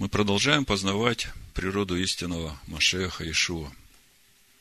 Мы 0.00 0.08
продолжаем 0.08 0.64
познавать 0.64 1.28
природу 1.52 1.94
истинного 1.94 2.58
Машеха 2.68 3.30
Ишуа. 3.30 3.70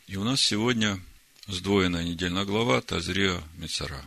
И 0.06 0.18
у 0.18 0.26
нас 0.26 0.42
сегодня 0.42 1.00
сдвоенная 1.48 2.04
недельная 2.04 2.44
глава 2.44 2.82
Тазреа 2.82 3.42
Мецара. 3.56 4.06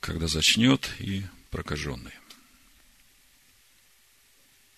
Когда 0.00 0.28
зачнет 0.28 0.90
и 0.98 1.26
прокаженный. 1.50 2.14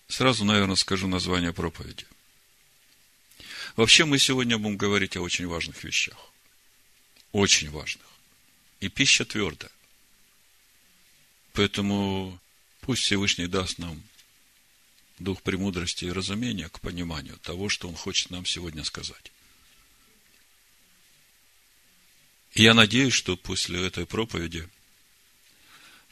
Сразу, 0.09 0.43
наверное, 0.43 0.75
скажу 0.75 1.07
название 1.07 1.53
проповеди. 1.53 2.05
Вообще 3.77 4.03
мы 4.03 4.19
сегодня 4.19 4.57
будем 4.57 4.75
говорить 4.75 5.15
о 5.15 5.21
очень 5.21 5.47
важных 5.47 5.85
вещах. 5.85 6.17
Очень 7.31 7.69
важных. 7.69 8.05
И 8.81 8.89
пища 8.89 9.23
твердая. 9.23 9.71
Поэтому 11.53 12.37
пусть 12.87 13.03
Всевышний 13.03 13.47
даст 13.47 13.79
нам 13.79 14.01
дух 15.19 15.41
премудрости 15.41 16.05
и 16.05 16.11
разумения 16.11 16.69
к 16.69 16.79
пониманию 16.79 17.37
того, 17.39 17.67
что 17.67 17.89
Он 17.89 17.95
хочет 17.95 18.29
нам 18.29 18.45
сегодня 18.45 18.85
сказать. 18.85 19.33
И 22.53 22.63
я 22.63 22.73
надеюсь, 22.73 23.13
что 23.13 23.35
после 23.35 23.85
этой 23.85 24.05
проповеди 24.05 24.69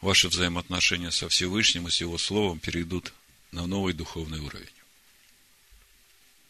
ваши 0.02 0.28
взаимоотношения 0.28 1.12
со 1.12 1.30
Всевышним 1.30 1.88
и 1.88 1.92
с 1.92 2.02
Его 2.02 2.18
Словом 2.18 2.60
перейдут 2.60 3.14
на 3.54 3.66
новый 3.68 3.94
духовный 3.94 4.42
уровень. 4.42 4.68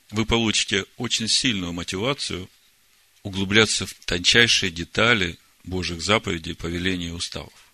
Вы 0.10 0.26
получите 0.26 0.88
очень 0.98 1.28
сильную 1.28 1.72
мотивацию 1.72 2.50
углубляться 3.22 3.86
в 3.86 3.94
тончайшие 3.94 4.72
детали 4.72 5.38
Божьих 5.64 6.02
заповедей, 6.02 6.56
повелений 6.56 7.10
и 7.10 7.12
уставов. 7.12 7.65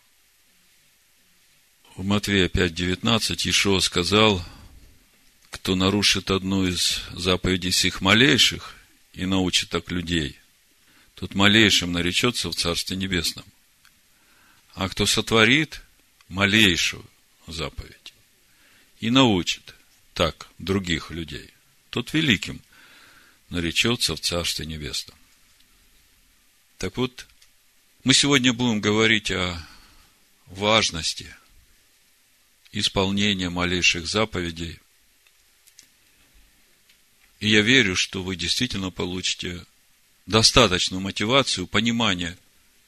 В 1.97 2.05
Матвея 2.05 2.47
5.19 2.47 3.49
Ишуа 3.49 3.81
сказал, 3.81 4.41
кто 5.49 5.75
нарушит 5.75 6.31
одну 6.31 6.65
из 6.65 7.01
заповедей 7.11 7.71
сих 7.71 7.99
малейших 7.99 8.75
и 9.13 9.25
научит 9.25 9.69
так 9.69 9.91
людей, 9.91 10.39
тот 11.15 11.35
малейшим 11.35 11.91
наречется 11.91 12.49
в 12.49 12.55
Царстве 12.55 12.95
Небесном. 12.95 13.45
А 14.73 14.87
кто 14.87 15.05
сотворит 15.05 15.81
малейшую 16.29 17.05
заповедь 17.45 18.13
и 19.01 19.09
научит 19.09 19.75
так 20.13 20.47
других 20.59 21.11
людей, 21.11 21.49
тот 21.89 22.13
великим 22.13 22.61
наречется 23.49 24.15
в 24.15 24.21
Царстве 24.21 24.65
Небесном. 24.65 25.17
Так 26.77 26.95
вот, 26.95 27.27
мы 28.05 28.13
сегодня 28.13 28.53
будем 28.53 28.79
говорить 28.79 29.29
о 29.29 29.61
важности 30.47 31.35
исполнения 32.71 33.49
малейших 33.49 34.07
заповедей. 34.07 34.79
И 37.39 37.49
я 37.49 37.61
верю, 37.61 37.95
что 37.95 38.23
вы 38.23 38.35
действительно 38.35 38.91
получите 38.91 39.65
достаточную 40.25 41.01
мотивацию, 41.01 41.67
понимание, 41.67 42.37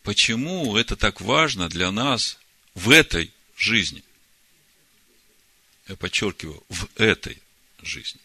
почему 0.04 0.78
это 0.78 0.96
так 0.96 1.22
важно 1.22 1.70
для 1.70 1.92
нас 1.92 2.38
в 2.76 2.90
этой 2.90 3.32
жизни. 3.58 4.04
Я 5.88 5.96
подчеркиваю, 5.96 6.64
в 6.70 6.88
этой 6.96 7.42
жизни. 7.82 8.22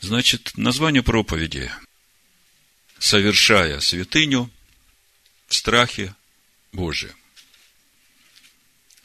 Значит, 0.00 0.52
название 0.56 1.02
проповеди 1.02 1.70
«Совершая 2.98 3.80
святыню 3.80 4.50
в 5.48 5.54
страхе 5.54 6.14
Божием» 6.72 7.21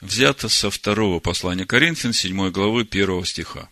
взято 0.08 0.50
со 0.50 0.69
второго 0.69 1.19
послания 1.19 1.66
Коринфян, 1.66 2.13
7 2.13 2.50
главы, 2.52 2.81
1 2.81 3.25
стиха. 3.25 3.69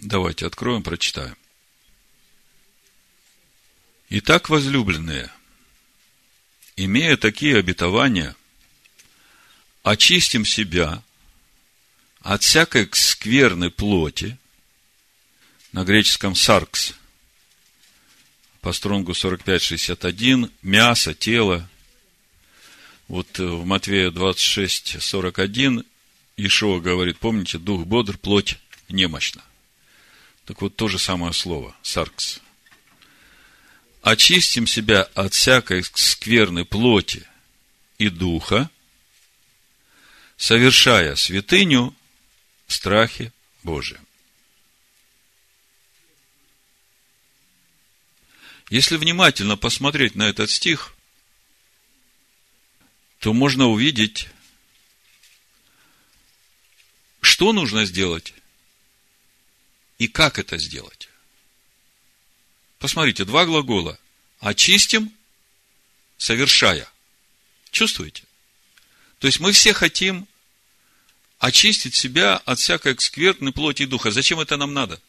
Давайте 0.00 0.46
откроем, 0.46 0.82
прочитаем. 0.82 1.36
Итак, 4.08 4.48
возлюбленные, 4.48 5.32
имея 6.76 7.16
такие 7.16 7.56
обетования, 7.58 8.36
очистим 9.82 10.44
себя 10.44 11.02
от 12.20 12.42
всякой 12.42 12.88
скверной 12.92 13.70
плоти, 13.70 14.38
на 15.72 15.84
греческом 15.84 16.34
саркс, 16.34 16.94
по 18.60 18.72
стронгу 18.72 19.12
45-61, 19.12 20.50
мясо, 20.62 21.14
тело, 21.14 21.68
вот 23.08 23.38
э, 23.38 23.44
в 23.44 23.64
Матвея 23.64 24.10
26, 24.10 25.00
41 25.00 25.84
Ишуа 26.36 26.80
говорит, 26.80 27.18
помните, 27.18 27.58
дух 27.58 27.86
бодр, 27.86 28.18
плоть 28.18 28.58
немощна. 28.88 29.42
Так 30.44 30.60
вот, 30.62 30.76
то 30.76 30.88
же 30.88 30.98
самое 30.98 31.32
слово, 31.32 31.74
саркс. 31.82 32.40
Очистим 34.02 34.66
себя 34.66 35.02
от 35.14 35.34
всякой 35.34 35.82
скверной 35.82 36.64
плоти 36.64 37.26
и 37.98 38.08
духа, 38.08 38.70
совершая 40.36 41.16
святыню 41.16 41.94
в 42.66 42.72
страхе 42.72 43.32
Божием. 43.62 44.00
Если 48.68 48.96
внимательно 48.96 49.56
посмотреть 49.56 50.16
на 50.16 50.24
этот 50.24 50.50
стих, 50.50 50.95
то 53.26 53.32
можно 53.32 53.66
увидеть, 53.66 54.28
что 57.20 57.52
нужно 57.52 57.84
сделать 57.84 58.34
и 59.98 60.06
как 60.06 60.38
это 60.38 60.58
сделать. 60.58 61.08
Посмотрите, 62.78 63.24
два 63.24 63.44
глагола. 63.44 63.98
Очистим, 64.38 65.12
совершая. 66.18 66.88
Чувствуете? 67.72 68.22
То 69.18 69.26
есть 69.26 69.40
мы 69.40 69.50
все 69.50 69.72
хотим 69.72 70.28
очистить 71.40 71.96
себя 71.96 72.36
от 72.36 72.60
всякой 72.60 72.96
скверной 72.96 73.52
плоти 73.52 73.82
и 73.82 73.86
духа. 73.86 74.12
Зачем 74.12 74.38
это 74.38 74.56
нам 74.56 74.72
надо? 74.72 75.02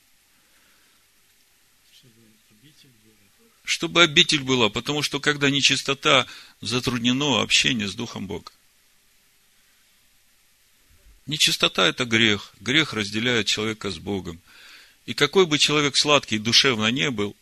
Чтобы 3.67 4.01
обитель 4.01 4.43
была, 4.43 4.69
потому 4.69 5.01
что 5.03 5.19
когда 5.19 5.49
нечистота 5.49 6.25
затруднено 6.61 7.41
общение 7.41 7.89
с 7.89 7.95
Духом 7.95 8.25
Бога. 8.25 8.49
Нечистота– 11.25 11.85
это 11.89 12.05
грех. 12.05 12.53
Грех 12.61 12.93
разделяет 12.93 13.47
человека 13.47 13.91
с 13.91 13.97
Богом. 13.97 14.39
И 15.05 15.13
какой 15.13 15.45
бы 15.45 15.57
человек 15.59 15.97
сладкий 15.97 16.37
и 16.37 16.39
душевно 16.39 16.89
не 16.91 17.11
был, 17.11 17.35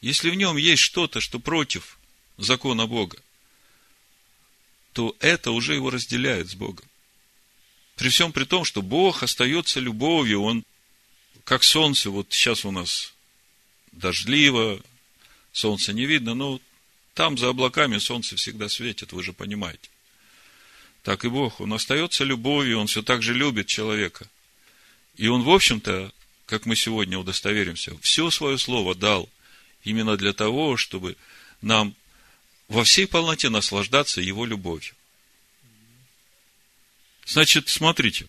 если 0.00 0.30
в 0.30 0.36
нем 0.36 0.56
есть 0.56 0.82
что-то, 0.82 1.20
что 1.20 1.38
против 1.38 1.98
закона 2.38 2.86
Бога, 2.86 3.18
то 4.94 5.14
это 5.20 5.50
уже 5.50 5.74
его 5.74 5.90
разделяет 5.90 6.48
с 6.48 6.54
Богом. 6.54 6.86
При 7.96 8.08
всем 8.08 8.32
при 8.32 8.44
том, 8.44 8.64
что 8.64 8.80
Бог 8.80 9.22
остается 9.22 9.80
любовью, 9.80 10.44
Он 10.44 10.64
как 11.44 11.62
солнце, 11.62 12.08
вот 12.08 12.28
сейчас 12.30 12.64
у 12.64 12.70
нас 12.70 13.12
дождливо, 13.92 14.80
солнца 15.58 15.92
не 15.92 16.06
видно, 16.06 16.34
но 16.34 16.60
там 17.14 17.36
за 17.36 17.48
облаками 17.48 17.98
солнце 17.98 18.36
всегда 18.36 18.68
светит, 18.68 19.12
вы 19.12 19.22
же 19.22 19.32
понимаете. 19.32 19.90
Так 21.02 21.24
и 21.24 21.28
Бог, 21.28 21.60
Он 21.60 21.72
остается 21.72 22.24
любовью, 22.24 22.78
Он 22.78 22.86
все 22.86 23.02
так 23.02 23.22
же 23.22 23.34
любит 23.34 23.66
человека. 23.66 24.28
И 25.16 25.26
Он, 25.26 25.42
в 25.42 25.50
общем-то, 25.50 26.12
как 26.46 26.64
мы 26.64 26.76
сегодня 26.76 27.18
удостоверимся, 27.18 27.96
все 28.00 28.30
свое 28.30 28.56
слово 28.56 28.94
дал 28.94 29.28
именно 29.82 30.16
для 30.16 30.32
того, 30.32 30.76
чтобы 30.76 31.16
нам 31.60 31.94
во 32.68 32.84
всей 32.84 33.06
полноте 33.06 33.48
наслаждаться 33.48 34.20
Его 34.20 34.46
любовью. 34.46 34.94
Значит, 37.26 37.68
смотрите, 37.68 38.26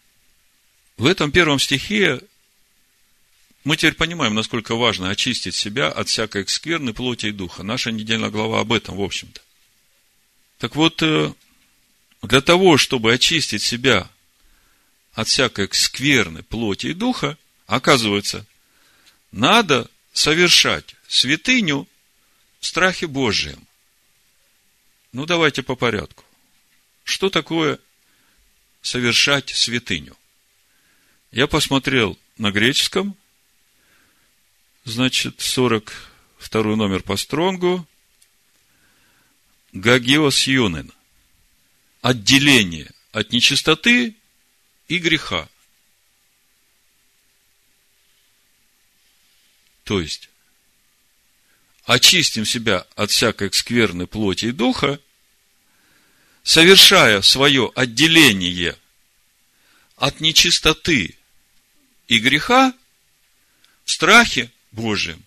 в 0.97 1.05
этом 1.05 1.31
первом 1.31 1.59
стихе 1.59 2.21
мы 3.69 3.77
теперь 3.77 3.93
понимаем, 3.93 4.33
насколько 4.33 4.73
важно 4.73 5.11
очистить 5.11 5.53
себя 5.53 5.91
от 5.91 6.09
всякой 6.09 6.47
скверны 6.47 6.91
плоти 6.91 7.27
и 7.27 7.31
духа. 7.31 7.61
Наша 7.61 7.91
недельная 7.91 8.31
глава 8.31 8.61
об 8.61 8.73
этом, 8.73 8.95
в 8.95 9.01
общем-то. 9.03 9.41
Так 10.57 10.75
вот, 10.75 11.03
э, 11.03 11.31
для 12.23 12.41
того, 12.41 12.77
чтобы 12.77 13.13
очистить 13.13 13.61
себя 13.61 14.09
от 15.13 15.27
всякой 15.27 15.69
скверны 15.71 16.41
плоти 16.41 16.87
и 16.87 16.93
духа, 16.95 17.37
оказывается, 17.67 18.47
надо 19.31 19.87
совершать 20.13 20.95
святыню 21.07 21.87
в 22.59 22.65
страхе 22.65 23.05
Божьем. 23.05 23.67
Ну, 25.11 25.27
давайте 25.27 25.61
по 25.61 25.75
порядку. 25.75 26.23
Что 27.03 27.29
такое 27.29 27.77
совершать 28.81 29.49
святыню? 29.49 30.17
Я 31.31 31.45
посмотрел 31.45 32.17
на 32.39 32.49
греческом, 32.49 33.15
Значит, 34.89 35.39
42 35.39 36.75
номер 36.75 37.03
по 37.03 37.15
стронгу. 37.15 37.87
Гагиос 39.71 40.47
юнен. 40.47 40.91
Отделение 42.01 42.89
от 43.11 43.31
нечистоты 43.31 44.15
и 44.87 44.97
греха. 44.97 45.47
То 49.83 50.01
есть, 50.01 50.29
очистим 51.83 52.45
себя 52.45 52.87
от 52.95 53.11
всякой 53.11 53.53
скверной 53.53 54.07
плоти 54.07 54.45
и 54.45 54.51
духа, 54.51 54.99
совершая 56.41 57.21
свое 57.21 57.71
отделение 57.75 58.75
от 59.97 60.19
нечистоты 60.19 61.15
и 62.07 62.17
греха 62.17 62.73
в 63.85 63.91
страхе 63.91 64.51
Божьем. 64.71 65.23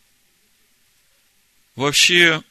Вообще, 1.74 2.42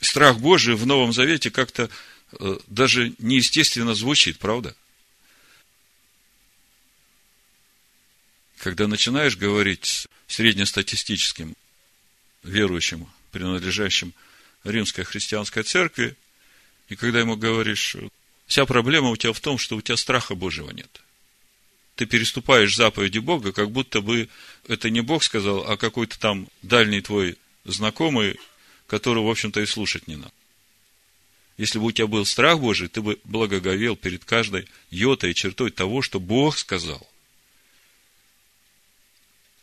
страх 0.00 0.38
Божий 0.38 0.74
в 0.74 0.86
Новом 0.86 1.12
Завете 1.12 1.50
как-то 1.50 1.90
э, 2.32 2.58
даже 2.68 3.12
неестественно 3.18 3.94
звучит, 3.94 4.38
правда? 4.38 4.74
Когда 8.58 8.86
начинаешь 8.86 9.36
говорить 9.36 10.06
среднестатистическим 10.26 11.54
верующим, 12.42 13.08
принадлежащим 13.32 14.14
римской 14.64 15.04
христианской 15.04 15.62
церкви, 15.62 16.16
и 16.88 16.96
когда 16.96 17.20
ему 17.20 17.36
говоришь, 17.36 17.96
вся 18.46 18.64
проблема 18.64 19.10
у 19.10 19.16
тебя 19.16 19.32
в 19.32 19.40
том, 19.40 19.58
что 19.58 19.76
у 19.76 19.82
тебя 19.82 19.96
страха 19.96 20.34
Божьего 20.34 20.70
нет. 20.70 21.00
Ты 21.96 22.04
переступаешь 22.04 22.76
заповеди 22.76 23.18
Бога, 23.18 23.52
как 23.52 23.70
будто 23.70 24.02
бы 24.02 24.28
это 24.68 24.90
не 24.90 25.00
Бог 25.00 25.24
сказал, 25.24 25.68
а 25.68 25.78
какой-то 25.78 26.18
там 26.18 26.46
дальний 26.60 27.00
твой 27.00 27.38
знакомый, 27.64 28.38
которого, 28.86 29.26
в 29.26 29.30
общем-то, 29.30 29.60
и 29.60 29.66
слушать 29.66 30.06
не 30.06 30.16
надо. 30.16 30.32
Если 31.56 31.78
бы 31.78 31.86
у 31.86 31.92
тебя 31.92 32.06
был 32.06 32.26
страх 32.26 32.60
Божий, 32.60 32.88
ты 32.88 33.00
бы 33.00 33.18
благоговел 33.24 33.96
перед 33.96 34.26
каждой 34.26 34.68
йотой 34.90 35.30
и 35.30 35.34
чертой 35.34 35.70
того, 35.70 36.02
что 36.02 36.20
Бог 36.20 36.58
сказал. 36.58 37.08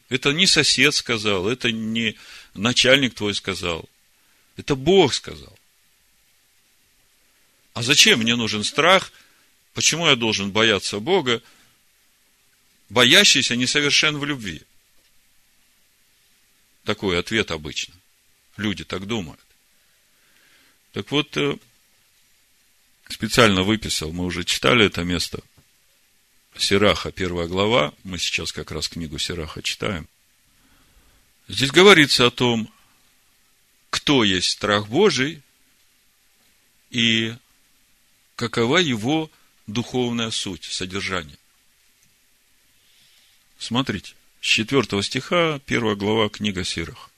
Это 0.10 0.34
не 0.34 0.48
сосед 0.48 0.96
сказал, 0.96 1.48
это 1.48 1.72
не 1.72 2.16
начальник 2.56 3.14
твой 3.14 3.36
сказал. 3.36 3.88
Это 4.58 4.76
Бог 4.76 5.14
сказал. 5.14 5.58
А 7.74 7.84
зачем 7.84 8.20
мне 8.20 8.36
нужен 8.36 8.64
страх? 8.64 9.12
Почему 9.76 10.08
я 10.08 10.16
должен 10.16 10.52
бояться 10.52 11.00
Бога? 11.00 11.44
Боящийся 12.94 13.56
несовершен 13.56 14.20
в 14.20 14.24
любви. 14.24 14.62
Такой 16.84 17.18
ответ 17.18 17.50
обычно. 17.50 17.96
Люди 18.56 18.84
так 18.84 19.08
думают. 19.08 19.40
Так 20.92 21.10
вот, 21.10 21.36
э, 21.36 21.58
специально 23.10 23.64
выписал, 23.64 24.14
мы 24.14 24.26
уже 24.26 24.44
читали 24.44 24.86
это 24.86 25.04
место. 25.04 25.40
Сираха, 26.56 27.12
первая 27.12 27.48
глава. 27.48 27.96
Мы 28.04 28.20
сейчас 28.20 28.52
как 28.52 28.70
раз 28.70 28.90
книгу 28.90 29.18
Сираха 29.18 29.64
читаем. 29.64 30.08
Здесь 31.48 31.72
говорится 31.72 32.28
о 32.28 32.32
том, 32.32 32.72
кто 33.90 34.24
есть 34.24 34.52
страх 34.52 34.88
Божий 34.88 35.42
и 36.92 37.34
какова 38.36 38.78
его 38.78 39.32
духовная 39.66 40.30
суть, 40.30 40.66
содержание. 40.66 41.40
Смотрите, 43.64 44.14
с 44.42 44.46
4 44.46 45.02
стиха, 45.02 45.62
1 45.66 45.98
глава 45.98 46.28
книга 46.28 46.66
Сирах. 46.66 47.10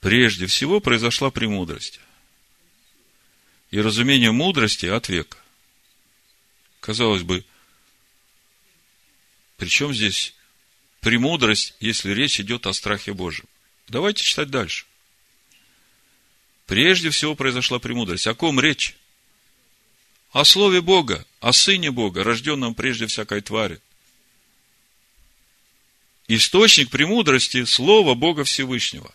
Прежде 0.00 0.46
всего 0.46 0.80
произошла 0.80 1.30
премудрость. 1.30 2.00
И 3.70 3.80
разумение 3.80 4.32
мудрости 4.32 4.86
от 4.86 5.08
века. 5.08 5.38
Казалось 6.80 7.22
бы, 7.22 7.44
причем 9.58 9.94
здесь 9.94 10.34
премудрость, 10.98 11.76
если 11.78 12.10
речь 12.10 12.40
идет 12.40 12.66
о 12.66 12.72
страхе 12.72 13.12
Божьем? 13.12 13.46
Давайте 13.86 14.24
читать 14.24 14.50
дальше. 14.50 14.86
Прежде 16.66 17.10
всего 17.10 17.36
произошла 17.36 17.78
премудрость. 17.78 18.26
О 18.26 18.34
ком 18.34 18.58
речь? 18.58 18.96
О 20.32 20.44
Слове 20.44 20.80
Бога, 20.80 21.24
о 21.38 21.52
Сыне 21.52 21.92
Бога, 21.92 22.24
рожденном 22.24 22.74
прежде 22.74 23.06
всякой 23.06 23.40
твари. 23.40 23.80
Источник 26.28 26.90
премудрости– 26.90 27.64
Слово 27.66 28.14
Бога 28.14 28.44
Всевышнего. 28.44 29.14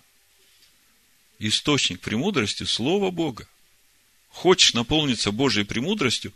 Источник 1.40 2.02
премудрости– 2.02 2.64
Слово 2.66 3.12
Бога. 3.12 3.48
Хочешь 4.30 4.74
наполниться 4.74 5.32
Божьей 5.32 5.64
премудростью, 5.64 6.34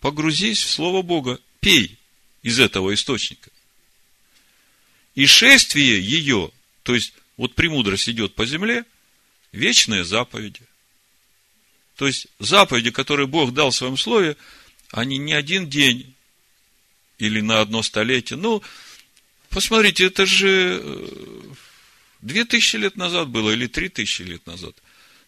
погрузись 0.00 0.62
в 0.62 0.70
Слово 0.70 1.02
Бога, 1.02 1.40
пей 1.60 1.98
из 2.42 2.60
этого 2.60 2.94
источника. 2.94 3.50
И 5.14 5.26
шествие 5.26 6.00
ее, 6.00 6.50
то 6.82 6.94
есть 6.94 7.14
вот 7.36 7.54
премудрость 7.54 8.08
идет 8.08 8.34
по 8.34 8.46
земле, 8.46 8.84
вечные 9.52 10.04
заповеди– 10.04 10.62
то 11.96 12.06
есть, 12.06 12.28
заповеди, 12.38 12.90
которые 12.90 13.26
Бог 13.26 13.52
дал 13.52 13.70
в 13.70 13.74
своем 13.74 13.96
слове, 13.96 14.36
они 14.90 15.16
не 15.16 15.32
один 15.32 15.68
день 15.68 16.14
или 17.18 17.40
на 17.40 17.60
одно 17.62 17.82
столетие. 17.82 18.38
Ну, 18.38 18.62
посмотрите, 19.50 20.06
это 20.06 20.26
же 20.26 20.80
э, 20.82 21.42
две 22.20 22.44
тысячи 22.44 22.76
лет 22.76 22.96
назад 22.96 23.28
было 23.28 23.50
или 23.50 23.66
три 23.66 23.88
тысячи 23.88 24.22
лет 24.22 24.46
назад. 24.46 24.74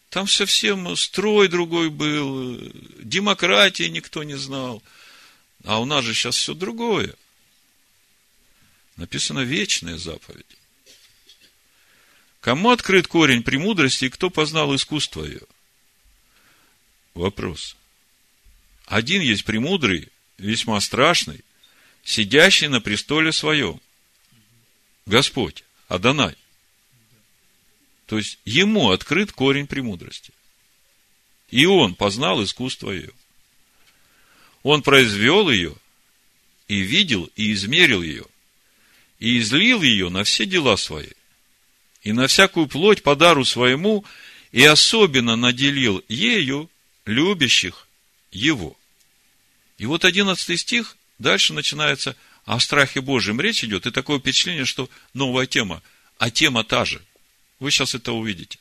Там 0.09 0.27
совсем 0.27 0.95
строй 0.95 1.47
другой 1.47 1.89
был, 1.89 2.59
демократии 2.99 3.83
никто 3.83 4.23
не 4.23 4.37
знал. 4.37 4.81
А 5.65 5.79
у 5.79 5.85
нас 5.85 6.03
же 6.03 6.13
сейчас 6.13 6.35
все 6.35 6.53
другое. 6.53 7.13
Написано 8.95 9.41
вечные 9.41 9.97
заповеди. 9.97 10.45
Кому 12.41 12.71
открыт 12.71 13.07
корень 13.07 13.43
премудрости 13.43 14.05
и 14.05 14.09
кто 14.09 14.29
познал 14.29 14.75
искусство 14.75 15.25
ее? 15.25 15.41
Вопрос. 17.13 17.75
Один 18.85 19.21
есть 19.21 19.43
премудрый, 19.43 20.07
весьма 20.37 20.79
страшный, 20.79 21.43
сидящий 22.03 22.67
на 22.67 22.81
престоле 22.81 23.31
своем. 23.31 23.79
Господь, 25.09 25.63
Адонай. 25.87 26.35
То 28.05 28.19
есть, 28.19 28.37
ему 28.45 28.91
открыт 28.91 29.31
корень 29.31 29.65
премудрости. 29.65 30.31
И 31.49 31.65
он 31.65 31.95
познал 31.95 32.43
искусство 32.43 32.91
ее. 32.91 33.11
Он 34.61 34.83
произвел 34.83 35.49
ее, 35.49 35.75
и 36.67 36.81
видел, 36.81 37.27
и 37.35 37.53
измерил 37.53 38.03
ее, 38.03 38.25
и 39.17 39.39
излил 39.39 39.81
ее 39.81 40.09
на 40.09 40.23
все 40.23 40.45
дела 40.45 40.77
свои, 40.77 41.09
и 42.03 42.11
на 42.13 42.27
всякую 42.27 42.67
плоть 42.67 43.01
по 43.01 43.15
дару 43.15 43.45
своему, 43.45 44.05
и 44.51 44.63
особенно 44.63 45.35
наделил 45.35 46.03
ею 46.07 46.69
любящих 47.05 47.87
Его. 48.31 48.77
И 49.79 49.87
вот 49.87 50.05
одиннадцатый 50.05 50.57
стих, 50.57 50.97
дальше 51.17 51.53
начинается 51.53 52.15
о 52.49 52.59
страхе 52.59 52.99
Божьем 52.99 53.39
речь 53.39 53.63
идет, 53.63 53.85
и 53.85 53.91
такое 53.91 54.17
впечатление, 54.17 54.65
что 54.65 54.89
новая 55.13 55.45
тема, 55.45 55.83
а 56.17 56.31
тема 56.31 56.63
та 56.63 56.83
же. 56.83 56.99
Вы 57.59 57.69
сейчас 57.69 57.93
это 57.93 58.11
увидите. 58.11 58.57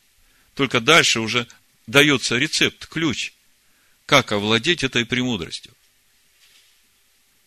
Только 0.53 0.81
дальше 0.81 1.21
уже 1.21 1.47
дается 1.87 2.37
рецепт, 2.37 2.87
ключ, 2.87 3.33
как 4.05 4.31
овладеть 4.33 4.85
этой 4.85 5.07
премудростью. 5.07 5.73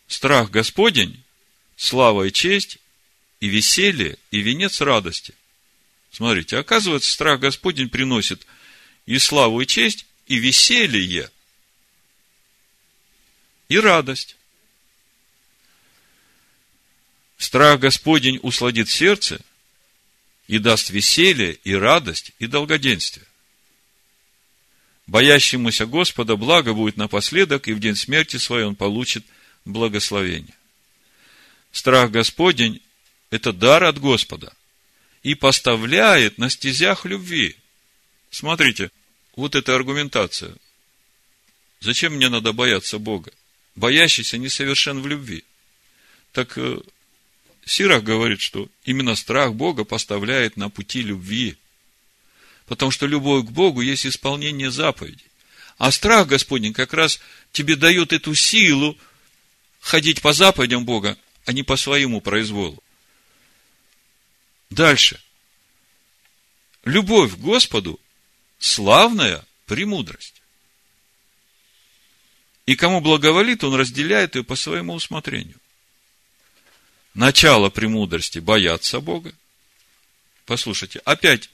Страх 0.07 0.50
Господень, 0.50 1.24
слава 1.75 2.24
и 2.24 2.31
честь, 2.31 2.79
и 3.39 3.48
веселье, 3.48 4.17
и 4.31 4.39
венец 4.39 4.81
радости. 4.81 5.36
Смотрите, 6.10 6.57
оказывается, 6.57 7.12
страх 7.12 7.39
Господень 7.39 7.88
приносит 7.88 8.48
и 9.05 9.19
славу, 9.19 9.62
и 9.62 9.67
честь, 9.67 10.07
и 10.25 10.39
веселье, 10.39 11.29
и 13.69 13.77
радость. 13.77 14.38
Страх 17.41 17.79
Господень 17.79 18.39
усладит 18.43 18.88
сердце 18.88 19.41
и 20.45 20.60
даст 20.60 20.91
веселье, 20.91 21.53
и 21.63 21.74
радость, 21.74 22.33
и 22.38 22.45
долгоденствие. 22.45 23.25
Боящемуся 25.07 25.88
Господа 25.88 26.36
благо 26.36 26.75
будет 26.75 26.98
напоследок, 26.98 27.67
и 27.67 27.74
в 27.74 27.79
день 27.79 27.95
смерти 27.95 28.38
своей 28.38 28.65
он 28.65 28.75
получит 28.75 29.25
благословение. 29.65 30.53
Страх 31.71 32.12
Господень– 32.12 32.79
это 33.31 33.51
дар 33.53 33.86
от 33.86 33.98
Господа 33.98 34.53
и 35.24 35.33
поставляет 35.33 36.38
на 36.38 36.48
стезях 36.51 37.05
любви. 37.05 37.57
Смотрите, 38.29 38.91
вот 39.36 39.55
эта 39.55 39.74
аргументация. 39.74 40.55
Зачем 41.79 42.13
мне 42.13 42.29
надо 42.29 42.53
бояться 42.53 43.00
Бога? 43.00 43.31
Боящийся 43.74 44.38
несовершен 44.38 45.01
в 45.01 45.07
любви. 45.07 45.43
Так 46.33 46.55
э, 46.60 46.81
Сирах 47.65 48.03
говорит, 48.03 48.41
что 48.41 48.69
именно 48.83 49.15
страх 49.15 49.53
Бога 49.53 49.83
поставляет 49.83 50.57
на 50.57 50.69
пути 50.69 51.01
любви. 51.01 51.57
Потому 52.65 52.91
что 52.91 53.05
любовь 53.05 53.45
к 53.45 53.51
Богу 53.51 53.81
есть 53.81 54.05
исполнение 54.05 54.71
заповедей. 54.71 55.25
А 55.77 55.91
страх 55.91 56.27
Господень 56.27 56.73
как 56.73 56.93
раз 56.93 57.19
тебе 57.51 57.75
дает 57.75 58.13
эту 58.13 58.35
силу 58.35 58.97
ходить 59.79 60.21
по 60.21 60.33
заповедям 60.33 60.85
Бога, 60.85 61.17
а 61.45 61.53
не 61.53 61.63
по 61.63 61.75
своему 61.75 62.21
произволу. 62.21 62.81
Дальше. 64.69 65.19
Любовь 66.85 67.33
к 67.33 67.37
Господу– 67.37 67.99
славная 68.59 69.45
премудрость. 69.65 70.41
И 72.65 72.75
кому 72.75 73.01
благоволит, 73.01 73.63
он 73.63 73.75
разделяет 73.75 74.35
ее 74.35 74.43
по 74.43 74.55
своему 74.55 74.93
усмотрению. 74.93 75.59
Начало 77.13 77.69
премудрости– 77.69 78.39
бояться 78.39 79.01
Бога. 79.01 79.33
Послушайте, 80.45 80.99
опять, 81.03 81.49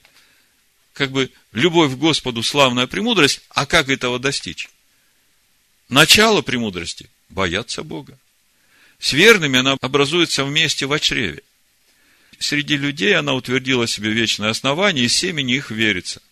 как 0.92 1.10
бы, 1.10 1.32
любовь 1.52 1.92
к 1.92 1.96
Господу– 1.96 2.42
славная 2.44 2.86
премудрость, 2.86 3.40
а 3.50 3.66
как 3.66 3.88
этого 3.88 4.18
достичь? 4.18 4.68
Начало 5.88 6.42
премудрости– 6.42 7.10
бояться 7.28 7.82
Бога. 7.82 8.16
С 9.00 9.12
верными 9.12 9.58
она 9.58 9.76
образуется 9.80 10.44
вместе 10.44 10.86
в 10.86 10.98
чреве. 11.00 11.42
Среди 12.38 12.76
людей 12.76 13.16
она 13.16 13.34
утвердила 13.34 13.88
себе 13.88 14.12
вечное 14.12 14.50
основание, 14.50 15.04
и 15.04 15.08
семени 15.08 15.56
их 15.56 15.72
верится. 15.72 16.22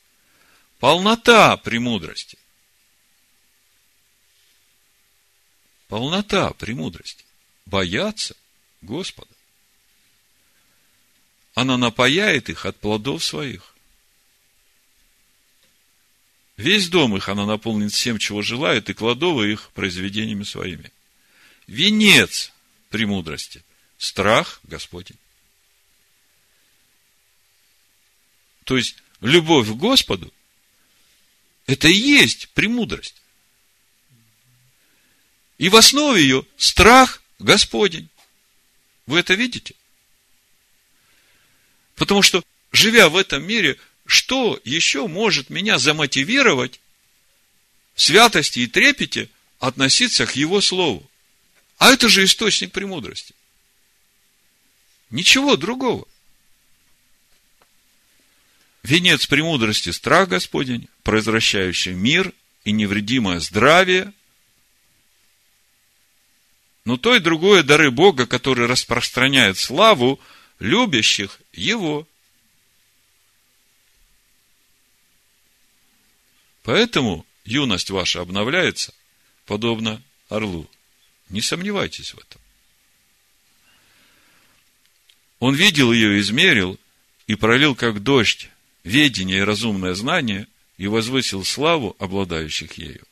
Полнота 0.79 1.57
премудрости. 1.57 2.39
Полнота 5.89 6.53
премудрости. 6.53 7.25
Бояться 7.65 8.37
Господа. 8.83 9.33
Она 11.55 11.77
напаяет 11.77 12.49
их 12.49 12.67
от 12.67 12.79
плодов 12.79 13.25
своих. 13.25 13.75
Весь 16.57 16.89
дом 16.89 17.17
их 17.17 17.29
она 17.29 17.47
наполнит 17.47 17.93
всем, 17.93 18.19
чего 18.19 18.43
желает, 18.43 18.89
и 18.89 18.95
кладовы 18.95 19.53
их 19.53 19.71
произведениями 19.73 20.45
своими. 20.45 20.91
Венец 21.67 22.53
премудрости– 22.89 23.63
страх 23.99 24.61
Господень. 24.65 25.19
То 28.65 28.77
есть, 28.77 28.97
любовь 29.21 29.69
к 29.69 29.75
Господу– 29.75 30.33
это 31.67 31.89
и 31.89 31.95
есть 31.95 32.49
премудрость. 32.51 33.17
И 35.59 35.69
в 35.69 35.77
основе 35.77 36.23
ее 36.23 36.47
страх 36.57 37.23
Господень. 37.39 38.09
Вы 39.07 39.21
это 39.21 39.35
видите? 39.35 39.75
Потому 41.95 42.23
что, 42.23 42.45
живя 42.73 43.09
в 43.09 43.17
этом 43.17 43.45
мире, 43.45 43.79
что 44.05 44.61
еще 44.65 45.07
может 45.07 45.51
меня 45.51 45.79
замотивировать 45.79 46.81
в 47.95 48.03
святости 48.03 48.61
и 48.61 48.67
трепете 48.67 49.29
относиться 49.59 50.27
к 50.27 50.37
Его 50.37 50.61
Слову? 50.61 51.09
А 51.79 51.93
это 51.93 52.09
же 52.09 52.25
источник 52.25 52.73
премудрости. 52.73 53.35
Ничего 55.11 55.57
другого. 55.57 56.07
Венец 58.83 59.27
премудрости– 59.27 59.91
страх 59.91 60.29
Господень, 60.29 60.89
произвращающий 61.03 61.93
мир 61.93 62.33
и 62.65 62.73
невредимое 62.73 63.41
здравие. 63.41 64.13
Но 66.87 66.97
то 66.97 67.17
и 67.17 67.19
другое 67.19 67.65
дары 67.65 67.91
Бога, 67.91 68.27
который 68.27 68.67
распространяет 68.67 69.59
славу 69.59 70.21
любящих 70.61 71.41
Его. 71.53 72.07
Поэтому 76.63 77.27
юность 77.45 77.91
ваша 77.91 78.21
обновляется, 78.21 78.95
подобно 79.47 80.01
орлу. 80.29 80.71
Не 81.29 81.43
сомневайтесь 81.43 82.15
в 82.15 82.19
этом. 82.19 82.41
Он 85.41 85.57
видел 85.57 85.93
ее, 85.93 86.21
измерил 86.21 86.79
и 87.27 87.35
пролил, 87.35 87.75
как 87.75 88.01
дождь, 88.05 88.49
ведение 88.85 89.39
и 89.39 89.43
разумное 89.45 89.95
знание, 89.95 90.47
и 90.79 90.87
возвысил 90.87 91.45
славу 91.45 91.97
обладающих 91.99 92.75
ею. 92.75 93.05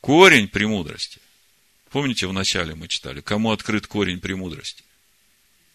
Корень 0.00 0.48
премудрости. 0.48 1.20
Помните, 1.90 2.26
в 2.26 2.32
начале 2.32 2.74
мы 2.74 2.88
читали, 2.88 3.20
кому 3.20 3.50
открыт 3.52 3.86
корень 3.86 4.20
премудрости? 4.20 4.82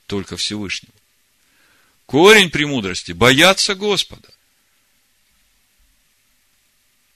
Только 0.08 0.38
Всевышнему. 0.38 0.94
Корень 2.06 2.50
премудрости– 2.50 3.12
бояться 3.14 3.76
Господа. 3.76 4.30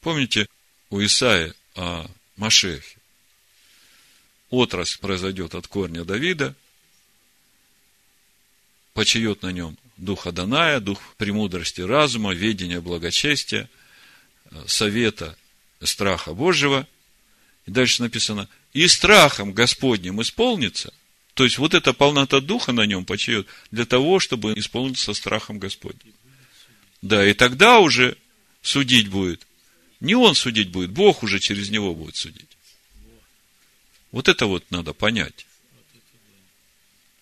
Помните 0.01 0.47
у 0.89 1.03
Исаия 1.03 1.53
о 1.75 2.09
Машехе? 2.35 2.99
отрасль 4.49 4.99
произойдет 4.99 5.55
от 5.55 5.67
корня 5.67 6.03
Давида, 6.03 6.55
почает 8.93 9.43
на 9.43 9.51
нем 9.51 9.77
дух 9.97 10.27
Аданая, 10.27 10.79
дух 10.79 10.99
премудрости 11.17 11.81
разума, 11.81 12.33
ведения 12.33 12.81
благочестия, 12.81 13.69
совета, 14.65 15.37
страха 15.83 16.33
Божьего. 16.33 16.87
И 17.65 17.71
дальше 17.71 18.01
написано, 18.01 18.49
и 18.73 18.87
страхом 18.87 19.53
Господним 19.53 20.21
исполнится. 20.21 20.93
То 21.33 21.43
есть, 21.43 21.57
вот 21.57 21.73
эта 21.73 21.93
полнота 21.93 22.41
духа 22.41 22.71
на 22.71 22.85
нем 22.85 23.05
почает 23.05 23.47
для 23.71 23.85
того, 23.85 24.19
чтобы 24.19 24.53
исполниться 24.53 25.13
страхом 25.13 25.57
Господним. 25.57 26.13
Да, 27.01 27.25
и 27.25 27.33
тогда 27.33 27.79
уже 27.79 28.17
судить 28.61 29.07
будет. 29.07 29.47
Не 29.99 30.15
он 30.15 30.35
судить 30.35 30.69
будет, 30.69 30.91
Бог 30.91 31.23
уже 31.23 31.39
через 31.39 31.69
него 31.69 31.93
будет 31.93 32.15
судить. 32.15 32.49
Вот 34.11 34.27
это 34.27 34.45
вот 34.47 34.69
надо 34.71 34.93
понять. 34.93 35.45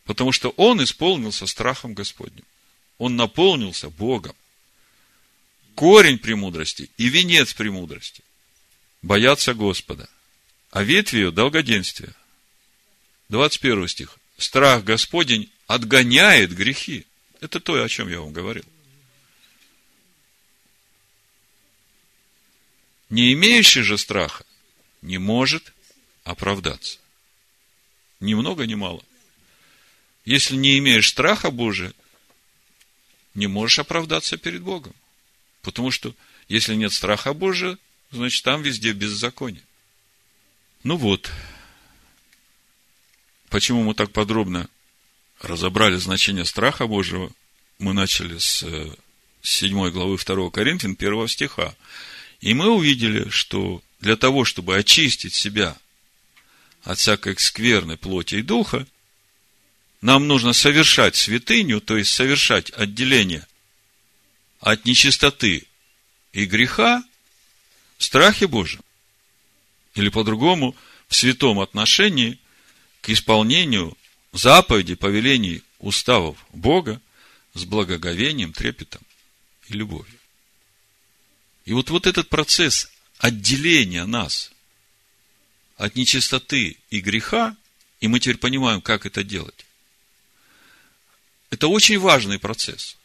Потому 0.06 0.32
что 0.32 0.50
он 0.50 0.82
исполнился 0.84 1.48
страхом 1.48 1.94
Господним. 1.94 2.46
Он 2.98 3.16
наполнился 3.16 3.90
Богом. 3.90 4.36
Корень 5.76 6.18
премудрости 6.18 6.90
и 6.98 7.10
венец 7.10 7.54
премудрости. 7.54 8.24
Бояться 9.02 9.54
Господа. 9.54 10.10
А 10.78 10.84
ветвь 10.84 11.16
ее– 11.16 11.32
долгоденствие. 11.42 12.14
21 13.30 13.88
стих. 13.88 14.20
Страх 14.38 14.84
Господень 14.84 15.52
отгоняет 15.66 16.54
грехи. 16.54 17.08
Это 17.42 17.60
то, 17.60 17.82
о 17.82 17.90
чем 17.90 18.08
я 18.10 18.20
вам 18.20 18.32
говорил. 18.32 18.64
Не 23.10 23.34
имеющий 23.34 23.82
же 23.82 23.98
страха 23.98 24.46
не 25.02 25.18
может 25.18 25.74
оправдаться. 26.24 27.00
Ни 28.20 28.36
много, 28.36 28.68
ни 28.68 28.76
мало. 28.76 29.04
Если 30.26 30.56
не 30.56 30.78
имеешь 30.78 31.10
страха 31.10 31.50
Божия, 31.50 31.92
не 33.34 33.48
можешь 33.48 33.80
оправдаться 33.80 34.38
перед 34.38 34.62
Богом. 34.62 34.94
Потому 35.64 35.90
что, 35.90 36.14
если 36.48 36.76
нет 36.76 36.94
страха 36.94 37.34
Божия, 37.34 37.80
значит, 38.12 38.44
там 38.44 38.62
везде 38.62 38.92
беззаконие. 38.94 39.64
Ну 40.84 40.96
вот, 40.96 41.32
почему 43.50 43.84
мы 43.84 43.94
так 43.94 44.12
подробно 44.12 44.70
разобрали 45.42 45.98
значение 45.98 46.46
страха 46.46 46.88
Божьего, 46.88 47.32
мы 47.80 47.94
начали 47.94 48.38
с 48.38 48.66
7 49.42 49.90
главы 49.92 50.18
2 50.18 50.50
Коринфян 50.52 50.96
1 50.98 51.28
стиха. 51.28 51.76
И 52.42 52.54
мы 52.54 52.70
увидели, 52.70 53.30
что 53.30 53.82
для 54.00 54.16
того, 54.16 54.46
чтобы 54.46 54.76
очистить 54.78 55.34
себя 55.34 55.76
от 56.84 57.00
всякой 57.00 57.38
скверной 57.38 57.98
плоти 57.98 58.36
и 58.36 58.42
духа, 58.42 58.86
нам 60.02 60.28
нужно 60.28 60.54
совершать 60.54 61.16
святыню, 61.16 61.82
то 61.82 61.98
есть 61.98 62.12
совершать 62.12 62.70
отделение 62.72 63.46
от 64.60 64.86
нечистоты 64.86 65.66
и 66.34 66.46
греха 66.46 67.04
в 67.98 68.04
страхе 68.04 68.48
Божьем. 68.48 68.82
Или 69.98 70.10
по-другому, 70.10 70.76
в 71.08 71.16
святом 71.16 71.60
отношении 71.60 72.40
к 73.02 73.10
исполнению 73.10 73.98
заповедей, 74.32 74.96
повелений, 74.96 75.64
уставов 75.80 76.38
Бога 76.54 77.02
с 77.56 77.66
благоговением, 77.66 78.54
трепетом 78.54 79.02
и 79.68 79.74
любовью. 79.74 80.20
И 81.66 81.74
вот, 81.74 81.90
вот 81.90 82.06
этот 82.06 82.30
процесс 82.30 82.92
отделения 83.18 84.06
нас 84.06 84.52
от 85.78 85.96
нечистоты 85.96 86.78
и 86.92 87.00
греха, 87.00 87.58
и 88.00 88.08
мы 88.08 88.20
теперь 88.20 88.38
понимаем, 88.38 88.82
как 88.82 89.08
это 89.08 89.24
делать. 89.24 89.66
Это 91.50 91.68
очень 91.68 91.98
важный 91.98 92.38
процесс. 92.38 92.98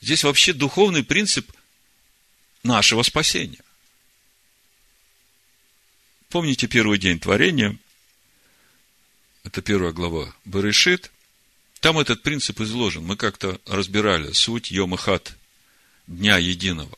Здесь 0.00 0.22
вообще 0.22 0.52
духовный 0.52 1.02
принцип 1.02 1.50
нашего 2.62 3.02
спасения. 3.02 3.58
Помните 6.32 6.66
первый 6.66 6.96
день 6.96 7.20
творения? 7.20 7.76
Это 9.44 9.60
первая 9.60 9.92
глава 9.92 10.34
Барышит. 10.46 11.12
Там 11.80 11.98
этот 11.98 12.22
принцип 12.22 12.58
изложен. 12.62 13.04
Мы 13.04 13.16
как-то 13.16 13.60
разбирали 13.66 14.32
суть 14.32 14.70
Йомахат, 14.70 15.36
Дня 16.06 16.38
Единого. 16.38 16.96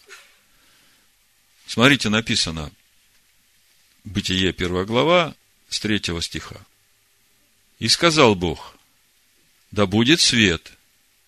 Смотрите, 1.66 2.10
написано– 2.10 2.70
Бытие, 4.04 4.52
первая 4.52 4.84
глава, 4.84 5.34
с 5.68 5.80
третьего 5.80 6.22
стиха. 6.22 6.60
И 7.80 7.88
сказал 7.88 8.36
Бог, 8.36 8.76
да 9.72 9.86
будет 9.86 10.20
свет, 10.20 10.74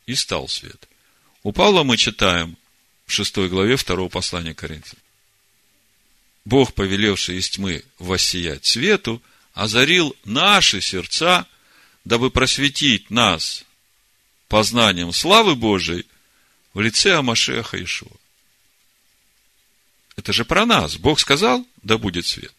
и 0.07 0.15
стал 0.15 0.47
свет. 0.47 0.89
У 1.43 1.51
Павла 1.51 1.83
мы 1.83 1.97
читаем 1.97 2.57
в 3.05 3.13
шестой 3.13 3.49
главе 3.49 3.77
второго 3.77 4.11
послания 4.11 4.55
Коринфянам. 4.55 5.06
Бог, 6.47 6.75
повелевший 6.75 7.38
из 7.38 7.50
тьмы 7.50 7.85
воссиять 7.99 8.65
свету, 8.65 9.21
озарил 9.53 10.17
наши 10.25 10.81
сердца, 10.81 11.45
дабы 12.05 12.31
просветить 12.31 13.11
нас 13.11 13.65
познанием 14.47 15.12
славы 15.12 15.57
Божией 15.57 16.07
в 16.73 16.81
лице 16.81 17.17
Амашеха 17.17 17.83
Ишуа. 17.83 18.17
Это 20.15 20.33
же 20.33 20.45
про 20.45 20.65
нас. 20.67 20.97
Бог 20.97 21.19
сказал, 21.19 21.67
да 21.83 21.99
будет 21.99 22.26
свет. 22.26 22.55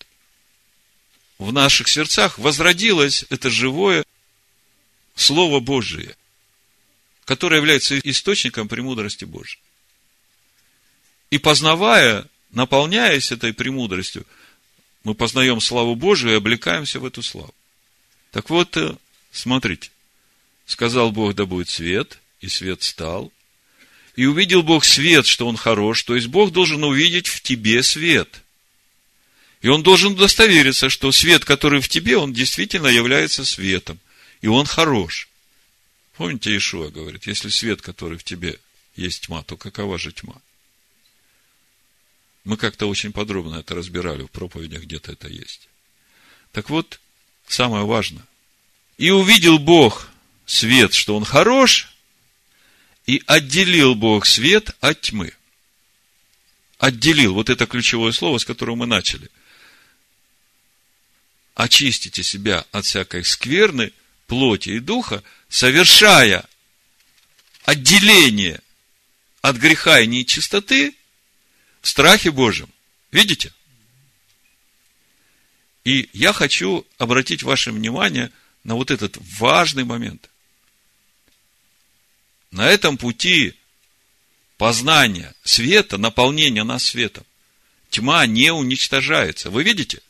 В 1.38 1.54
наших 1.54 1.88
сердцах 1.88 2.38
возродилось 2.38 3.24
это 3.30 3.50
живое 3.50 4.04
Слово 5.16 5.62
Божие, 5.62 6.18
которое 7.24 7.56
является 7.56 7.98
источником 8.00 8.68
премудрости 8.68 9.24
Божьей. 9.24 9.62
И 11.30 11.38
познавая, 11.38 12.28
наполняясь 12.58 13.32
этой 13.32 13.54
премудростью, 13.54 14.26
мы 15.04 15.14
познаем 15.14 15.62
славу 15.62 15.96
Божию 15.96 16.34
и 16.34 16.38
облекаемся 16.38 17.00
в 17.00 17.06
эту 17.06 17.22
славу. 17.22 17.54
Так 18.32 18.50
вот, 18.50 18.76
э, 18.76 18.96
смотрите. 19.32 19.92
Сказал 20.66 21.12
Бог, 21.12 21.36
да 21.36 21.46
будет 21.46 21.70
свет, 21.70 22.20
и 22.42 22.50
свет 22.50 22.82
стал. 22.82 23.32
И 24.16 24.26
увидел 24.26 24.64
Бог 24.64 24.86
свет, 24.86 25.28
что 25.28 25.48
он 25.48 25.56
хорош, 25.56 26.04
то 26.04 26.16
есть 26.16 26.28
Бог 26.28 26.52
должен 26.52 26.84
увидеть 26.84 27.28
в 27.28 27.42
тебе 27.42 27.84
свет. 27.84 28.42
И 29.62 29.68
он 29.68 29.84
должен 29.84 30.14
удостовериться, 30.14 30.90
что 30.90 31.12
свет, 31.12 31.46
который 31.46 31.80
в 31.80 31.88
тебе, 31.88 32.18
он 32.18 32.34
действительно 32.34 32.88
является 32.88 33.46
светом. 33.46 34.00
И 34.42 34.48
он 34.48 34.66
хорош. 34.66 35.30
Помните, 36.16 36.58
Ишуа 36.58 36.90
говорит, 36.90 37.28
если 37.28 37.50
свет, 37.50 37.84
который 37.84 38.18
в 38.18 38.24
тебе, 38.24 38.58
есть 38.96 39.28
тьма, 39.28 39.44
то 39.44 39.58
какова 39.58 40.00
же 40.00 40.12
тьма? 40.12 40.42
Мы 42.48 42.56
как-то 42.56 42.88
очень 42.88 43.12
подробно 43.12 43.58
это 43.58 43.76
разбирали 43.76 44.24
в 44.24 44.32
проповедях, 44.32 44.84
где-то 44.84 45.12
это 45.12 45.28
есть. 45.28 45.68
Так 46.54 46.70
вот, 46.70 47.02
самое 47.46 47.84
важное. 47.84 48.24
И 48.98 49.10
увидел 49.10 49.60
Бог 49.60 50.10
свет, 50.46 50.94
что 50.94 51.18
он 51.18 51.26
хорош, 51.26 51.90
и 53.06 53.22
отделил 53.28 53.96
Бог 53.96 54.26
свет 54.26 54.78
от 54.80 55.02
тьмы. 55.02 55.34
Отделил. 56.78 57.34
Вот 57.34 57.50
это 57.50 57.66
ключевое 57.66 58.14
слово, 58.14 58.38
с 58.38 58.46
которого 58.46 58.78
мы 58.78 58.86
начали. 58.86 59.30
Очистите 61.54 62.24
себя 62.24 62.66
от 62.72 62.86
всякой 62.86 63.26
скверны, 63.26 63.92
плоти 64.26 64.70
и 64.70 64.80
духа, 64.80 65.22
совершая 65.50 66.46
отделение 67.66 68.62
от 69.42 69.58
греха 69.58 70.00
и 70.00 70.08
нечистоты 70.08 70.97
страхе 71.88 72.32
Божьем. 72.32 72.70
Видите? 73.12 73.54
И 75.84 76.10
я 76.14 76.34
хочу 76.34 76.86
обратить 76.98 77.44
ваше 77.44 77.72
внимание 77.72 78.32
на 78.64 78.76
вот 78.76 78.92
этот 78.92 79.18
важный 79.40 79.86
момент. 79.86 80.30
На 82.52 82.68
этом 82.68 82.98
пути 82.98 83.54
познания 84.58 85.34
света, 85.44 85.98
наполнения 85.98 86.64
нас 86.64 86.84
светом, 86.84 87.26
тьма 87.90 88.26
не 88.26 88.52
уничтожается. 88.52 89.50
Вы 89.50 89.64
видите? 89.64 90.02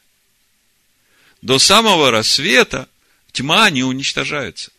До 1.42 1.60
самого 1.60 2.10
рассвета 2.10 2.90
тьма 3.32 3.70
не 3.70 3.84
уничтожается. 3.84 4.72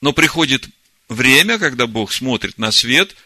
Но 0.00 0.12
приходит 0.12 0.68
время, 1.08 1.58
когда 1.58 1.86
Бог 1.86 2.12
смотрит 2.12 2.58
на 2.58 2.70
свет, 2.70 3.16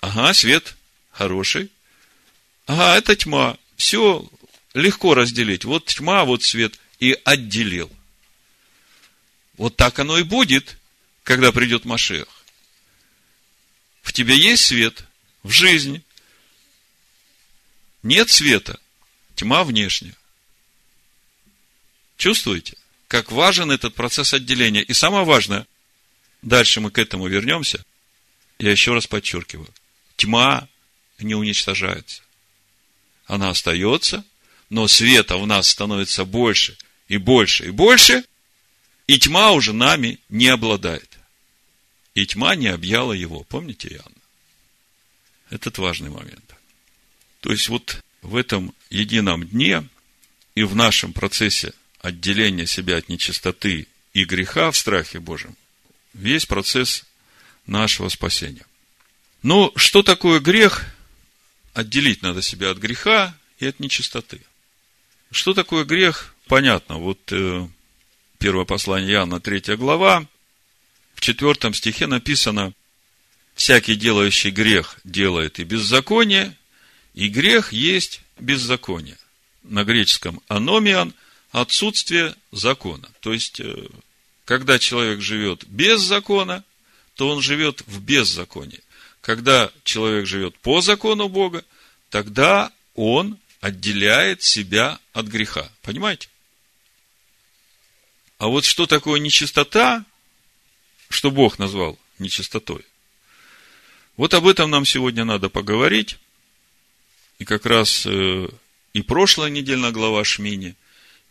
ага, 0.00 0.34
свет 0.34 0.76
хороший, 1.16 1.70
ага, 2.66 2.96
это 2.96 3.16
тьма, 3.16 3.56
все 3.76 4.28
легко 4.74 5.14
разделить. 5.14 5.64
Вот 5.64 5.86
тьма, 5.86 6.24
вот 6.24 6.42
свет, 6.42 6.78
и 7.00 7.18
отделил. 7.24 7.90
Вот 9.56 9.76
так 9.76 9.98
оно 9.98 10.18
и 10.18 10.22
будет, 10.22 10.76
когда 11.22 11.52
придет 11.52 11.86
Машех. 11.86 12.28
В 14.02 14.12
тебе 14.12 14.36
есть 14.38 14.66
свет 14.66 15.04
в 15.42 15.50
жизни. 15.50 16.02
Нет 18.02 18.28
света, 18.28 18.78
тьма 19.34 19.64
внешняя. 19.64 20.14
Чувствуете, 22.18 22.76
как 23.08 23.32
важен 23.32 23.70
этот 23.70 23.94
процесс 23.94 24.34
отделения? 24.34 24.82
И 24.82 24.92
самое 24.92 25.24
важное, 25.24 25.66
дальше 26.42 26.80
мы 26.80 26.90
к 26.90 26.98
этому 26.98 27.26
вернемся, 27.26 27.84
я 28.58 28.70
еще 28.70 28.92
раз 28.92 29.06
подчеркиваю, 29.06 29.72
тьма 30.16 30.68
не 31.18 31.34
уничтожается. 31.34 32.22
Она 33.26 33.50
остается, 33.50 34.24
но 34.70 34.88
света 34.88 35.36
в 35.36 35.46
нас 35.46 35.68
становится 35.68 36.24
больше 36.24 36.76
и 37.08 37.16
больше 37.16 37.66
и 37.66 37.70
больше, 37.70 38.24
и 39.06 39.18
тьма 39.18 39.52
уже 39.52 39.72
нами 39.72 40.18
не 40.28 40.48
обладает. 40.48 41.18
И 42.14 42.26
тьма 42.26 42.54
не 42.56 42.68
объяла 42.68 43.12
его. 43.12 43.44
Помните, 43.44 43.88
Иоанна? 43.88 44.10
Этот 45.50 45.78
важный 45.78 46.10
момент. 46.10 46.54
То 47.40 47.52
есть, 47.52 47.68
вот 47.68 48.02
в 48.22 48.34
этом 48.34 48.74
едином 48.90 49.46
дне 49.46 49.86
и 50.54 50.64
в 50.64 50.74
нашем 50.74 51.12
процессе 51.12 51.72
отделения 52.00 52.66
себя 52.66 52.96
от 52.96 53.08
нечистоты 53.08 53.86
и 54.12 54.24
греха 54.24 54.70
в 54.70 54.76
страхе 54.76 55.20
Божьем 55.20 55.56
весь 56.14 56.46
процесс 56.46 57.04
нашего 57.66 58.08
спасения. 58.08 58.66
Но 59.42 59.72
что 59.76 60.02
такое 60.02 60.40
грех? 60.40 60.95
Отделить 61.76 62.22
надо 62.22 62.40
себя 62.40 62.70
от 62.70 62.78
греха 62.78 63.36
и 63.58 63.66
от 63.66 63.80
нечистоты. 63.80 64.40
Что 65.30 65.52
такое 65.52 65.84
грех? 65.84 66.34
Понятно. 66.46 66.96
Вот 66.96 67.20
э, 67.32 67.68
Первое 68.38 68.64
послание 68.64 69.12
Иоанна, 69.12 69.40
третья 69.40 69.76
глава, 69.76 70.26
в 71.14 71.20
четвертом 71.20 71.74
стихе 71.74 72.06
написано, 72.06 72.72
«Всякий 73.54 73.94
делающий 73.94 74.50
грех 74.50 74.98
делает 75.04 75.58
и 75.58 75.64
беззаконие, 75.64 76.56
и 77.12 77.28
грех 77.28 77.74
есть 77.74 78.22
беззаконие». 78.38 79.18
На 79.62 79.84
греческом 79.84 80.40
«аномиан»– 80.48 81.12
отсутствие 81.50 82.34
закона. 82.52 83.06
То 83.20 83.34
есть, 83.34 83.60
э, 83.60 83.88
когда 84.46 84.78
человек 84.78 85.20
живет 85.20 85.66
без 85.66 86.00
закона, 86.00 86.64
то 87.16 87.28
он 87.28 87.42
живет 87.42 87.82
в 87.86 88.00
беззаконии. 88.00 88.80
Когда 89.26 89.72
человек 89.82 90.24
живет 90.24 90.56
по 90.58 90.80
закону 90.80 91.28
Бога, 91.28 91.64
тогда 92.10 92.70
он 92.94 93.40
отделяет 93.60 94.44
себя 94.44 95.00
от 95.12 95.26
греха. 95.26 95.68
Понимаете? 95.82 96.28
А 98.38 98.46
вот 98.46 98.64
что 98.64 98.86
такое 98.86 99.18
нечистота, 99.18 100.04
что 101.08 101.32
Бог 101.32 101.58
назвал 101.58 101.98
нечистотой? 102.20 102.84
Вот 104.16 104.32
об 104.32 104.46
этом 104.46 104.70
нам 104.70 104.84
сегодня 104.84 105.24
надо 105.24 105.48
поговорить. 105.48 106.18
И 107.40 107.44
как 107.44 107.66
раз 107.66 108.06
э, 108.06 108.48
и 108.92 109.02
прошлая 109.02 109.50
недельная 109.50 109.90
глава 109.90 110.22
Шмини, 110.22 110.76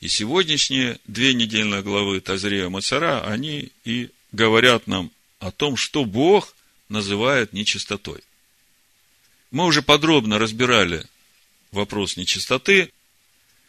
и 0.02 0.10
сегодняшние 0.10 1.00
две 1.08 1.34
недельные 1.34 1.82
главы 1.82 2.20
Тазрея 2.20 2.68
Мацара, 2.68 3.26
они 3.26 3.72
и 3.86 4.10
говорят 4.34 4.86
нам 4.86 5.12
о 5.40 5.52
том, 5.52 5.78
что 5.78 6.04
Бог 6.04 6.55
называет 6.90 7.54
нечистотой. 7.54 8.24
Мы 9.52 9.66
уже 9.66 9.82
подробно 9.82 10.40
разбирали 10.40 11.06
вопрос 11.72 12.18
нечистоты. 12.18 12.92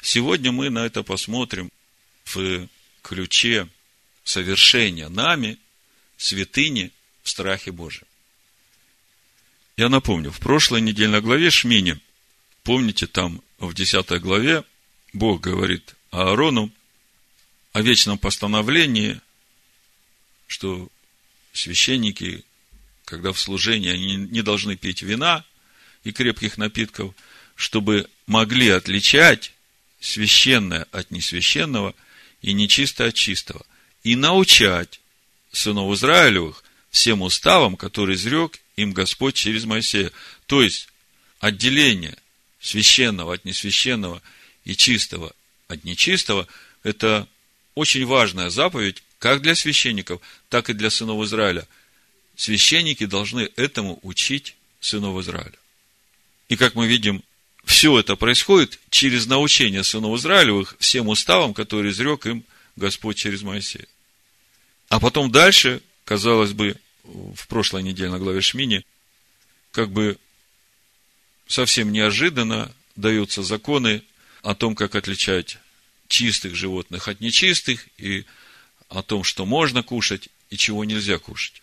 Сегодня 0.01 0.53
мы 0.53 0.71
на 0.71 0.87
это 0.87 1.03
посмотрим 1.03 1.71
в 2.25 2.69
ключе 3.03 3.69
совершения 4.25 5.09
нами 5.09 5.59
святыни 6.17 6.93
в 7.23 7.31
страхе 7.31 7.73
Божьем. 7.73 8.07
Я 9.77 9.89
напомню, 9.89 10.31
в 10.31 10.41
прошлой 10.41 10.81
недельной 10.81 11.21
главе 11.21 11.51
Шмини, 11.51 12.01
помните, 12.63 13.07
там 13.07 13.43
в 13.59 13.75
10 13.75 14.21
главе 14.23 14.65
Бог 15.13 15.41
говорит 15.43 15.95
Аарону 16.11 16.73
о 17.73 17.83
вечном 17.83 18.17
постановлении, 18.17 19.21
что 20.47 20.89
священники, 21.53 22.43
когда 23.07 23.33
в 23.33 23.41
служении, 23.41 23.91
они 23.91 24.17
не 24.17 24.43
должны 24.43 24.77
пить 24.77 25.01
вина 25.01 25.45
и 26.05 26.13
крепких 26.13 26.59
напитков, 26.59 27.15
чтобы 27.55 28.11
могли 28.27 28.69
отличать 28.69 29.53
священное 30.01 30.87
от 30.93 31.11
несвященного– 31.11 31.95
и 32.47 32.53
нечисто 32.53 33.07
от 33.07 33.15
чистого, 33.15 33.67
и 34.05 34.15
научать 34.15 35.01
сынов 35.53 35.93
Израилевых 35.95 36.63
всем 36.91 37.23
уставам, 37.23 37.77
которые 37.77 38.15
изрек 38.15 38.61
им 38.77 38.93
Господь 38.93 39.35
через 39.35 39.65
Моисея. 39.65 40.13
То 40.47 40.63
есть, 40.63 40.89
отделение 41.41 42.17
священного 42.61 43.35
от 43.35 43.45
несвященного 43.45 44.23
и 44.65 44.77
чистого 44.77 45.35
от 45.69 45.83
нечистого, 45.83 46.47
это 46.85 47.27
очень 47.75 48.07
важная 48.07 48.51
заповедь 48.51 49.03
как 49.19 49.43
для 49.43 49.55
священников, 49.55 50.21
так 50.49 50.71
и 50.71 50.73
для 50.73 50.91
сынов 50.91 51.25
Израиля. 51.25 51.67
Священники 52.37 53.07
должны 53.07 53.51
этому 53.57 53.99
учить 54.03 54.57
сынов 54.81 55.19
Израиля. 55.21 55.59
И 56.49 56.57
как 56.57 56.75
мы 56.75 56.87
видим, 56.87 57.23
все 57.65 57.99
это 57.99 58.15
происходит 58.15 58.79
через 58.91 59.27
научение 59.27 59.83
сынов 59.83 60.19
Израилевых 60.19 60.77
всем 60.79 61.09
уставам, 61.09 61.55
которые 61.55 61.93
изрек 61.93 62.27
им 62.27 62.45
Господь 62.77 63.17
через 63.17 63.43
Моисея. 63.43 63.87
А 64.89 65.01
потом 65.01 65.33
дальше, 65.33 65.83
казалось 66.05 66.53
бы, 66.53 66.77
в 67.03 67.49
прошлой 67.49 67.83
неделе 67.83 68.11
на 68.11 68.19
главе 68.19 68.41
Шмини, 68.41 68.85
как 69.73 69.91
бы 69.91 70.19
совсем 71.49 71.91
неожиданно 71.91 72.73
даются 72.95 73.43
законы 73.43 74.03
о 74.43 74.55
том, 74.55 74.75
как 74.75 74.95
отличать 74.95 75.59
чистых 76.09 76.55
животных 76.55 77.09
от 77.09 77.21
нечистых, 77.21 77.89
и 77.99 78.25
о 78.89 79.03
том, 79.03 79.25
что 79.25 79.45
можно 79.45 79.83
кушать 79.83 80.29
и 80.51 80.57
чего 80.57 80.85
нельзя 80.85 81.19
кушать. 81.19 81.63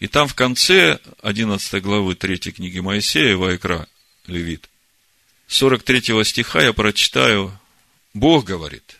И 0.00 0.08
там 0.08 0.26
в 0.26 0.34
конце 0.34 0.98
11 1.22 1.82
главы 1.82 2.14
3 2.14 2.38
книги 2.52 2.78
Моисея, 2.78 3.36
Вайкра, 3.36 3.86
Левит, 4.26 4.68
43 5.46 6.24
стиха 6.24 6.62
я 6.62 6.72
прочитаю, 6.72 7.58
Бог 8.14 8.46
говорит. 8.46 8.98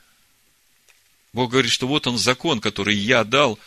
Бог 1.33 1.53
говорит, 1.53 1.73
что 1.73 1.87
вот 1.87 2.07
он 2.07 2.19
закон, 2.19 2.61
который 2.61 2.95
я 2.95 3.25
дал, 3.25 3.59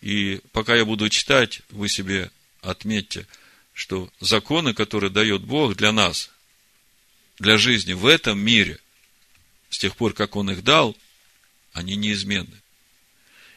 и 0.00 0.40
пока 0.50 0.74
я 0.74 0.84
буду 0.84 1.08
читать, 1.08 1.60
вы 1.70 1.88
себе 1.88 2.30
отметьте, 2.62 3.28
что 3.74 4.10
законы, 4.18 4.74
которые 4.74 5.10
дает 5.10 5.42
Бог 5.42 5.76
для 5.76 5.92
нас, 5.92 6.30
для 7.38 7.58
жизни 7.58 7.92
в 7.92 8.06
этом 8.06 8.40
мире, 8.40 8.78
с 9.70 9.78
тех 9.78 9.94
пор, 9.94 10.14
как 10.14 10.34
Он 10.34 10.50
их 10.50 10.64
дал, 10.64 10.96
они 11.72 11.94
неизменны. 11.94 12.60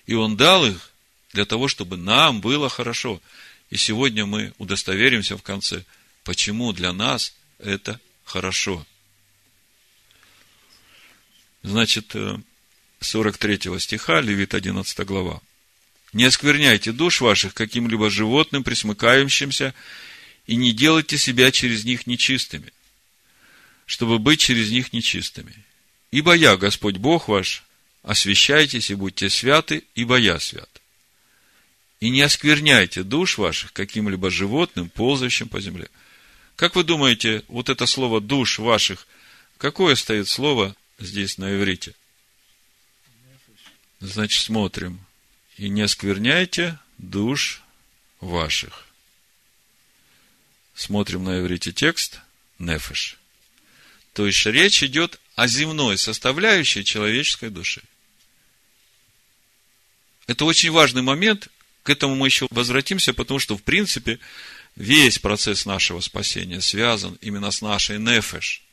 И 0.06 0.14
Он 0.14 0.38
дал 0.38 0.66
их 0.66 0.92
для 1.36 1.46
того, 1.46 1.68
чтобы 1.68 1.98
нам 1.98 2.42
было 2.42 2.70
хорошо. 2.70 3.22
И 3.70 3.78
сегодня 3.78 4.26
мы 4.26 4.54
удостоверимся 4.58 5.38
в 5.38 5.44
конце, 5.44 5.84
почему 6.24 6.72
для 6.74 6.94
нас 6.94 7.36
это 7.60 8.00
хорошо. 8.24 8.86
Значит, 11.62 12.16
43 13.02 13.60
э, 13.66 13.80
стиха, 13.80 14.22
Левит 14.22 14.54
11 14.54 15.00
глава. 15.06 15.42
Не 16.14 16.24
оскверняйте 16.24 16.92
душ 16.92 17.22
ваших 17.22 17.54
каким-либо 17.54 18.10
животным, 18.10 18.64
присмыкающимся, 18.64 19.74
и 20.48 20.56
не 20.56 20.72
делайте 20.72 21.18
себя 21.18 21.52
через 21.52 21.84
них 21.84 22.08
нечистыми, 22.08 22.72
чтобы 23.86 24.20
быть 24.20 24.40
через 24.40 24.72
них 24.72 24.94
нечистыми. 24.94 25.54
Ибо 26.12 26.34
я, 26.34 26.56
Господь 26.56 26.98
Бог 26.98 27.28
ваш, 27.28 27.64
освящайтесь 28.04 28.90
и 28.90 28.96
будьте 28.96 29.30
святы, 29.30 29.84
ибо 29.96 30.18
я 30.18 30.40
свят. 30.40 30.70
И 32.06 32.12
не 32.12 32.22
оскверняйте 32.22 33.02
душ 33.02 33.40
ваших 33.40 33.74
каким-либо 33.74 34.30
животным, 34.30 34.92
ползающим 34.92 35.50
по 35.50 35.60
земле. 35.60 35.90
Как 36.56 36.76
вы 36.76 36.84
думаете, 36.84 37.44
вот 37.48 37.68
это 37.68 37.88
слово 37.88 38.22
душ 38.22 38.60
ваших, 38.60 39.08
какое 39.58 39.96
стоит 39.96 40.28
слово 40.28 40.76
здесь 41.00 41.40
на 41.40 41.56
иврите? 41.56 41.96
Значит, 44.02 44.40
смотрим. 44.40 45.04
И 45.58 45.68
не 45.68 45.82
оскверняйте 45.82 46.78
душ 47.00 47.64
ваших. 48.22 48.86
Смотрим 50.76 51.24
на 51.24 51.40
иврите 51.40 51.72
текст. 51.72 52.20
Нефеш. 52.60 53.18
То 54.14 54.28
есть 54.28 54.46
речь 54.46 54.84
идет 54.84 55.20
о 55.34 55.48
земной 55.48 55.98
составляющей 55.98 56.86
человеческой 56.86 57.50
души. 57.50 57.82
Это 60.28 60.46
очень 60.46 60.70
важный 60.70 61.02
момент, 61.02 61.50
к 61.86 61.92
этому 61.92 62.16
мы 62.16 62.28
еще 62.28 62.48
возвратимся, 62.50 63.14
потому 63.14 63.38
что, 63.40 63.56
в 63.56 63.62
принципе, 63.62 64.18
весь 64.76 65.20
процесс 65.20 65.68
нашего 65.68 66.00
спасения 66.00 66.60
связан 66.60 67.16
именно 67.22 67.52
с 67.52 67.62
нашей 67.62 68.00
нефеш. 68.00 68.64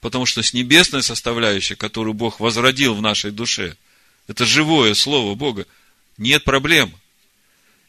Потому 0.00 0.26
что 0.26 0.42
с 0.42 0.52
небесной 0.52 1.02
составляющей, 1.02 1.74
которую 1.74 2.12
Бог 2.12 2.40
возродил 2.40 2.94
в 2.94 3.00
нашей 3.00 3.30
душе, 3.30 3.76
это 4.28 4.44
живое 4.44 4.92
Слово 4.92 5.34
Бога, 5.34 5.66
нет 6.18 6.44
проблем. 6.44 6.92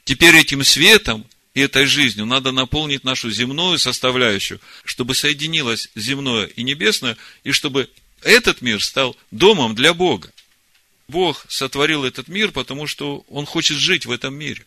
Теперь 0.05 0.37
этим 0.37 0.63
светом 0.63 1.25
и 1.53 1.59
этой 1.59 1.85
жизнью 1.85 2.25
надо 2.25 2.53
наполнить 2.53 3.03
нашу 3.03 3.29
земную 3.31 3.77
составляющую, 3.77 4.61
чтобы 4.85 5.15
соединилось 5.15 5.89
земное 5.95 6.45
и 6.45 6.63
небесное, 6.63 7.17
и 7.43 7.51
чтобы 7.51 7.89
этот 8.21 8.61
мир 8.61 8.81
стал 8.81 9.17
домом 9.31 9.75
для 9.75 9.93
Бога. 9.93 10.31
Бог 11.07 11.45
сотворил 11.49 12.03
этот 12.03 12.27
мир, 12.27 12.51
потому 12.51 12.87
что 12.87 13.25
Он 13.29 13.45
хочет 13.45 13.77
жить 13.77 14.05
в 14.05 14.11
этом 14.11 14.33
мире. 14.35 14.65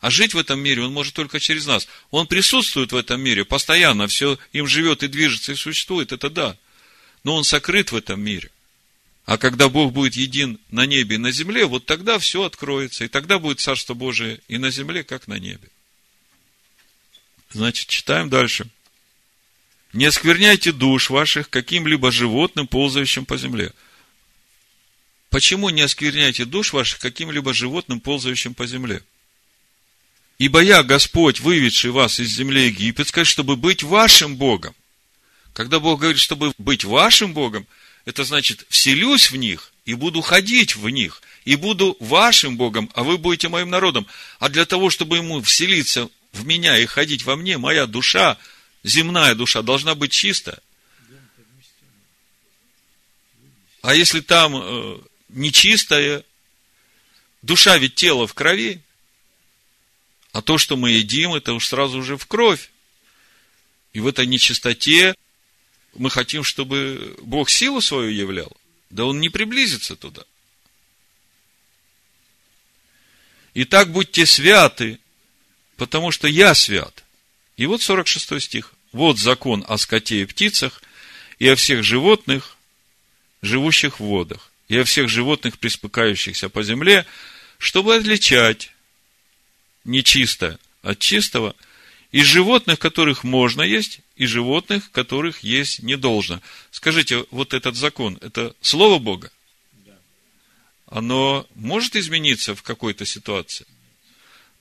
А 0.00 0.10
жить 0.10 0.34
в 0.34 0.38
этом 0.38 0.60
мире 0.60 0.82
Он 0.82 0.92
может 0.92 1.14
только 1.14 1.38
через 1.38 1.66
нас. 1.66 1.86
Он 2.10 2.26
присутствует 2.26 2.92
в 2.92 2.96
этом 2.96 3.20
мире 3.20 3.44
постоянно, 3.44 4.06
все 4.08 4.38
им 4.52 4.66
живет 4.66 5.02
и 5.02 5.08
движется 5.08 5.52
и 5.52 5.56
существует, 5.56 6.12
это 6.12 6.30
да. 6.30 6.56
Но 7.22 7.36
Он 7.36 7.44
сокрыт 7.44 7.92
в 7.92 7.96
этом 7.96 8.20
мире. 8.20 8.50
А 9.26 9.38
когда 9.38 9.68
Бог 9.68 9.92
будет 9.92 10.16
един 10.16 10.58
на 10.70 10.86
небе 10.86 11.16
и 11.16 11.18
на 11.18 11.30
земле, 11.30 11.66
вот 11.66 11.86
тогда 11.86 12.18
все 12.18 12.42
откроется. 12.42 13.04
И 13.04 13.08
тогда 13.08 13.38
будет 13.38 13.60
Царство 13.60 13.94
Божие 13.94 14.40
и 14.48 14.58
на 14.58 14.70
земле, 14.70 15.04
как 15.04 15.28
на 15.28 15.38
небе. 15.38 15.68
Значит, 17.52 17.88
читаем 17.88 18.28
дальше. 18.28 18.66
Не 19.92 20.06
оскверняйте 20.06 20.72
душ 20.72 21.10
ваших 21.10 21.50
каким-либо 21.50 22.10
животным, 22.10 22.66
ползающим 22.66 23.24
по 23.24 23.36
земле. 23.36 23.72
Почему 25.30 25.70
не 25.70 25.82
оскверняйте 25.82 26.44
душ 26.44 26.72
ваших 26.72 26.98
каким-либо 26.98 27.54
животным, 27.54 28.00
ползающим 28.00 28.52
по 28.52 28.66
земле? 28.66 29.02
Ибо 30.38 30.60
я, 30.60 30.82
Господь, 30.82 31.40
выведший 31.40 31.92
вас 31.92 32.18
из 32.18 32.30
земли 32.30 32.66
египетской, 32.66 33.24
чтобы 33.24 33.56
быть 33.56 33.82
вашим 33.82 34.36
Богом. 34.36 34.74
Когда 35.52 35.78
Бог 35.78 36.00
говорит, 36.00 36.20
чтобы 36.20 36.52
быть 36.58 36.84
вашим 36.84 37.32
Богом, 37.32 37.66
это 38.06 38.24
значит, 38.24 38.66
вселюсь 38.68 39.30
в 39.30 39.36
них 39.36 39.72
и 39.84 39.94
буду 39.94 40.20
ходить 40.20 40.74
в 40.74 40.88
них, 40.88 41.22
и 41.44 41.54
буду 41.56 41.96
вашим 42.00 42.56
Богом, 42.56 42.90
а 42.94 43.04
вы 43.04 43.16
будете 43.16 43.48
моим 43.48 43.70
народом. 43.70 44.06
А 44.40 44.48
для 44.48 44.64
того, 44.64 44.90
чтобы 44.90 45.18
ему 45.18 45.40
вселиться 45.42 46.08
в 46.32 46.44
меня 46.44 46.76
и 46.78 46.86
ходить 46.86 47.24
во 47.24 47.36
мне, 47.36 47.56
моя 47.56 47.86
душа, 47.86 48.36
земная 48.82 49.34
душа, 49.34 49.62
должна 49.62 49.94
быть 49.94 50.10
чистая. 50.10 50.58
А 53.82 53.94
если 53.94 54.20
там 54.20 55.00
нечистая, 55.32 56.24
душа 57.42 57.78
ведь 57.78 57.94
тело 57.94 58.26
в 58.26 58.34
крови, 58.34 58.80
а 60.32 60.42
то, 60.42 60.58
что 60.58 60.76
мы 60.76 60.90
едим, 60.90 61.34
это 61.34 61.52
уж 61.52 61.66
сразу 61.66 61.98
уже 61.98 62.16
в 62.16 62.26
кровь. 62.26 62.70
И 63.92 64.00
в 64.00 64.06
этой 64.06 64.26
нечистоте 64.26 65.14
мы 65.94 66.10
хотим, 66.10 66.44
чтобы 66.44 67.16
Бог 67.22 67.50
силу 67.50 67.80
свою 67.80 68.10
являл. 68.10 68.56
Да 68.90 69.04
он 69.04 69.20
не 69.20 69.28
приблизится 69.28 69.96
туда. 69.96 70.22
Итак, 73.54 73.90
будьте 73.90 74.26
святы, 74.26 75.00
потому 75.76 76.12
что 76.12 76.28
я 76.28 76.54
свят. 76.54 77.04
И 77.56 77.66
вот 77.66 77.82
46 77.82 78.40
стих. 78.40 78.74
Вот 78.92 79.18
закон 79.18 79.64
о 79.68 79.78
скоте 79.78 80.22
и 80.22 80.24
птицах, 80.24 80.82
и 81.38 81.48
о 81.48 81.56
всех 81.56 81.82
животных, 81.82 82.56
живущих 83.42 83.98
в 83.98 84.04
водах, 84.04 84.49
и 84.70 84.78
о 84.78 84.84
всех 84.84 85.08
животных, 85.08 85.58
приспыкающихся 85.58 86.48
по 86.48 86.62
земле, 86.62 87.04
чтобы 87.58 87.96
отличать 87.96 88.72
нечистое 89.84 90.58
от 90.82 91.00
чистого, 91.00 91.54
и 92.12 92.22
животных, 92.22 92.78
которых 92.78 93.24
можно 93.24 93.62
есть, 93.62 94.00
и 94.16 94.26
животных, 94.26 94.90
которых 94.92 95.40
есть 95.40 95.82
не 95.82 95.96
должно. 95.96 96.40
Скажите, 96.70 97.26
вот 97.30 97.52
этот 97.52 97.76
закон, 97.76 98.16
это 98.20 98.54
Слово 98.60 98.98
Бога? 98.98 99.30
Оно 100.86 101.46
может 101.54 101.96
измениться 101.96 102.54
в 102.54 102.62
какой-то 102.62 103.04
ситуации? 103.04 103.66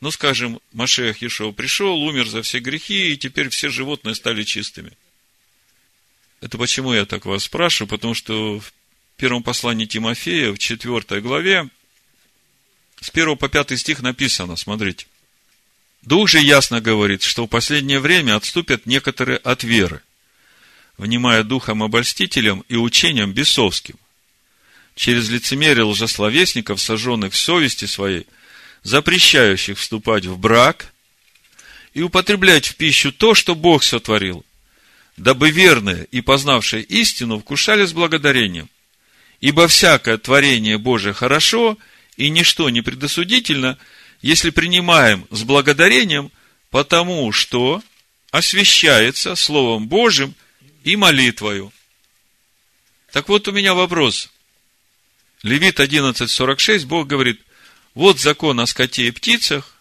ну, 0.02 0.12
скажем, 0.12 0.62
Машех 0.72 1.22
Ешов 1.22 1.56
пришел, 1.56 2.02
умер 2.02 2.28
за 2.28 2.41
все 2.41 2.60
грехи, 2.60 3.12
и 3.12 3.17
теперь 3.17 3.50
все 3.50 3.69
животные 3.69 4.15
стали 4.15 4.43
чистыми. 4.43 4.93
Это 6.39 6.58
почему 6.58 6.93
я 6.93 7.06
так 7.06 7.26
вас 7.26 7.43
спрашиваю? 7.43 7.89
Потому 7.89 8.13
что 8.13 8.60
в 8.60 8.74
первом 9.19 9.43
послании 9.43 9.86
Тимофея, 9.86 10.51
в 10.51 10.58
четвертой 10.58 11.21
главе, 11.21 11.69
с 13.01 13.10
первого 13.10 13.36
по 13.36 13.49
пятый 13.49 13.77
стих 13.77 14.01
написано, 14.01 14.55
смотрите. 14.55 15.05
Дух 16.01 16.29
же 16.29 16.39
ясно 16.39 16.82
говорит, 16.82 17.23
что 17.23 17.45
в 17.45 17.47
последнее 17.47 17.99
время 17.99 18.36
отступят 18.36 18.86
некоторые 18.86 19.38
от 19.38 19.63
веры, 19.63 20.01
внимая 20.97 21.43
духом 21.43 21.84
обольстителям 21.84 22.63
и 22.69 22.75
учением 22.75 23.34
бесовским, 23.34 23.95
через 24.95 25.29
лицемерие 25.29 25.84
лжесловесников, 25.84 26.82
сожженных 26.82 27.34
в 27.34 27.38
совести 27.38 27.86
своей– 27.86 28.25
запрещающих 28.84 29.77
вступать 29.77 30.25
в 30.25 30.38
брак 30.38 30.93
и 31.93 32.01
употреблять 32.01 32.67
в 32.67 32.75
пищу 32.75 33.12
то, 33.12 33.34
что 33.34 33.55
Бог 33.55 33.84
сотворил, 33.84 34.45
дабы 35.17 35.51
верные 35.51 36.05
и 36.12 36.21
познавшие 36.21 36.84
истину 36.84 37.39
вкушали 37.39 37.86
с 37.86 37.93
благодарением. 37.93 38.69
Ибо 39.41 39.67
всякое 39.67 40.17
творение 40.17 40.78
Божие 40.78 41.13
хорошо, 41.13 41.78
и 42.17 42.30
ничто 42.30 42.69
не 42.69 42.82
предосудительно, 42.82 43.78
если 44.21 44.49
принимаем 44.49 45.28
с 45.32 45.43
благодарением, 45.43 46.32
потому 46.69 47.32
что 47.32 47.82
освящается 48.32 49.36
Словом 49.36 49.88
Божьим 49.88 50.36
и 50.84 50.95
молитвою. 50.95 51.71
Так 53.12 53.30
вот 53.30 53.47
у 53.47 53.52
меня 53.52 53.73
вопрос. 53.73 54.30
Левит 55.41 55.80
11.46, 55.80 56.86
Бог 56.86 57.08
говорит, 57.08 57.41
вот 57.93 58.19
закон 58.19 58.60
о 58.60 58.67
скоте 58.67 59.08
и 59.08 59.12
птицах, 59.12 59.73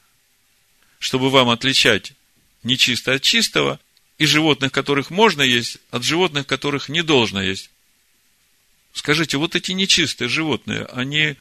чтобы 1.01 1.31
вам 1.31 1.51
отличать 1.51 2.13
нечистое 2.63 3.17
от 3.17 3.23
чистого, 3.23 3.81
и 4.19 4.27
животных, 4.27 4.73
которых 4.73 5.11
можно 5.11 5.43
есть, 5.43 5.79
от 5.91 6.03
животных, 6.03 6.47
которых 6.47 6.89
не 6.89 7.03
должно 7.03 7.43
есть. 7.43 7.71
Скажите, 8.99 9.37
вот 9.37 9.55
эти 9.55 9.71
нечистые 9.71 10.29
животные, 10.29 10.85
они 10.87 11.37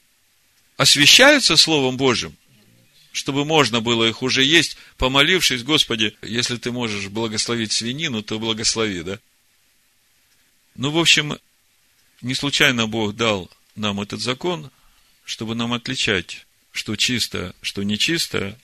освящаются 0.78 1.58
Словом 1.58 1.98
Божьим, 1.98 2.38
чтобы 3.12 3.46
можно 3.46 3.82
было 3.82 4.08
их 4.08 4.22
уже 4.22 4.44
есть, 4.44 4.78
помолившись, 4.98 5.64
Господи, 5.64 6.16
если 6.22 6.58
ты 6.58 6.72
можешь 6.72 7.08
благословить 7.08 7.72
свинину, 7.72 8.22
то 8.22 8.38
благослови, 8.38 9.02
да? 9.02 9.18
Ну, 10.76 10.92
в 10.92 11.00
общем, 11.00 11.40
не 12.22 12.36
случайно 12.36 12.86
Бог 12.86 13.16
дал 13.16 13.50
нам 13.76 14.02
этот 14.02 14.22
закон, 14.22 14.70
чтобы 15.26 15.56
нам 15.56 15.74
отличать, 15.74 16.46
что 16.72 16.96
чисто, 16.96 17.56
что 17.64 17.82
нечисто, 17.82 18.56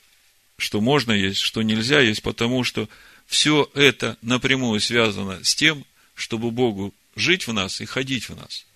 что 0.60 0.82
можно 0.82 1.13
есть, 1.13 1.39
что 1.39 1.63
нельзя 1.63 1.99
есть, 1.99 2.21
потому 2.21 2.63
что 2.63 2.88
все 3.25 3.71
это 3.73 4.19
напрямую 4.21 4.79
связано 4.82 5.43
с 5.43 5.56
тем, 5.56 5.84
чтобы 6.13 6.51
Богу 6.51 6.93
жить 7.15 7.47
в 7.47 7.53
нас 7.53 7.82
и 7.82 7.86
ходить 7.86 8.29
в 8.29 8.36
нас. 8.36 8.67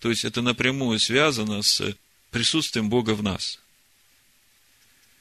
То 0.00 0.10
есть 0.10 0.24
это 0.24 0.42
напрямую 0.42 0.98
связано 0.98 1.62
с 1.62 1.96
присутствием 2.30 2.90
Бога 2.90 3.14
в 3.14 3.22
нас. 3.22 3.60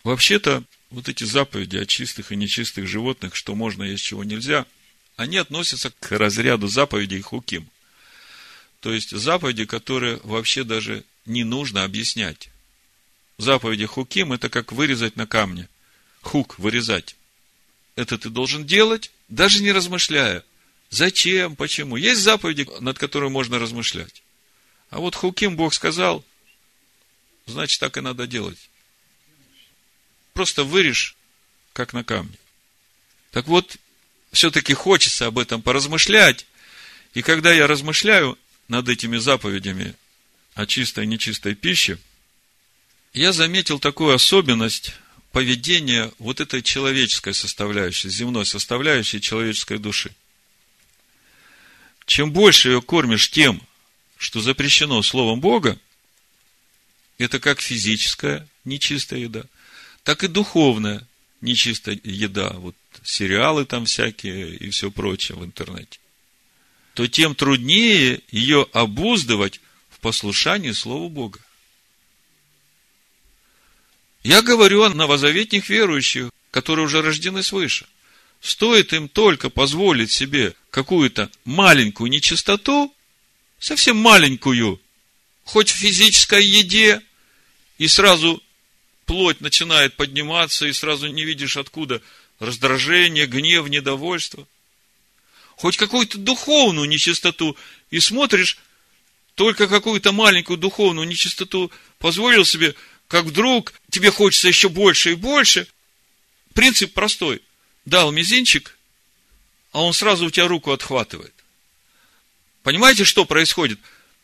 Вообще-то, 0.04 0.64
вот 0.92 1.10
эти 1.10 1.24
заповеди 1.24 1.78
о 1.78 1.86
чистых 1.86 2.32
и 2.32 2.36
нечистых 2.36 2.88
животных, 2.88 3.36
что 3.36 3.56
можно 3.56 3.84
есть, 3.84 4.04
чего 4.04 4.24
нельзя, 4.24 4.66
они 5.16 5.38
относятся 5.38 5.92
к 5.92 6.12
разряду 6.12 6.68
заповедей 6.68 7.22
хуким. 7.22 7.68
То 8.82 8.94
есть 8.94 9.12
заповеди, 9.12 9.66
которые 9.66 10.20
вообще 10.24 10.64
даже 10.64 11.04
не 11.26 11.44
нужно 11.44 11.84
объяснять. 11.84 12.50
Заповеди 13.38 13.86
хуким– 13.86 14.32
это 14.34 14.50
как 14.50 14.72
вырезать 14.72 15.16
на 15.16 15.26
камне. 15.26 15.68
Хук– 16.22 16.56
вырезать. 16.60 17.16
Это 17.96 18.18
ты 18.18 18.30
должен 18.30 18.66
делать, 18.66 19.12
даже 19.28 19.64
не 19.64 19.72
размышляя. 19.72 20.44
Зачем, 20.90 21.56
почему? 21.56 21.96
Есть 21.96 22.22
заповеди, 22.22 22.68
над 22.80 23.00
которыми 23.00 23.32
можно 23.32 23.58
размышлять. 23.58 24.22
А 24.90 25.00
вот 25.00 25.16
хуким 25.16 25.56
Бог 25.56 25.74
сказал, 25.74 26.24
значит, 27.46 27.80
так 27.80 27.98
и 27.98 28.02
надо 28.02 28.28
делать. 28.28 28.70
Просто 30.34 30.64
вырежь, 30.64 31.16
как 31.74 31.94
на 31.94 32.04
камне. 32.04 32.38
Так 33.32 33.48
вот, 33.48 33.78
все-таки 34.32 34.74
хочется 34.74 35.28
об 35.28 35.40
этом 35.40 35.62
поразмышлять. 35.62 36.46
И 37.14 37.22
когда 37.22 37.54
я 37.54 37.68
размышляю 37.68 38.38
над 38.68 38.90
этими 38.90 39.18
заповедями 39.18 39.96
о 40.54 40.66
чистой 40.66 41.06
и 41.06 41.08
нечистой 41.08 41.56
пище, 41.56 41.98
я 43.14 43.32
заметил 43.32 43.80
такую 43.80 44.14
особенность 44.14 44.94
поведения 45.32 46.12
вот 46.20 46.40
этой 46.40 46.62
человеческой 46.62 47.34
составляющей, 47.34 48.10
земной 48.10 48.46
составляющей 48.46 49.22
человеческой 49.22 49.78
души. 49.78 50.14
Чем 52.06 52.32
больше 52.32 52.70
ее 52.70 52.82
кормишь 52.82 53.30
тем, 53.32 53.62
что 54.18 54.42
запрещено 54.42 55.02
Словом 55.02 55.40
Бога, 55.40 55.80
это 57.18 57.40
как 57.40 57.62
физическая 57.62 58.48
нечистая 58.64 59.20
еда, 59.20 59.44
так 60.04 60.24
и 60.24 60.28
духовная 60.28 61.08
нечистая 61.42 62.00
еда, 62.04 62.50
вот 62.52 62.76
сериалы 63.04 63.66
там 63.66 63.86
всякие 63.86 64.56
и 64.56 64.70
все 64.70 64.92
прочее 64.92 65.38
в 65.38 65.46
интернете, 65.46 66.00
то 66.94 67.08
тем 67.08 67.36
труднее 67.36 68.22
ее 68.32 68.68
обуздывать 68.74 69.62
в 69.90 70.00
послушании 70.00 70.72
Слову 70.72 71.10
Бога. 71.10 71.40
Я 74.24 74.42
говорю 74.42 74.84
о 74.84 74.90
новозаветних 74.90 75.70
верующих, 75.70 76.32
которые 76.52 76.86
уже 76.86 77.02
рождены 77.02 77.44
свыше. 77.44 77.86
Стоит 78.42 78.94
им 78.94 79.08
только 79.08 79.50
позволить 79.50 80.12
себе 80.12 80.56
какую-то 80.72 81.30
маленькую 81.44 82.10
нечистоту, 82.10 82.95
совсем 83.60 83.98
маленькую, 83.98 84.82
хоть 85.44 85.70
в 85.70 85.76
физической 85.76 86.44
еде, 86.44 87.02
и 87.78 87.88
сразу 87.88 88.42
плоть 89.06 89.42
начинает 89.42 89.96
подниматься, 89.96 90.66
и 90.66 90.74
сразу 90.74 91.08
не 91.08 91.26
видишь 91.26 91.58
откуда 91.58 92.02
раздражение, 92.40 93.28
гнев, 93.28 93.68
недовольство. 93.68 94.48
Хоть 95.58 95.78
какую-то 95.78 96.18
духовную 96.18 96.88
нечистоту, 96.88 97.58
и 97.92 98.00
смотришь, 98.00 98.58
только 99.36 99.68
какую-то 99.68 100.12
маленькую 100.12 100.58
духовную 100.58 101.08
нечистоту 101.08 101.72
позволил 102.00 102.46
себе– 102.46 102.76
как 103.08 103.26
вдруг 103.26 103.74
тебе 103.92 104.12
хочется 104.12 104.48
еще 104.48 104.70
больше 104.70 105.12
и 105.12 105.16
больше. 105.16 105.68
Принцип 106.54 106.94
простой. 106.94 107.42
Дал 107.86 108.12
мизинчик, 108.12 108.78
а 109.72 109.84
он 109.84 109.94
сразу 109.94 110.26
у 110.26 110.32
тебя 110.32 110.48
руку 110.48 110.72
отхватывает. 110.72 111.35
Понимаете, 112.66 113.04
что 113.04 113.26
происходит? 113.26 113.80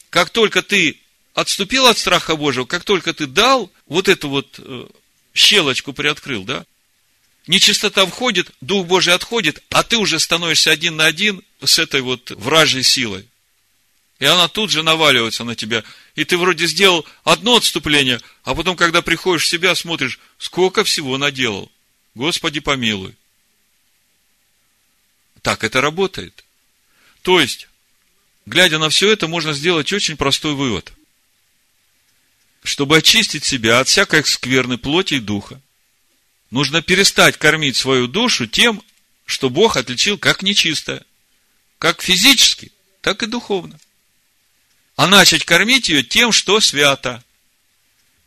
Как 0.09 0.31
только 0.31 0.63
ты 0.63 0.99
отступил 1.35 1.85
от 1.85 1.99
страха 1.99 2.35
Божьего, 2.35 2.65
как 2.65 2.83
только 2.83 3.13
ты 3.13 3.27
дал, 3.27 3.71
вот 3.85 4.07
эту 4.07 4.29
вот 4.29 4.55
э, 4.57 4.87
щелочку 5.35 5.93
приоткрыл, 5.93 6.43
да? 6.43 6.65
Нечистота 7.45 8.03
входит, 8.07 8.49
Дух 8.59 8.87
Божий 8.87 9.13
отходит, 9.13 9.61
а 9.69 9.83
ты 9.83 9.97
уже 9.97 10.19
становишься 10.19 10.71
один 10.71 10.95
на 10.95 11.05
один 11.05 11.43
с 11.63 11.77
этой 11.77 12.01
вот 12.01 12.31
вражьей 12.31 12.81
силой. 12.81 13.27
И 14.17 14.25
она 14.25 14.47
тут 14.47 14.71
же 14.71 14.81
наваливается 14.81 15.43
на 15.43 15.55
тебя. 15.55 15.83
И 16.15 16.25
ты 16.25 16.35
вроде 16.35 16.65
сделал 16.65 17.05
одно 17.23 17.57
отступление, 17.57 18.19
а 18.43 18.55
потом, 18.55 18.75
когда 18.75 19.03
приходишь 19.03 19.43
в 19.43 19.49
себя, 19.49 19.75
смотришь, 19.75 20.19
сколько 20.39 20.83
всего 20.83 21.19
наделал. 21.19 21.71
Господи, 22.15 22.59
помилуй. 22.59 23.13
Так 25.43 25.63
это 25.63 25.79
работает. 25.79 26.43
То 27.21 27.39
есть, 27.39 27.67
глядя 28.45 28.77
на 28.79 28.89
все 28.89 29.11
это, 29.11 29.27
можно 29.27 29.53
сделать 29.53 29.91
очень 29.93 30.17
простой 30.17 30.53
вывод. 30.53 30.91
Чтобы 32.63 32.97
очистить 32.97 33.43
себя 33.43 33.79
от 33.79 33.87
всякой 33.87 34.23
скверной 34.25 34.77
плоти 34.77 35.15
и 35.15 35.19
духа, 35.19 35.59
нужно 36.51 36.81
перестать 36.81 37.37
кормить 37.37 37.75
свою 37.75 38.07
душу 38.07 38.47
тем, 38.47 38.81
что 39.25 39.49
Бог 39.49 39.77
отличил 39.77 40.17
как 40.17 40.43
нечистое. 40.43 41.03
Как 41.79 42.01
физически, 42.01 42.71
так 43.01 43.23
и 43.23 43.27
духовно 43.27 43.79
а 45.01 45.07
начать 45.07 45.45
кормить 45.45 45.89
ее 45.89 46.03
тем, 46.03 46.31
что 46.31 46.59
свято. 46.59 47.23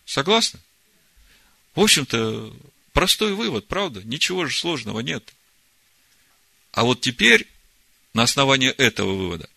Согласны? 0.07 0.59
В 1.77 1.81
общем-то, 1.81 2.53
простой 2.93 3.35
вывод, 3.35 3.69
правда? 3.69 4.03
Ничего 4.03 4.47
же 4.47 4.57
сложного 4.57 4.99
нет. 4.99 5.33
А 6.73 6.83
вот 6.83 7.01
теперь, 7.01 7.47
на 8.13 8.25
основании 8.25 8.71
этого 8.71 9.15
вывода, 9.15 9.49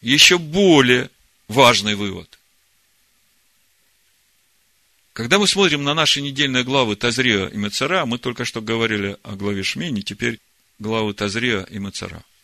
еще 0.00 0.38
более 0.38 1.10
важный 1.48 1.94
вывод. 1.94 2.38
Когда 5.12 5.38
мы 5.38 5.46
смотрим 5.48 5.82
на 5.82 5.94
наши 5.94 6.20
недельные 6.20 6.62
главы 6.62 6.96
Тазрия 6.96 7.46
и 7.46 7.56
Мецара, 7.56 8.04
мы 8.04 8.18
только 8.18 8.44
что 8.44 8.60
говорили 8.60 9.16
о 9.22 9.34
главе 9.34 9.62
Шмени, 9.62 10.02
теперь 10.02 10.40
главы 10.78 11.14
Тазрия 11.14 11.62
и 11.62 11.78
Мецара– 11.78 12.22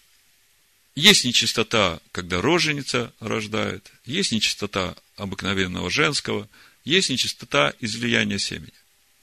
есть 0.95 1.25
нечистота, 1.25 2.01
когда 2.13 2.43
роженица 2.43 3.13
рождает, 3.19 3.91
есть 4.05 4.33
нечистота 4.33 4.95
обыкновенного 5.17 5.91
женского, 5.91 6.49
есть 6.85 7.09
нечистота 7.09 7.73
излияния 7.81 8.39
семени. 8.39 8.73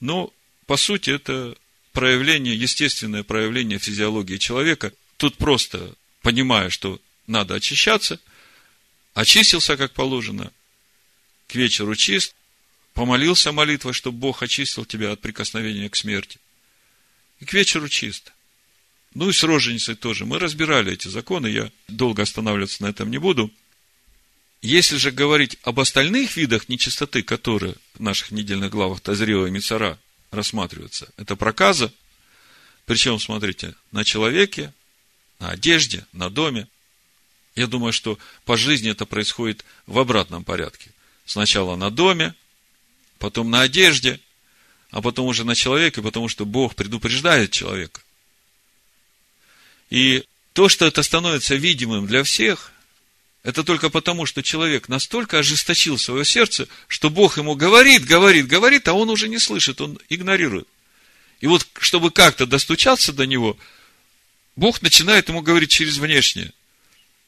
Но, 0.00 0.32
по 0.66 0.76
сути, 0.76 1.10
это 1.10 1.56
проявление, 1.92 2.56
естественное 2.56 3.22
проявление 3.22 3.78
физиологии 3.78 4.38
человека. 4.38 4.92
Тут 5.16 5.36
просто, 5.36 5.94
понимая, 6.22 6.70
что 6.70 7.00
надо 7.30 7.54
очищаться, 7.54 8.20
очистился, 9.14 9.76
как 9.76 9.92
положено, 9.92 10.52
к 11.48 11.54
вечеру 11.54 11.94
чист, 11.96 12.34
помолился 12.92 13.52
молитвой, 13.52 13.92
чтобы 13.92 14.18
Бог 14.18 14.42
очистил 14.42 14.84
тебя 14.84 15.12
от 15.12 15.20
прикосновения 15.20 15.88
к 15.88 15.96
смерти. 15.96 16.38
И 17.40 17.44
к 17.44 17.52
вечеру 17.54 17.88
чист. 17.88 18.32
Ну 19.14 19.30
и 19.30 19.32
с 19.32 19.42
роженицей 19.42 19.94
тоже. 19.94 20.26
Мы 20.26 20.38
разбирали 20.38 20.92
эти 20.92 21.08
законы, 21.08 21.46
я 21.46 21.70
долго 21.88 22.22
останавливаться 22.22 22.82
на 22.82 22.88
этом 22.88 23.10
не 23.10 23.18
буду. 23.18 23.50
Если 24.62 24.96
же 24.96 25.10
говорить 25.10 25.56
об 25.62 25.80
остальных 25.80 26.36
видах 26.36 26.68
нечистоты, 26.68 27.22
которые 27.22 27.74
в 27.94 28.00
наших 28.00 28.30
недельных 28.30 28.70
главах 28.70 29.00
Тазрева 29.00 29.46
и 29.46 29.50
Мицара 29.50 29.98
рассматриваются, 30.30 31.10
это 31.16 31.34
проказа, 31.34 31.92
причем, 32.84 33.18
смотрите, 33.18 33.74
на 33.90 34.04
человеке 34.04 34.72
на 35.40 35.50
одежде, 35.50 36.06
на 36.12 36.30
доме. 36.30 36.68
Я 37.56 37.66
думаю, 37.66 37.92
что 37.92 38.18
по 38.44 38.56
жизни 38.56 38.90
это 38.90 39.06
происходит 39.06 39.64
в 39.86 39.98
обратном 39.98 40.44
порядке. 40.44 40.90
Сначала 41.26 41.76
на 41.76 41.90
доме, 41.90 42.34
потом 43.18 43.50
на 43.50 43.62
одежде, 43.62 44.20
а 44.90 45.02
потом 45.02 45.26
уже 45.26 45.44
на 45.44 45.54
человеке, 45.54 46.02
потому 46.02 46.28
что 46.28 46.44
Бог 46.44 46.74
предупреждает 46.74 47.50
человека. 47.50 48.00
И 49.90 50.24
то, 50.52 50.68
что 50.68 50.86
это 50.86 51.02
становится 51.02 51.54
видимым 51.54 52.06
для 52.06 52.22
всех, 52.22 52.72
это 53.42 53.64
только 53.64 53.88
потому, 53.88 54.26
что 54.26 54.42
человек 54.42 54.88
настолько 54.88 55.38
ожесточил 55.38 55.96
свое 55.98 56.24
сердце, 56.24 56.68
что 56.88 57.08
Бог 57.08 57.38
ему 57.38 57.54
говорит, 57.54 58.04
говорит, 58.04 58.46
говорит, 58.46 58.86
а 58.88 58.92
он 58.92 59.08
уже 59.08 59.28
не 59.28 59.38
слышит, 59.38 59.80
он 59.80 59.98
игнорирует. 60.08 60.68
И 61.40 61.46
вот, 61.46 61.66
чтобы 61.78 62.10
как-то 62.10 62.46
достучаться 62.46 63.12
до 63.12 63.26
него, 63.26 63.56
Бог 64.56 64.82
начинает 64.82 65.28
ему 65.28 65.40
говорить 65.40 65.70
через 65.70 65.96
внешнее. 65.96 66.52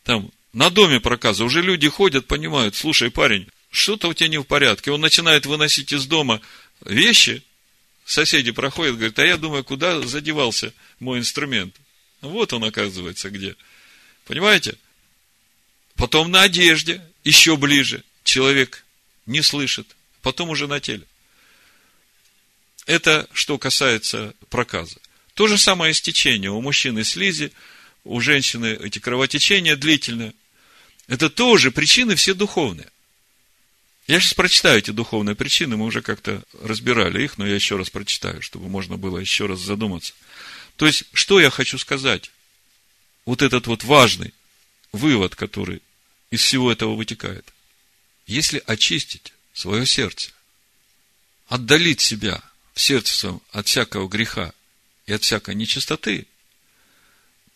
Там, 0.04 0.30
на 0.52 0.70
доме 0.70 1.00
проказа, 1.00 1.44
уже 1.44 1.62
люди 1.62 1.88
ходят, 1.88 2.26
понимают, 2.26 2.76
слушай, 2.76 3.10
парень, 3.10 3.48
что-то 3.70 4.08
у 4.08 4.14
тебя 4.14 4.28
не 4.28 4.38
в 4.38 4.44
порядке. 4.44 4.90
Он 4.90 5.00
начинает 5.00 5.46
выносить 5.46 5.92
из 5.92 6.06
дома 6.06 6.40
вещи, 6.84 7.42
соседи 8.04 8.50
проходят, 8.50 8.96
говорят, 8.96 9.18
а 9.18 9.26
я 9.26 9.36
думаю, 9.36 9.64
куда 9.64 10.00
задевался 10.02 10.74
мой 11.00 11.20
инструмент. 11.20 11.74
Вот 12.20 12.52
он, 12.52 12.64
оказывается, 12.64 13.30
где. 13.30 13.56
Понимаете? 14.26 14.76
Потом 15.96 16.30
на 16.30 16.42
одежде, 16.42 17.02
еще 17.24 17.56
ближе. 17.56 18.04
Человек 18.24 18.84
не 19.26 19.42
слышит. 19.42 19.96
Потом 20.20 20.50
уже 20.50 20.66
на 20.66 20.80
теле. 20.80 21.04
Это 22.86 23.28
что 23.32 23.58
касается 23.58 24.34
проказа. 24.50 24.98
То 25.34 25.46
же 25.46 25.58
самое 25.58 25.92
истечение. 25.92 26.50
У 26.50 26.60
мужчины 26.60 27.04
слизи, 27.04 27.52
у 28.04 28.20
женщины 28.20 28.78
эти 28.80 28.98
кровотечения 28.98 29.76
длительные. 29.76 30.34
Это 31.08 31.30
тоже 31.30 31.70
причины 31.70 32.14
все 32.14 32.34
духовные. 32.34 32.88
Я 34.08 34.18
сейчас 34.18 34.34
прочитаю 34.34 34.78
эти 34.78 34.90
духовные 34.90 35.36
причины, 35.36 35.76
мы 35.76 35.84
уже 35.86 36.02
как-то 36.02 36.42
разбирали 36.60 37.22
их, 37.22 37.38
но 37.38 37.46
я 37.46 37.54
еще 37.54 37.76
раз 37.76 37.88
прочитаю, 37.90 38.42
чтобы 38.42 38.68
можно 38.68 38.96
было 38.96 39.18
еще 39.18 39.46
раз 39.46 39.60
задуматься. 39.60 40.12
То 40.76 40.86
есть, 40.86 41.04
что 41.12 41.40
я 41.40 41.50
хочу 41.50 41.78
сказать? 41.78 42.30
Вот 43.24 43.42
этот 43.42 43.68
вот 43.68 43.84
важный 43.84 44.34
вывод, 44.90 45.36
который 45.36 45.82
из 46.30 46.40
всего 46.40 46.72
этого 46.72 46.96
вытекает. 46.96 47.52
Если 48.26 48.62
очистить 48.66 49.32
свое 49.52 49.86
сердце, 49.86 50.32
отдалить 51.46 52.00
себя 52.00 52.42
в 52.74 52.80
сердце 52.80 53.14
своем 53.14 53.40
от 53.52 53.68
всякого 53.68 54.08
греха 54.08 54.52
и 55.06 55.12
от 55.12 55.22
всякой 55.22 55.54
нечистоты, 55.54 56.26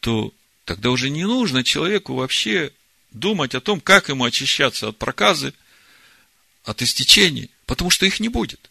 то 0.00 0.32
тогда 0.64 0.90
уже 0.90 1.10
не 1.10 1.24
нужно 1.24 1.64
человеку 1.64 2.14
вообще 2.14 2.72
думать 3.10 3.54
о 3.54 3.60
том, 3.60 3.80
как 3.80 4.08
ему 4.08 4.24
очищаться 4.24 4.88
от 4.88 4.98
проказы, 4.98 5.54
от 6.64 6.82
истечений, 6.82 7.50
потому 7.64 7.90
что 7.90 8.06
их 8.06 8.20
не 8.20 8.28
будет. 8.28 8.70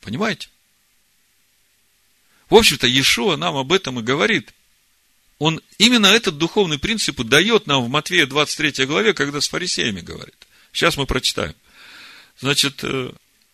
Понимаете? 0.00 0.48
В 2.48 2.54
общем-то, 2.54 2.86
Иешуа 2.86 3.36
нам 3.36 3.56
об 3.56 3.72
этом 3.72 3.98
и 3.98 4.02
говорит. 4.02 4.52
Он 5.38 5.60
именно 5.78 6.06
этот 6.06 6.38
духовный 6.38 6.78
принцип 6.78 7.20
дает 7.22 7.66
нам 7.66 7.84
в 7.84 7.88
Матвея 7.88 8.26
23 8.26 8.86
главе, 8.86 9.12
когда 9.12 9.40
с 9.40 9.48
фарисеями 9.48 10.00
говорит. 10.00 10.46
Сейчас 10.72 10.96
мы 10.96 11.06
прочитаем. 11.06 11.54
Значит, 12.38 12.84
э, 12.84 13.12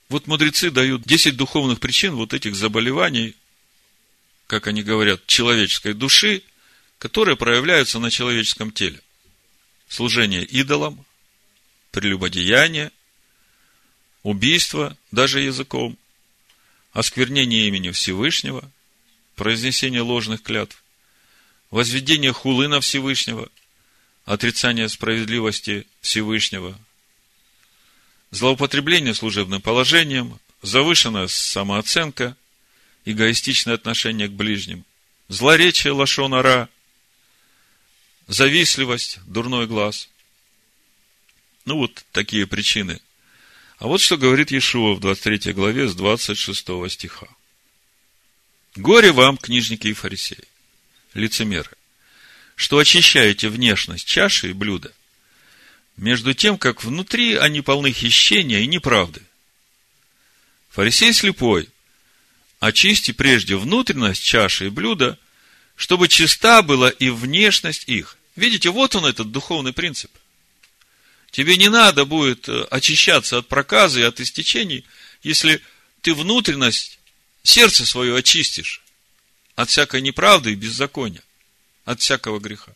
вот 0.09 0.26
мудрецы 0.26 0.70
дают 0.70 1.02
10 1.02 1.37
духовных 1.37 1.81
причин 1.81 2.14
вот 2.14 2.35
этих 2.35 2.55
заболеваний, 2.55 3.35
как 4.46 4.66
они 4.66 4.83
говорят, 4.83 5.26
человеческой 5.26 5.94
души, 5.94 6.42
которые 7.02 7.36
проявляются 7.36 7.98
на 7.98 8.12
человеческом 8.12 8.70
теле. 8.70 9.00
Служение 9.88 10.44
идолам, 10.44 11.04
прелюбодеяние, 11.90 12.92
убийство, 14.22 14.96
даже 15.10 15.40
языком, 15.40 15.98
осквернение 16.92 17.66
имени 17.66 17.90
Всевышнего, 17.90 18.70
произнесение 19.34 20.00
ложных 20.00 20.44
клятв, 20.44 20.80
возведение 21.72 22.32
хулы 22.32 22.68
на 22.68 22.80
Всевышнего, 22.80 23.48
отрицание 24.24 24.88
справедливости 24.88 25.88
Всевышнего, 26.02 26.78
злоупотребление 28.30 29.14
служебным 29.14 29.60
положением, 29.60 30.38
завышенная 30.62 31.26
самооценка, 31.26 32.36
эгоистичное 33.04 33.74
отношение 33.74 34.28
к 34.28 34.32
ближним, 34.32 34.84
злоречие 35.26 35.92
лошонара, 35.92 36.68
завистливость, 38.33 39.18
дурной 39.27 39.66
глаз. 39.66 40.09
Ну, 41.64 41.77
вот 41.77 42.05
такие 42.12 42.47
причины. 42.47 43.01
А 43.79 43.87
вот 43.87 44.01
что 44.01 44.16
говорит 44.16 44.51
Иешуа 44.51 44.95
в 44.95 45.01
23 45.01 45.53
главе 45.53 45.88
с 45.88 45.95
26 45.95 46.90
стиха. 46.90 47.27
Горе 48.75 49.12
вам, 49.12 49.37
книжники 49.37 49.88
и 49.88 49.92
фарисеи, 49.92 50.45
лицемеры, 51.14 51.71
что 52.57 52.79
очищаете 52.79 53.49
внешность 53.49 54.07
чаши 54.07 54.51
и 54.51 54.53
блюда, 54.53 54.92
между 55.97 56.33
тем, 56.33 56.57
как 56.57 56.85
внутри 56.85 57.35
они 57.35 57.61
полны 57.61 57.92
хищения 57.92 58.61
и 58.61 58.66
неправды. 58.66 59.21
Фарисей 60.71 61.12
слепой, 61.12 61.68
очисти 62.61 63.12
прежде 63.12 63.57
внутренность 63.57 64.23
чаши 64.23 64.66
и 64.66 64.71
блюда, 64.71 65.18
чтобы 65.77 66.09
чиста 66.09 66.62
была 66.62 66.88
и 66.88 67.11
внешность 67.11 67.85
их. 67.88 68.16
Видите, 68.37 68.71
вот 68.71 68.95
он 68.97 69.05
этот 69.05 69.31
духовный 69.31 69.73
принцип. 69.73 70.11
Тебе 71.31 71.57
не 71.57 71.68
надо 71.68 72.05
будет 72.05 72.49
э, 72.49 72.64
очищаться 72.71 73.38
от 73.38 73.49
проказа 73.49 74.01
и 74.01 74.05
от 74.05 74.21
истечений, 74.21 74.85
если 75.23 75.61
ты 76.01 76.14
внутренность 76.14 76.99
сердце 77.42 77.87
свое 77.87 78.16
очистишь 78.16 78.83
от 79.55 79.71
всякой 79.71 80.01
неправды 80.01 80.53
и 80.53 80.57
беззакония, 80.57 81.23
от 81.85 82.01
всякого 82.01 82.38
греха. 82.38 82.73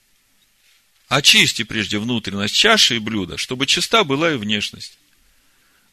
Очисти 1.08 1.62
прежде 1.62 1.98
внутренность 1.98 2.54
чаши 2.54 2.96
и 2.96 2.98
блюда, 2.98 3.36
чтобы 3.36 3.66
чиста 3.66 4.04
была 4.04 4.32
и 4.32 4.36
внешность. 4.36 4.98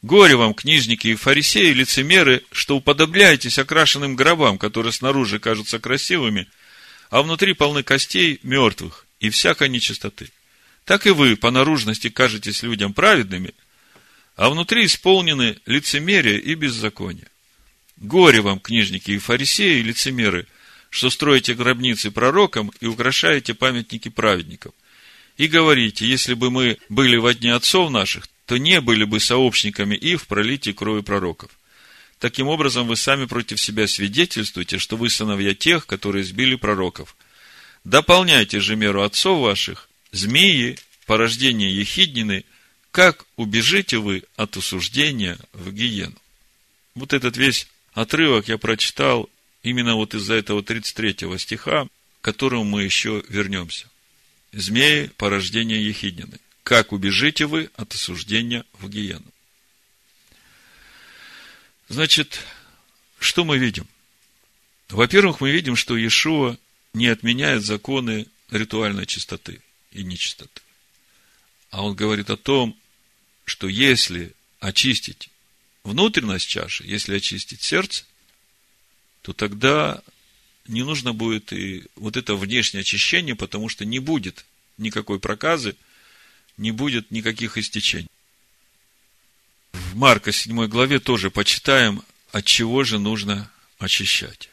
Горе 0.02 0.36
вам, 0.36 0.52
книжники 0.52 1.08
и 1.08 1.14
фарисеи, 1.14 1.72
лицемеры, 1.72 2.44
что 2.52 2.76
уподобляетесь 2.76 3.58
окрашенным 3.58 4.16
гробам, 4.16 4.58
которые 4.58 4.92
снаружи 4.92 5.38
кажутся 5.38 5.78
красивыми, 5.78 6.46
а 7.10 7.22
внутри 7.22 7.54
полны 7.54 7.82
костей 7.82 8.40
мертвых 8.42 9.03
и 9.20 9.30
всякой 9.30 9.68
нечистоты. 9.68 10.30
Так 10.84 11.06
и 11.06 11.10
вы 11.10 11.36
по 11.36 11.50
наружности 11.50 12.08
кажетесь 12.08 12.62
людям 12.62 12.92
праведными, 12.92 13.54
а 14.36 14.50
внутри 14.50 14.84
исполнены 14.84 15.58
лицемерие 15.66 16.40
и 16.40 16.54
беззаконие. 16.54 17.28
Горе 17.96 18.40
вам, 18.40 18.58
книжники 18.58 19.12
и 19.12 19.18
фарисеи, 19.18 19.78
и 19.78 19.82
лицемеры, 19.82 20.46
что 20.90 21.10
строите 21.10 21.54
гробницы 21.54 22.10
пророкам 22.10 22.70
и 22.80 22.86
украшаете 22.86 23.54
памятники 23.54 24.08
праведникам. 24.08 24.72
И 25.36 25.46
говорите, 25.46 26.06
если 26.06 26.34
бы 26.34 26.50
мы 26.50 26.78
были 26.88 27.16
во 27.16 27.34
дне 27.34 27.54
отцов 27.54 27.90
наших, 27.90 28.28
то 28.46 28.56
не 28.56 28.80
были 28.80 29.04
бы 29.04 29.20
сообщниками 29.20 29.96
и 29.96 30.16
в 30.16 30.26
пролитии 30.26 30.70
крови 30.70 31.02
пророков. 31.02 31.50
Таким 32.18 32.46
образом, 32.48 32.86
вы 32.86 32.96
сами 32.96 33.26
против 33.26 33.60
себя 33.60 33.88
свидетельствуете, 33.88 34.78
что 34.78 34.96
вы 34.96 35.10
сыновья 35.10 35.54
тех, 35.54 35.86
которые 35.86 36.24
сбили 36.24 36.54
пророков. 36.54 37.16
Дополняйте 37.84 38.60
же 38.60 38.76
меру 38.76 39.02
отцов 39.02 39.42
ваших, 39.42 39.90
змеи, 40.10 40.78
порождение 41.06 41.74
ехиднины, 41.76 42.44
как 42.90 43.26
убежите 43.36 43.98
вы 43.98 44.24
от 44.36 44.56
осуждения 44.56 45.38
в 45.52 45.70
гиену. 45.70 46.16
Вот 46.94 47.12
этот 47.12 47.36
весь 47.36 47.68
отрывок 47.92 48.48
я 48.48 48.56
прочитал 48.56 49.28
именно 49.62 49.96
вот 49.96 50.14
из-за 50.14 50.34
этого 50.34 50.62
33 50.62 51.38
стиха, 51.38 51.84
к 51.84 52.24
которому 52.24 52.64
мы 52.64 52.84
еще 52.84 53.22
вернемся. 53.28 53.88
Змеи– 54.52 55.10
порождение 55.16 55.84
Ехиднины. 55.84 56.38
Как 56.62 56.92
убежите 56.92 57.46
вы 57.46 57.70
от 57.76 57.92
осуждения 57.92 58.64
в 58.72 58.88
гиену? 58.88 59.26
Значит, 61.88 62.40
что 63.18 63.44
мы 63.44 63.58
видим? 63.58 63.86
Во-первых, 64.88 65.40
мы 65.40 65.50
видим, 65.50 65.76
что 65.76 65.96
Иешуа 65.96 66.56
не 66.94 67.08
отменяет 67.08 67.64
законы 67.64 68.26
ритуальной 68.50 69.04
чистоты 69.04 69.60
и 69.90 70.02
нечистоты. 70.02 70.62
А 71.70 71.84
он 71.84 71.94
говорит 71.94 72.30
о 72.30 72.36
том, 72.36 72.76
что 73.44 73.68
если 73.68 74.32
очистить 74.60 75.28
внутренность 75.82 76.48
чаши, 76.48 76.84
если 76.86 77.16
очистить 77.16 77.62
сердце, 77.62 78.04
то 79.22 79.32
тогда 79.32 80.02
не 80.66 80.82
нужно 80.82 81.12
будет 81.12 81.52
и 81.52 81.84
вот 81.96 82.16
это 82.16 82.36
внешнее 82.36 82.82
очищение, 82.82 83.34
потому 83.34 83.68
что 83.68 83.84
не 83.84 83.98
будет 83.98 84.46
никакой 84.78 85.18
проказы, 85.18 85.76
не 86.56 86.70
будет 86.70 87.10
никаких 87.10 87.58
истечений. 87.58 88.08
В 89.72 89.96
Марка 89.96 90.32
7 90.32 90.66
главе 90.66 91.00
тоже 91.00 91.30
почитаем, 91.30 92.02
от 92.32 92.44
чего 92.44 92.84
же 92.84 92.98
нужно 92.98 93.50
очищать. 93.78 94.48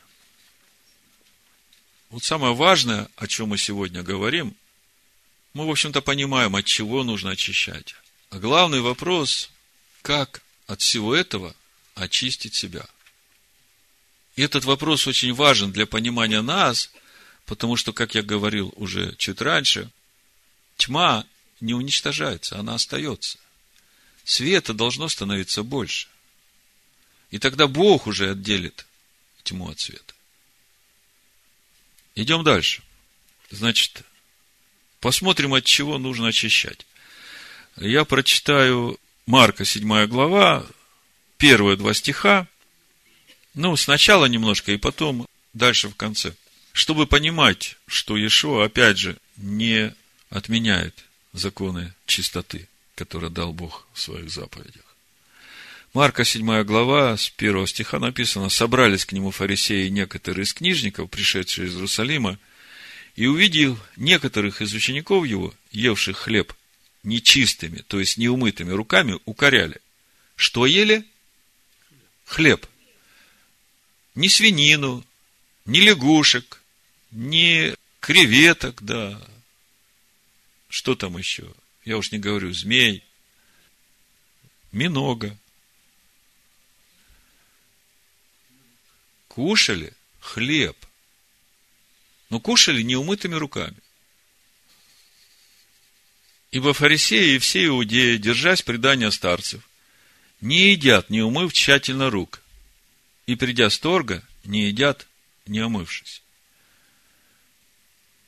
Вот 2.11 2.25
самое 2.25 2.53
важное, 2.53 3.07
о 3.15 3.25
чем 3.25 3.49
мы 3.49 3.57
сегодня 3.57 4.03
говорим, 4.03 4.53
мы, 5.53 5.65
в 5.65 5.69
общем-то, 5.71 6.01
понимаем, 6.01 6.57
от 6.57 6.65
чего 6.65 7.03
нужно 7.03 7.31
очищать. 7.31 7.95
А 8.29 8.37
главный 8.37 8.81
вопрос, 8.81 9.49
как 10.01 10.41
от 10.67 10.81
всего 10.81 11.15
этого 11.15 11.55
очистить 11.95 12.53
себя. 12.53 12.85
И 14.35 14.41
этот 14.41 14.65
вопрос 14.65 15.07
очень 15.07 15.33
важен 15.33 15.71
для 15.71 15.85
понимания 15.85 16.41
нас, 16.41 16.91
потому 17.45 17.77
что, 17.77 17.93
как 17.93 18.13
я 18.13 18.23
говорил 18.23 18.73
уже 18.75 19.15
чуть 19.15 19.39
раньше, 19.39 19.89
тьма 20.75 21.25
не 21.61 21.73
уничтожается, 21.73 22.59
она 22.59 22.75
остается. 22.75 23.37
Света 24.25 24.73
должно 24.73 25.07
становиться 25.07 25.63
больше. 25.63 26.09
И 27.29 27.39
тогда 27.39 27.67
Бог 27.67 28.05
уже 28.05 28.31
отделит 28.31 28.85
тьму 29.43 29.69
от 29.69 29.79
света. 29.79 30.13
Идем 32.15 32.43
дальше. 32.43 32.81
Значит, 33.49 34.03
посмотрим, 34.99 35.53
от 35.53 35.65
чего 35.65 35.97
нужно 35.97 36.27
очищать. 36.27 36.85
Я 37.77 38.05
прочитаю 38.05 38.99
Марка, 39.25 39.65
7 39.65 40.07
глава, 40.07 40.65
первые 41.37 41.77
два 41.77 41.93
стиха. 41.93 42.47
Ну, 43.53 43.75
сначала 43.75 44.25
немножко, 44.25 44.71
и 44.71 44.77
потом 44.77 45.27
дальше 45.53 45.89
в 45.89 45.95
конце. 45.95 46.33
Чтобы 46.73 47.07
понимать, 47.07 47.77
что 47.87 48.15
Иешуа, 48.15 48.65
опять 48.65 48.97
же, 48.97 49.17
не 49.37 49.93
отменяет 50.29 51.05
законы 51.33 51.93
чистоты, 52.05 52.67
которые 52.95 53.29
дал 53.29 53.53
Бог 53.53 53.87
в 53.93 53.99
своих 53.99 54.29
заповедях. 54.29 54.90
Марка 55.93 56.23
7 56.23 56.63
глава, 56.63 57.17
с 57.17 57.33
1 57.35 57.67
стиха 57.67 57.99
написано, 57.99 58.47
«Собрались 58.47 59.05
к 59.05 59.11
нему 59.11 59.31
фарисеи 59.31 59.87
и 59.87 59.91
некоторые 59.91 60.45
из 60.45 60.53
книжников, 60.53 61.09
пришедшие 61.09 61.67
из 61.67 61.73
Иерусалима, 61.75 62.39
и 63.17 63.27
увидев 63.27 63.77
некоторых 63.97 64.61
из 64.61 64.73
учеников 64.73 65.25
его, 65.25 65.53
евших 65.71 66.17
хлеб 66.17 66.53
нечистыми, 67.03 67.79
то 67.87 67.99
есть 67.99 68.17
неумытыми 68.17 68.71
руками, 68.71 69.19
укоряли. 69.25 69.81
Что 70.37 70.65
ели? 70.65 71.05
Хлеб. 72.23 72.65
Не 74.15 74.29
свинину, 74.29 75.03
не 75.65 75.81
лягушек, 75.81 76.61
не 77.11 77.75
креветок, 77.99 78.81
да. 78.81 79.19
Что 80.69 80.95
там 80.95 81.17
еще? 81.17 81.51
Я 81.83 81.97
уж 81.97 82.13
не 82.13 82.17
говорю, 82.17 82.53
змей, 82.53 83.03
минога. 84.71 85.37
Кушали 89.31 89.93
хлеб, 90.19 90.75
но 92.29 92.41
кушали 92.41 92.81
неумытыми 92.81 93.35
руками. 93.35 93.77
Ибо 96.51 96.73
фарисеи 96.73 97.35
и 97.35 97.39
все 97.39 97.67
иудеи, 97.67 98.17
держась 98.17 98.61
предания 98.61 99.09
старцев, 99.09 99.69
не 100.41 100.71
едят, 100.71 101.09
не 101.09 101.21
умыв 101.21 101.53
тщательно 101.53 102.09
рук, 102.09 102.41
и, 103.25 103.35
придя 103.35 103.69
с 103.69 103.79
торга, 103.79 104.21
не 104.43 104.65
едят, 104.65 105.07
не 105.45 105.59
омывшись. 105.59 106.21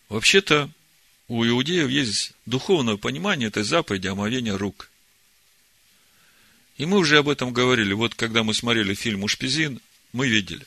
Вообще-то, 0.08 0.72
у 1.28 1.46
иудеев 1.46 1.90
есть 1.90 2.32
духовное 2.46 2.96
понимание 2.96 3.50
этой 3.50 3.64
заповеди 3.64 4.08
омовения 4.08 4.58
рук. 4.58 4.90
И 6.78 6.86
мы 6.86 6.98
уже 6.98 7.18
об 7.18 7.28
этом 7.28 7.52
говорили. 7.52 7.92
Вот 7.92 8.16
когда 8.16 8.44
мы 8.44 8.54
смотрели 8.54 8.94
фильм 8.94 9.24
«Ушпизин», 9.24 9.82
мы 10.14 10.30
видели. 10.30 10.66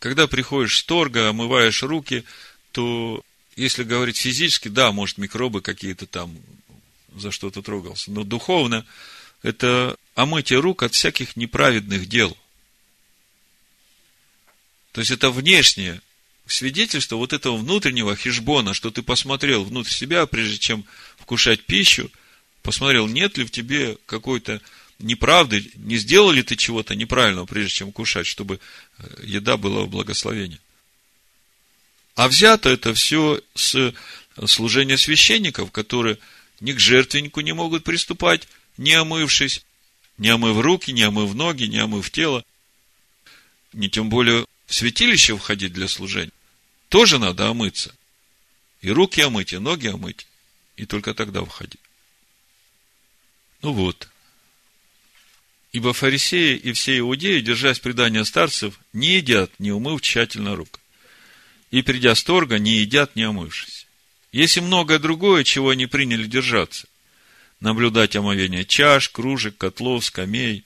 Когда 0.00 0.26
приходишь 0.26 0.78
с 0.78 0.82
торга, 0.82 1.28
омываешь 1.28 1.82
руки, 1.82 2.24
то, 2.72 3.22
если 3.54 3.84
говорить 3.84 4.16
физически, 4.16 4.68
да, 4.68 4.92
может, 4.92 5.18
микробы 5.18 5.60
какие-то 5.60 6.06
там 6.06 6.36
за 7.14 7.30
что-то 7.30 7.60
трогался. 7.60 8.10
Но 8.10 8.24
духовно 8.24 8.86
это 9.42 9.96
омытие 10.14 10.60
рук 10.60 10.82
от 10.82 10.94
всяких 10.94 11.36
неправедных 11.36 12.08
дел. 12.08 12.36
То 14.92 15.02
есть 15.02 15.10
это 15.10 15.30
внешнее 15.30 16.00
свидетельство 16.46 17.16
вот 17.16 17.34
этого 17.34 17.58
внутреннего 17.58 18.16
хижбона, 18.16 18.72
что 18.72 18.90
ты 18.90 19.02
посмотрел 19.02 19.64
внутрь 19.64 19.90
себя, 19.90 20.24
прежде 20.24 20.58
чем 20.58 20.86
вкушать 21.18 21.66
пищу, 21.66 22.10
посмотрел, 22.62 23.06
нет 23.06 23.36
ли 23.36 23.44
в 23.44 23.50
тебе 23.50 23.98
какой-то 24.06 24.62
неправды, 25.00 25.70
не 25.76 25.96
сделал 25.96 26.30
ли 26.30 26.42
ты 26.42 26.56
чего-то 26.56 26.94
неправильного, 26.94 27.46
прежде 27.46 27.70
чем 27.70 27.92
кушать, 27.92 28.26
чтобы 28.26 28.60
э, 28.98 29.04
еда 29.24 29.56
была 29.56 29.82
в 29.82 29.88
благословении. 29.88 30.60
А 32.14 32.28
взято 32.28 32.68
это 32.68 32.92
все 32.94 33.40
с 33.54 33.94
служения 34.46 34.96
священников, 34.96 35.70
которые 35.70 36.18
ни 36.60 36.72
к 36.72 36.78
жертвеннику 36.78 37.40
не 37.40 37.52
могут 37.52 37.84
приступать, 37.84 38.46
не 38.76 38.92
омывшись, 38.92 39.64
не 40.18 40.28
омыв 40.28 40.58
руки, 40.58 40.92
не 40.92 41.02
омыв 41.02 41.34
ноги, 41.34 41.64
не 41.64 41.78
омыв 41.78 42.10
тело, 42.10 42.44
не 43.72 43.88
тем 43.88 44.10
более 44.10 44.46
в 44.66 44.74
святилище 44.74 45.36
входить 45.36 45.72
для 45.72 45.88
служения. 45.88 46.32
Тоже 46.88 47.18
надо 47.18 47.48
омыться. 47.48 47.94
И 48.82 48.90
руки 48.90 49.20
омыть, 49.20 49.52
и 49.52 49.58
ноги 49.58 49.88
омыть, 49.88 50.26
и 50.76 50.86
только 50.86 51.14
тогда 51.14 51.44
входить. 51.44 51.80
Ну 53.62 53.72
вот, 53.72 54.08
Ибо 55.72 55.92
фарисеи 55.92 56.56
и 56.56 56.72
все 56.72 56.98
иудеи, 56.98 57.40
держась 57.40 57.78
предания 57.78 58.24
старцев, 58.24 58.80
не 58.92 59.16
едят, 59.16 59.52
не 59.60 59.70
умыв 59.70 60.00
тщательно 60.00 60.56
рук. 60.56 60.80
И, 61.70 61.82
придя 61.82 62.14
с 62.14 62.24
торга, 62.24 62.58
не 62.58 62.78
едят, 62.78 63.14
не 63.14 63.22
омывшись. 63.22 63.86
Есть 64.32 64.60
многое 64.60 64.98
другое, 64.98 65.44
чего 65.44 65.70
они 65.70 65.86
приняли 65.86 66.26
держаться. 66.26 66.88
Наблюдать 67.60 68.16
омовение 68.16 68.64
чаш, 68.64 69.10
кружек, 69.10 69.56
котлов, 69.56 70.04
скамей. 70.04 70.64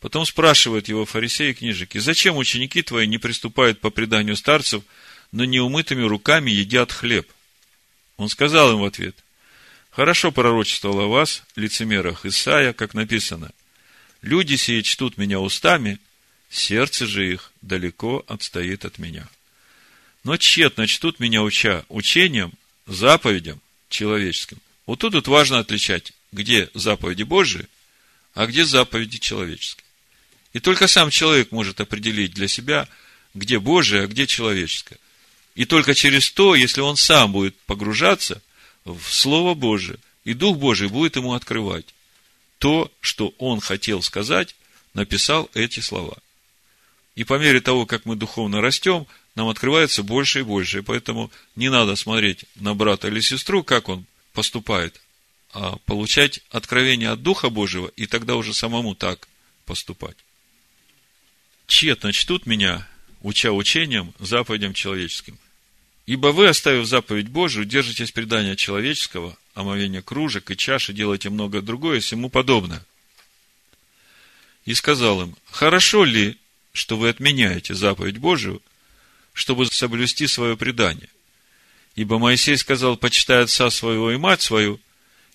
Потом 0.00 0.26
спрашивают 0.26 0.88
его 0.88 1.04
фарисеи 1.04 1.50
и 1.50 1.54
книжики, 1.54 1.98
зачем 1.98 2.36
ученики 2.36 2.82
твои 2.82 3.06
не 3.06 3.18
приступают 3.18 3.80
по 3.80 3.90
преданию 3.90 4.36
старцев, 4.36 4.82
но 5.30 5.44
неумытыми 5.44 6.02
руками 6.02 6.50
едят 6.50 6.92
хлеб? 6.92 7.30
Он 8.16 8.28
сказал 8.28 8.72
им 8.72 8.80
в 8.80 8.84
ответ, 8.84 9.16
хорошо 9.90 10.30
пророчествовал 10.30 11.00
о 11.00 11.08
вас, 11.08 11.44
лицемерах 11.56 12.26
Исаия, 12.26 12.72
как 12.72 12.94
написано– 12.94 13.52
Люди 14.24 14.54
сии 14.54 14.80
чтут 14.80 15.18
меня 15.18 15.38
устами, 15.38 15.98
сердце 16.48 17.06
же 17.06 17.30
их 17.30 17.52
далеко 17.60 18.24
отстоит 18.26 18.86
от 18.86 18.98
меня. 18.98 19.28
Но 20.24 20.38
тщетно 20.38 20.86
чтут 20.86 21.20
меня 21.20 21.42
уча 21.42 21.84
учением, 21.90 22.54
заповедям 22.86 23.60
человеческим. 23.90 24.56
Вот 24.86 25.00
тут 25.00 25.12
вот 25.12 25.28
важно 25.28 25.58
отличать, 25.58 26.14
где 26.32 26.70
заповеди 26.72 27.22
Божии, 27.22 27.66
а 28.32 28.46
где 28.46 28.64
заповеди 28.64 29.18
человеческие. 29.18 29.84
И 30.54 30.58
только 30.58 30.86
сам 30.86 31.10
человек 31.10 31.52
может 31.52 31.82
определить 31.82 32.32
для 32.32 32.48
себя, 32.48 32.88
где 33.34 33.58
Божие, 33.58 34.04
а 34.04 34.06
где 34.06 34.26
человеческое. 34.26 34.98
И 35.54 35.66
только 35.66 35.94
через 35.94 36.30
то, 36.30 36.54
если 36.54 36.80
он 36.80 36.96
сам 36.96 37.30
будет 37.32 37.54
погружаться 37.66 38.40
в 38.86 39.02
Слово 39.06 39.52
Божие, 39.52 39.98
и 40.24 40.32
Дух 40.32 40.56
Божий 40.56 40.88
будет 40.88 41.16
ему 41.16 41.34
открывать 41.34 41.93
то, 42.64 42.90
что 43.02 43.34
он 43.36 43.60
хотел 43.60 44.00
сказать, 44.00 44.56
написал 44.94 45.50
эти 45.52 45.80
слова. 45.80 46.16
И 47.14 47.22
по 47.22 47.38
мере 47.38 47.60
того, 47.60 47.84
как 47.84 48.06
мы 48.06 48.16
духовно 48.16 48.62
растем, 48.62 49.06
нам 49.34 49.48
открывается 49.48 50.02
больше 50.02 50.38
и 50.38 50.44
больше. 50.44 50.78
И 50.78 50.80
поэтому 50.80 51.30
не 51.56 51.68
надо 51.68 51.94
смотреть 51.94 52.46
на 52.54 52.74
брата 52.74 53.08
или 53.08 53.20
сестру, 53.20 53.62
как 53.64 53.90
он 53.90 54.06
поступает, 54.32 54.98
а 55.52 55.76
получать 55.84 56.40
откровение 56.48 57.10
от 57.10 57.20
Духа 57.20 57.50
Божьего, 57.50 57.92
и 57.96 58.06
тогда 58.06 58.34
уже 58.34 58.54
самому 58.54 58.94
так 58.94 59.28
поступать. 59.66 60.16
Тщетно 61.66 62.14
чтут 62.14 62.46
меня, 62.46 62.88
уча 63.20 63.52
учением, 63.52 64.14
заповедям 64.18 64.72
человеческим. 64.72 65.38
Ибо 66.06 66.28
вы, 66.28 66.48
оставив 66.48 66.86
заповедь 66.86 67.28
Божию, 67.28 67.66
держитесь 67.66 68.10
предания 68.10 68.56
человеческого, 68.56 69.36
омовения 69.54 70.02
кружек 70.02 70.50
и 70.50 70.56
чаши, 70.56 70.92
делайте 70.92 71.30
много 71.30 71.62
другое 71.62 72.00
всему 72.00 72.28
подобное. 72.28 72.84
И 74.64 74.74
сказал 74.74 75.22
им, 75.22 75.36
хорошо 75.50 76.04
ли, 76.04 76.36
что 76.72 76.96
вы 76.96 77.08
отменяете 77.08 77.74
заповедь 77.74 78.18
Божию, 78.18 78.62
чтобы 79.32 79.66
соблюсти 79.66 80.26
свое 80.26 80.56
предание? 80.56 81.08
Ибо 81.96 82.18
Моисей 82.18 82.56
сказал, 82.56 82.96
почитай 82.96 83.42
отца 83.42 83.70
своего 83.70 84.10
и 84.10 84.16
мать 84.16 84.42
свою, 84.42 84.80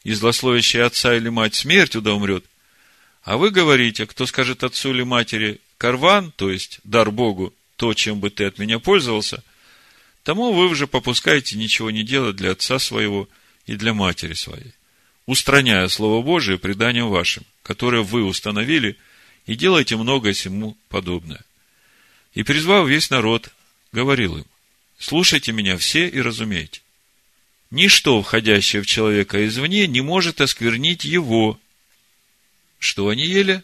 и 0.03 0.13
злословящий 0.13 0.84
отца 0.84 1.15
или 1.15 1.30
мать 1.30 1.55
смертью 1.55 2.01
да 2.01 2.13
умрет. 2.13 2.45
А 3.24 3.38
вы 3.38 3.51
говорите, 3.51 4.05
кто 4.05 4.26
скажет 4.26 4.63
отцу 4.63 4.91
или 4.91 5.03
матери, 5.03 5.61
карван, 5.78 6.34
то 6.36 6.49
есть 6.49 6.80
дар 6.84 7.11
Богу, 7.11 7.53
то, 7.76 7.93
чем 7.93 8.20
бы 8.20 8.30
ты 8.30 8.45
от 8.45 8.57
меня 8.57 8.80
пользовался, 8.80 9.43
тому 10.24 10.51
вы 10.51 10.67
уже 10.67 10.88
попускаете 10.88 11.57
ничего 11.57 11.91
не 11.91 12.03
делать 12.03 12.36
для 12.36 12.51
отца 12.51 12.80
своего 12.80 13.30
и 13.70 13.76
для 13.76 13.93
матери 13.93 14.34
своей, 14.34 14.74
устраняя 15.28 15.88
Слово 15.89 16.24
Божие 16.24 16.57
преданием 16.57 17.09
вашим, 17.09 17.43
которое 17.61 18.01
вы 18.01 18.24
установили, 18.24 18.97
и 19.45 19.53
делайте 19.53 19.95
многое 19.95 20.34
всему 20.34 20.76
подобное. 20.89 21.45
И 22.34 22.41
призвав 22.41 22.89
весь 22.89 23.11
народ, 23.11 23.49
говорил 23.91 24.38
им, 24.38 24.45
Слушайте 24.97 25.51
меня 25.51 25.78
все 25.78 26.07
и 26.07 26.20
разумейте. 26.20 26.82
Ничто, 27.70 28.24
входящее 28.24 28.82
в 28.82 28.88
человека 28.88 29.45
извне, 29.45 29.86
не 29.86 30.01
может 30.01 30.41
осквернить 30.41 31.05
его. 31.05 31.59
Что 32.80 33.09
они 33.09 33.24
ели? 33.24 33.61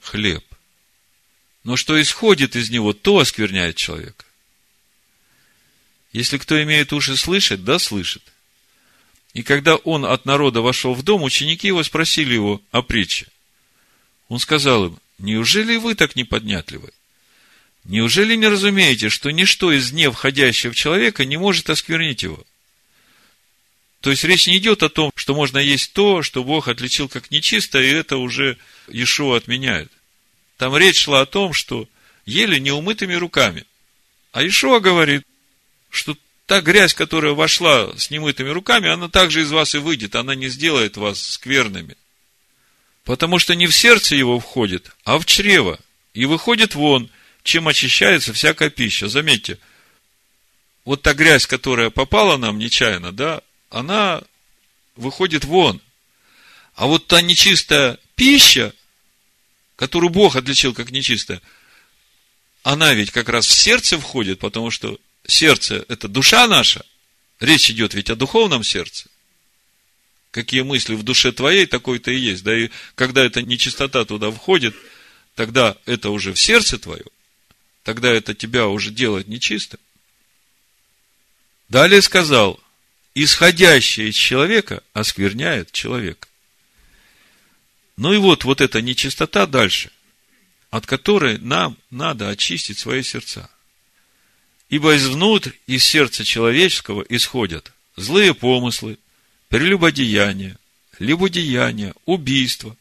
Хлеб. 0.00 0.44
Но 1.62 1.76
что 1.76 2.00
исходит 2.00 2.56
из 2.56 2.70
него, 2.70 2.94
то 2.94 3.18
оскверняет 3.18 3.76
человека. 3.76 4.24
Если 6.14 6.38
кто 6.38 6.60
имеет 6.62 6.94
уши 6.94 7.18
слышать, 7.18 7.64
да 7.64 7.78
слышит. 7.78 8.31
И 9.34 9.42
когда 9.42 9.76
он 9.76 10.04
от 10.04 10.26
народа 10.26 10.60
вошел 10.60 10.94
в 10.94 11.02
дом, 11.02 11.22
ученики 11.22 11.68
его 11.68 11.82
спросили 11.82 12.34
его 12.34 12.60
о 12.70 12.82
притче. 12.82 13.26
Он 14.28 14.38
сказал 14.38 14.86
им, 14.86 14.98
неужели 15.18 15.76
вы 15.76 15.94
так 15.94 16.16
неподнятливы? 16.16 16.90
Неужели 17.84 18.36
не 18.36 18.46
разумеете, 18.46 19.08
что 19.08 19.30
ничто 19.30 19.72
из 19.72 19.90
дне, 19.90 20.10
входящего 20.10 20.72
в 20.72 20.76
человека, 20.76 21.24
не 21.24 21.36
может 21.36 21.70
осквернить 21.70 22.22
его? 22.22 22.44
То 24.00 24.10
есть 24.10 24.24
речь 24.24 24.46
не 24.46 24.58
идет 24.58 24.82
о 24.82 24.88
том, 24.88 25.12
что 25.14 25.34
можно 25.34 25.58
есть 25.58 25.92
то, 25.92 26.22
что 26.22 26.44
Бог 26.44 26.68
отличил 26.68 27.08
как 27.08 27.30
нечисто, 27.30 27.80
и 27.80 27.88
это 27.88 28.18
уже 28.18 28.58
Иешуа 28.88 29.36
отменяет. 29.36 29.90
Там 30.58 30.76
речь 30.76 31.02
шла 31.02 31.22
о 31.22 31.26
том, 31.26 31.52
что 31.52 31.88
ели 32.26 32.58
неумытыми 32.58 33.14
руками. 33.14 33.64
А 34.32 34.46
Ишуа 34.46 34.80
говорит, 34.80 35.24
что 35.88 36.16
та 36.46 36.60
грязь, 36.60 36.94
которая 36.94 37.32
вошла 37.32 37.96
с 37.96 38.10
немытыми 38.10 38.48
руками, 38.50 38.88
она 38.88 39.08
также 39.08 39.42
из 39.42 39.50
вас 39.50 39.74
и 39.74 39.78
выйдет, 39.78 40.14
она 40.14 40.34
не 40.34 40.48
сделает 40.48 40.96
вас 40.96 41.20
скверными. 41.20 41.96
Потому 43.04 43.38
что 43.38 43.54
не 43.54 43.66
в 43.66 43.74
сердце 43.74 44.14
его 44.14 44.38
входит, 44.38 44.90
а 45.04 45.18
в 45.18 45.24
чрево, 45.24 45.78
и 46.14 46.24
выходит 46.24 46.74
вон, 46.74 47.10
чем 47.42 47.68
очищается 47.68 48.32
всякая 48.32 48.70
пища. 48.70 49.08
Заметьте, 49.08 49.58
вот 50.84 51.02
та 51.02 51.14
грязь, 51.14 51.46
которая 51.46 51.90
попала 51.90 52.36
нам 52.36 52.58
нечаянно, 52.58 53.12
да, 53.12 53.42
она 53.70 54.22
выходит 54.96 55.44
вон. 55.44 55.80
А 56.74 56.86
вот 56.86 57.06
та 57.06 57.20
нечистая 57.22 57.98
пища, 58.14 58.72
которую 59.76 60.10
Бог 60.10 60.36
отличил 60.36 60.74
как 60.74 60.90
нечистая, 60.90 61.40
она 62.62 62.94
ведь 62.94 63.10
как 63.10 63.28
раз 63.28 63.46
в 63.46 63.52
сердце 63.52 63.98
входит, 63.98 64.38
потому 64.38 64.70
что 64.70 64.98
сердце– 65.26 65.84
это 65.88 66.08
душа 66.08 66.46
наша. 66.46 66.84
Речь 67.40 67.70
идет 67.70 67.94
ведь 67.94 68.10
о 68.10 68.16
духовном 68.16 68.62
сердце. 68.62 69.08
Какие 70.30 70.62
мысли 70.62 70.94
в 70.94 71.02
душе 71.02 71.32
твоей, 71.32 71.66
такой-то 71.66 72.10
и 72.10 72.16
есть. 72.16 72.42
Да 72.42 72.56
и 72.56 72.70
когда 72.94 73.24
эта 73.24 73.42
нечистота 73.42 74.04
туда 74.04 74.30
входит, 74.30 74.74
тогда 75.34 75.76
это 75.84 76.10
уже 76.10 76.32
в 76.32 76.40
сердце 76.40 76.78
твое, 76.78 77.04
тогда 77.82 78.10
это 78.10 78.34
тебя 78.34 78.68
уже 78.68 78.90
делает 78.90 79.28
нечистым. 79.28 79.80
Далее 81.68 82.02
сказал, 82.02 82.60
исходящее 83.14 84.08
из 84.08 84.14
человека 84.14 84.82
оскверняет 84.92 85.72
человека. 85.72 86.28
Ну 87.96 88.12
и 88.12 88.18
вот, 88.18 88.44
вот 88.44 88.60
эта 88.60 88.80
нечистота 88.80 89.46
дальше, 89.46 89.90
от 90.70 90.86
которой 90.86 91.38
нам 91.38 91.76
надо 91.90 92.30
очистить 92.30 92.78
свои 92.78 93.02
сердца. 93.02 93.50
Ибо 94.72 94.96
извнутрь, 94.96 95.50
из 95.66 95.84
сердца 95.84 96.24
человеческого 96.24 97.04
исходят 97.10 97.74
злые 97.94 98.32
помыслы, 98.32 98.96
прелюбодеяния, 99.48 100.58
любодеяния, 100.98 101.92
убийства, 102.06 102.74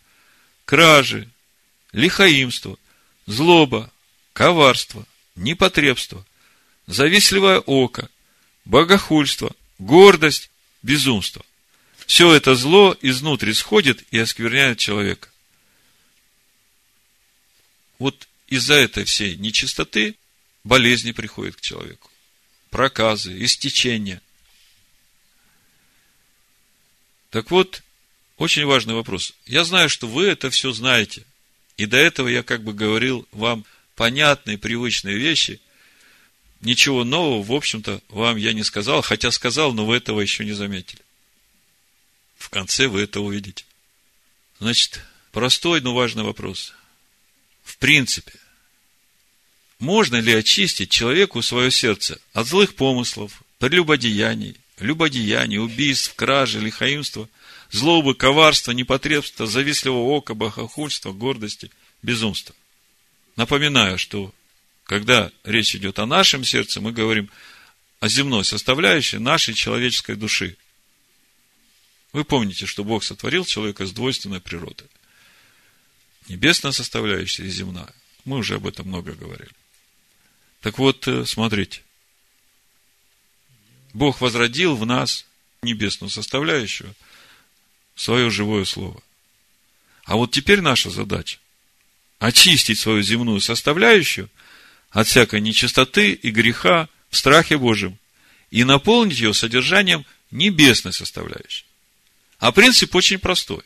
кражи, 0.64 1.28
лихаимство, 1.92 2.80
злоба, 3.26 3.92
коварство, 4.32 5.06
непотребство, 5.36 6.26
завистливое 6.88 7.60
око, 7.60 8.10
богохульство, 8.64 9.54
гордость, 9.78 10.50
безумство. 10.82 11.46
Все 12.06 12.34
это 12.34 12.56
зло 12.56 12.96
изнутри 13.02 13.54
сходит 13.54 14.02
и 14.12 14.18
оскверняет 14.18 14.80
человека. 14.80 15.28
Вот 18.00 18.30
из-за 18.48 18.76
этой 18.76 19.04
всей 19.04 19.36
нечистоты 19.36 20.16
болезни 20.64 21.12
приходят 21.12 21.55
к 21.55 21.62
человеку. 21.62 22.09
Проказы, 22.70 23.43
истечения. 23.43 24.22
Так 27.30 27.51
вот, 27.51 27.84
очень 28.38 28.66
важный 28.66 28.93
вопрос. 28.93 29.34
Я 29.45 29.64
знаю, 29.64 29.89
что 29.89 30.07
вы 30.07 30.26
это 30.26 30.49
все 30.49 30.72
знаете. 30.72 31.24
И 31.78 31.86
до 31.86 31.97
этого 31.97 32.28
я 32.28 32.43
как 32.43 32.64
бы 32.64 32.74
говорил 32.74 33.28
вам 33.32 33.66
понятные, 33.95 34.57
привычные 34.57 35.18
вещи. 35.18 35.62
Ничего 36.62 37.03
нового, 37.03 37.43
в 37.43 37.51
общем-то, 37.51 38.01
вам 38.09 38.36
я 38.38 38.53
не 38.53 38.64
сказал, 38.64 39.01
хотя 39.01 39.32
сказал, 39.32 39.74
но 39.74 39.86
вы 39.86 39.97
этого 39.97 40.22
еще 40.22 40.45
не 40.45 40.53
заметили. 40.53 41.01
В 42.38 42.49
конце 42.49 42.88
вы 42.88 43.01
это 43.01 43.20
увидите. 43.20 43.66
Значит, 44.59 45.01
простой, 45.32 45.82
но 45.82 45.93
важный 45.93 46.24
вопрос. 46.24 46.74
В 47.64 47.78
принципе, 47.78 48.34
можно 49.82 50.18
ли 50.18 50.32
очистить 50.32 50.92
человеку 50.92 51.42
свое 51.42 51.72
сердце 51.72 52.22
от 52.34 52.48
злых 52.48 52.76
помыслов, 52.76 53.42
прелюбодеяний, 53.58 54.56
любодеяний, 54.80 55.58
убийств, 55.58 56.14
кражи, 56.16 56.60
лихаимства, 56.60 57.28
злобы, 57.72 58.14
коварства, 58.14 58.74
непотребства, 58.74 59.48
завистливого 59.48 60.12
ока, 60.12 60.36
богохульства, 60.36 61.12
гордости, 61.12 61.72
безумства? 62.04 62.56
Напоминаю, 63.36 63.98
что 63.98 64.32
когда 64.84 65.32
речь 65.44 65.76
идет 65.76 65.98
о 65.98 66.06
нашем 66.06 66.44
сердце, 66.44 66.80
мы 66.80 66.92
говорим 66.92 67.32
о 68.00 68.08
земной 68.08 68.46
составляющей 68.46 69.18
нашей 69.18 69.56
человеческой 69.56 70.16
души. 70.16 70.58
Вы 72.14 72.24
помните, 72.24 72.68
что 72.68 72.84
Бог 72.84 73.04
сотворил 73.04 73.46
человека 73.46 73.88
с 73.88 73.92
двойственной 73.92 74.42
природой. 74.42 74.88
Небесная 76.28 76.72
составляющая 76.72 77.46
и 77.46 77.50
земная. 77.50 77.92
Мы 78.26 78.38
уже 78.38 78.56
об 78.56 78.68
этом 78.68 78.88
много 78.88 79.14
говорили. 79.14 79.50
Так 80.62 80.78
вот, 80.78 81.07
э, 81.07 81.26
смотрите. 81.26 81.82
Бог 83.93 84.22
возродил 84.22 84.76
в 84.76 84.86
нас 84.86 85.26
небесную 85.62 86.09
составляющую, 86.09 86.95
свое 87.95 88.30
живое 88.30 88.64
слово. 88.66 89.01
А 90.05 90.16
вот 90.16 90.32
теперь 90.32 90.62
наша 90.62 90.89
задача– 90.89 91.39
очистить 92.20 92.80
свою 92.80 93.01
земную 93.01 93.41
составляющую 93.41 94.30
от 94.91 95.07
всякой 95.07 95.41
нечистоты 95.41 96.14
и 96.14 96.32
греха 96.32 96.89
в 97.09 97.18
страхе 97.18 97.57
Божьем 97.57 97.97
и 98.49 98.64
наполнить 98.64 99.20
ее 99.20 99.34
содержанием 99.34 100.05
небесной 100.30 100.93
составляющей. 100.93 101.66
А 102.39 102.51
принцип 102.51 102.95
очень 102.95 103.20
простой. 103.20 103.64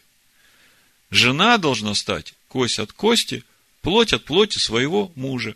Жена 1.11 1.57
должна 1.57 1.93
стать 1.95 2.33
кость 2.47 2.79
от 2.79 2.91
кости, 2.91 3.43
плоть 3.81 4.13
от 4.13 4.25
плоти 4.25 4.57
своего 4.57 5.11
мужа. 5.15 5.55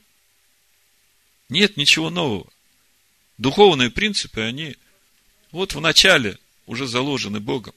Нет 1.49 1.77
ничего 1.77 2.09
нового. 2.09 2.47
Духовные 3.37 3.89
принципы, 3.89 4.41
они 4.41 4.77
вот 5.51 5.73
в 5.73 5.81
начале 5.81 6.37
уже 6.67 6.85
заложены 6.85 7.39
Богом. 7.39 7.73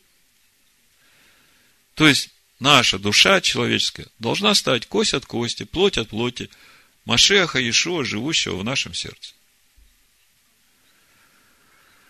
То 1.94 2.06
есть, 2.06 2.30
наша 2.58 2.98
душа 2.98 3.40
человеческая 3.40 4.06
должна 4.18 4.54
стать 4.54 4.86
кость 4.86 5.14
от 5.14 5.24
кости, 5.24 5.64
плоть 5.64 5.98
от 5.98 6.10
плоти, 6.10 6.50
Машеха 7.04 7.58
Иешуа, 7.58 8.04
живущего 8.04 8.56
в 8.56 8.64
нашем 8.64 8.94
сердце. 8.94 9.34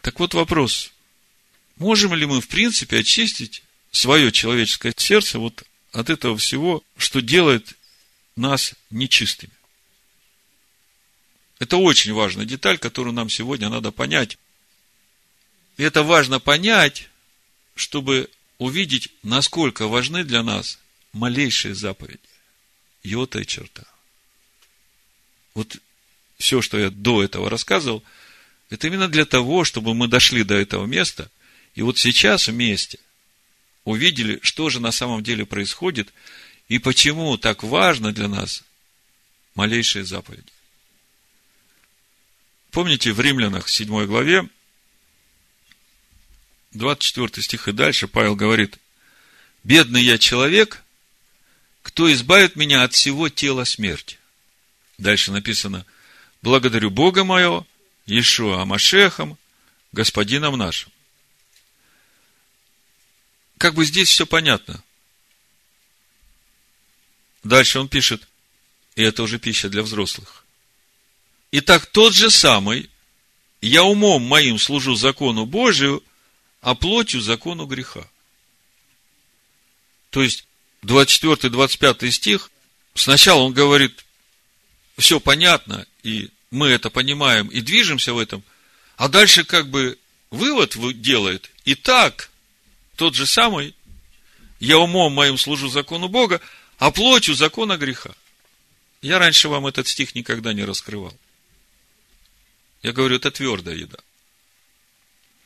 Так 0.02 0.18
вот 0.18 0.34
вопрос. 0.34 0.92
Можем 1.76 2.14
ли 2.14 2.26
мы, 2.26 2.40
в 2.40 2.48
принципе, 2.48 2.98
очистить 2.98 3.62
свое 3.90 4.32
человеческое 4.32 4.92
сердце 4.96 5.38
вот 5.38 5.62
от 5.92 6.10
этого 6.10 6.36
всего, 6.36 6.82
что 6.96 7.20
делает 7.20 7.74
нас 8.36 8.74
нечистыми? 8.90 9.52
Это 11.62 11.76
очень 11.76 12.12
важная 12.12 12.44
деталь, 12.44 12.76
которую 12.76 13.14
нам 13.14 13.30
сегодня 13.30 13.68
надо 13.68 13.92
понять. 13.92 14.36
И 15.76 15.84
это 15.84 16.02
важно 16.02 16.40
понять, 16.40 17.08
чтобы 17.76 18.28
увидеть, 18.58 19.10
насколько 19.22 19.86
важны 19.86 20.24
для 20.24 20.42
нас 20.42 20.80
малейшие 21.12 21.76
заповеди. 21.76 22.18
Йота 23.04 23.38
и 23.38 23.46
черта. 23.46 23.84
Вот 25.54 25.76
все, 26.36 26.62
что 26.62 26.80
я 26.80 26.90
до 26.90 27.22
этого 27.22 27.48
рассказывал, 27.48 28.02
это 28.68 28.88
именно 28.88 29.06
для 29.06 29.24
того, 29.24 29.62
чтобы 29.62 29.94
мы 29.94 30.08
дошли 30.08 30.42
до 30.42 30.56
этого 30.56 30.84
места, 30.84 31.30
и 31.76 31.82
вот 31.82 31.96
сейчас 31.96 32.48
вместе 32.48 32.98
увидели, 33.84 34.40
что 34.42 34.68
же 34.68 34.80
на 34.80 34.90
самом 34.90 35.22
деле 35.22 35.46
происходит, 35.46 36.12
и 36.66 36.80
почему 36.80 37.36
так 37.38 37.62
важно 37.62 38.12
для 38.12 38.26
нас 38.26 38.64
малейшие 39.54 40.04
заповеди. 40.04 40.50
Помните, 42.72 43.12
в 43.12 43.20
Римлянах, 43.20 43.68
7 43.68 44.06
главе, 44.06 44.48
24 46.72 47.42
стих 47.42 47.68
и 47.68 47.72
дальше 47.72 48.08
Павел 48.08 48.34
говорит, 48.34 48.78
«Бедный 49.62 50.02
я 50.02 50.16
человек, 50.16 50.82
кто 51.82 52.10
избавит 52.10 52.56
меня 52.56 52.82
от 52.82 52.94
всего 52.94 53.28
тела 53.28 53.64
смерти?» 53.64 54.18
Дальше 54.96 55.32
написано, 55.32 55.84
«Благодарю 56.40 56.88
Бога 56.88 57.24
моего 57.24 57.66
Ишуа 58.06 58.62
Амашехом, 58.62 59.36
Господином 59.92 60.56
нашим. 60.56 60.90
Как 63.58 63.74
бы 63.74 63.84
здесь 63.84 64.08
все 64.08 64.24
понятно. 64.24 64.82
Дальше 67.44 67.78
он 67.78 67.88
пишет, 67.90 68.26
и 68.96 69.02
это 69.02 69.22
уже 69.22 69.38
пища 69.38 69.68
для 69.68 69.82
взрослых. 69.82 70.42
Итак, 71.54 71.84
тот 71.84 72.14
же 72.14 72.30
самый, 72.30 72.88
я 73.60 73.84
умом 73.84 74.22
моим 74.22 74.58
служу 74.58 74.94
закону 74.94 75.44
Божию, 75.44 76.02
а 76.62 76.74
плотью 76.74 77.20
закону 77.20 77.66
греха. 77.66 78.08
То 80.08 80.22
есть, 80.22 80.46
24-25 80.82 82.10
стих, 82.10 82.50
сначала 82.94 83.42
он 83.42 83.52
говорит, 83.52 84.04
все 84.96 85.20
понятно, 85.20 85.86
и 86.02 86.30
мы 86.50 86.68
это 86.68 86.88
понимаем, 86.88 87.48
и 87.48 87.60
движемся 87.60 88.14
в 88.14 88.18
этом, 88.18 88.42
а 88.96 89.08
дальше 89.08 89.44
как 89.44 89.68
бы 89.68 89.98
вывод 90.30 90.74
делает, 91.02 91.50
и 91.66 91.74
так, 91.74 92.30
тот 92.96 93.14
же 93.14 93.26
самый, 93.26 93.74
я 94.58 94.78
умом 94.78 95.12
моим 95.12 95.36
служу 95.36 95.68
закону 95.68 96.08
Бога, 96.08 96.40
а 96.78 96.90
плотью 96.90 97.34
закона 97.34 97.76
греха. 97.76 98.14
Я 99.02 99.18
раньше 99.18 99.48
вам 99.48 99.66
этот 99.66 99.86
стих 99.86 100.14
никогда 100.14 100.54
не 100.54 100.64
раскрывал. 100.64 101.14
Я 102.82 102.92
говорю, 102.92 103.16
это 103.16 103.30
твердая 103.30 103.76
еда. 103.76 103.98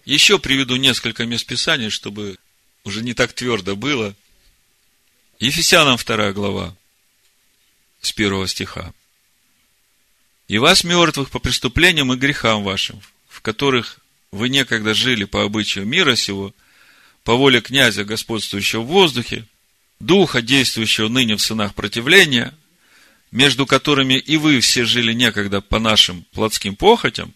Еще 0.05 0.39
приведу 0.39 0.76
несколько 0.76 1.26
мест 1.26 1.47
Писания, 1.47 1.91
чтобы 1.91 2.39
уже 2.84 3.03
не 3.03 3.12
так 3.12 3.32
твердо 3.32 3.76
было. 3.76 4.14
Ефесянам 5.39 5.99
2 5.99 6.32
глава, 6.32 6.74
с 8.01 8.12
первого 8.12 8.47
стиха. 8.49 8.95
«И 10.49 10.59
вас, 10.59 10.84
мертвых, 10.84 11.30
по 11.30 11.41
преступлениям 11.41 12.12
и 12.12 12.16
грехам 12.16 12.62
вашим, 12.62 13.03
в 13.28 13.41
которых 13.41 13.99
вы 14.30 14.49
некогда 14.49 14.95
жили 14.95 15.24
по 15.24 15.43
обычаю 15.43 15.87
мира 15.87 16.14
сего, 16.14 16.55
по 17.24 17.34
воле 17.34 17.61
князя, 17.61 18.05
господствующего 18.05 18.82
в 18.82 18.87
воздухе, 18.87 19.45
духа, 19.99 20.41
действующего 20.41 21.09
ныне 21.09 21.37
в 21.37 21.43
сынах 21.43 21.74
противления, 21.74 22.57
между 23.37 23.66
которыми 23.66 24.14
и 24.14 24.39
вы 24.39 24.61
все 24.61 24.87
жили 24.87 25.12
некогда 25.12 25.61
по 25.61 25.78
нашим 25.78 26.24
плотским 26.32 26.74
похотям, 26.74 27.34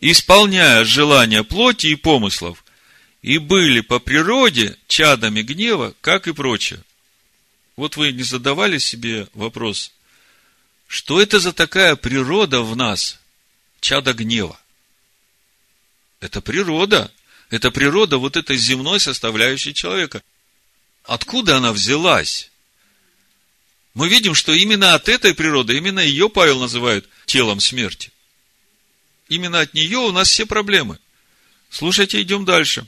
исполняя 0.00 0.82
желания 0.82 1.44
плоти 1.44 1.86
и 1.86 1.94
помыслов, 1.94 2.64
и 3.22 3.38
были 3.38 3.82
по 3.82 4.00
природе 4.00 4.76
чадами 4.88 5.42
гнева, 5.42 5.94
как 6.00 6.26
и 6.26 6.32
прочее. 6.32 6.82
Вот 7.76 7.96
вы 7.96 8.10
не 8.10 8.24
задавали 8.24 8.78
себе 8.78 9.28
вопрос, 9.32 9.92
что 10.88 11.22
это 11.22 11.38
за 11.38 11.52
такая 11.52 11.94
природа 11.94 12.62
в 12.62 12.74
нас, 12.74 13.20
чада 13.80 14.12
гнева? 14.12 14.60
Это 16.18 16.40
природа. 16.40 17.12
Это 17.48 17.70
природа 17.70 18.18
вот 18.18 18.36
этой 18.36 18.56
земной 18.56 18.98
составляющей 18.98 19.72
человека. 19.72 20.20
Откуда 21.04 21.58
она 21.58 21.72
взялась? 21.72 22.49
Мы 23.94 24.08
видим, 24.08 24.34
что 24.34 24.52
именно 24.52 24.94
от 24.94 25.08
этой 25.08 25.34
природы, 25.34 25.76
именно 25.76 26.00
ее 26.00 26.28
Павел 26.28 26.60
называет 26.60 27.08
телом 27.26 27.60
смерти. 27.60 28.12
Именно 29.28 29.60
от 29.60 29.74
нее 29.74 29.98
у 29.98 30.12
нас 30.12 30.28
все 30.28 30.46
проблемы. 30.46 30.98
Слушайте, 31.70 32.20
идем 32.20 32.44
дальше. 32.44 32.86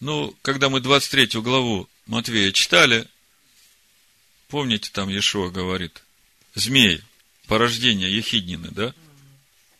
Ну, 0.00 0.36
когда 0.42 0.68
мы 0.68 0.80
23 0.80 1.40
главу 1.40 1.88
Матвея 2.06 2.50
читали, 2.50 3.06
помните, 4.48 4.90
там 4.92 5.08
Иешуа 5.08 5.50
говорит, 5.50 6.02
змей, 6.54 7.00
порождение 7.46 8.14
Ехиднины, 8.14 8.68
да? 8.72 8.94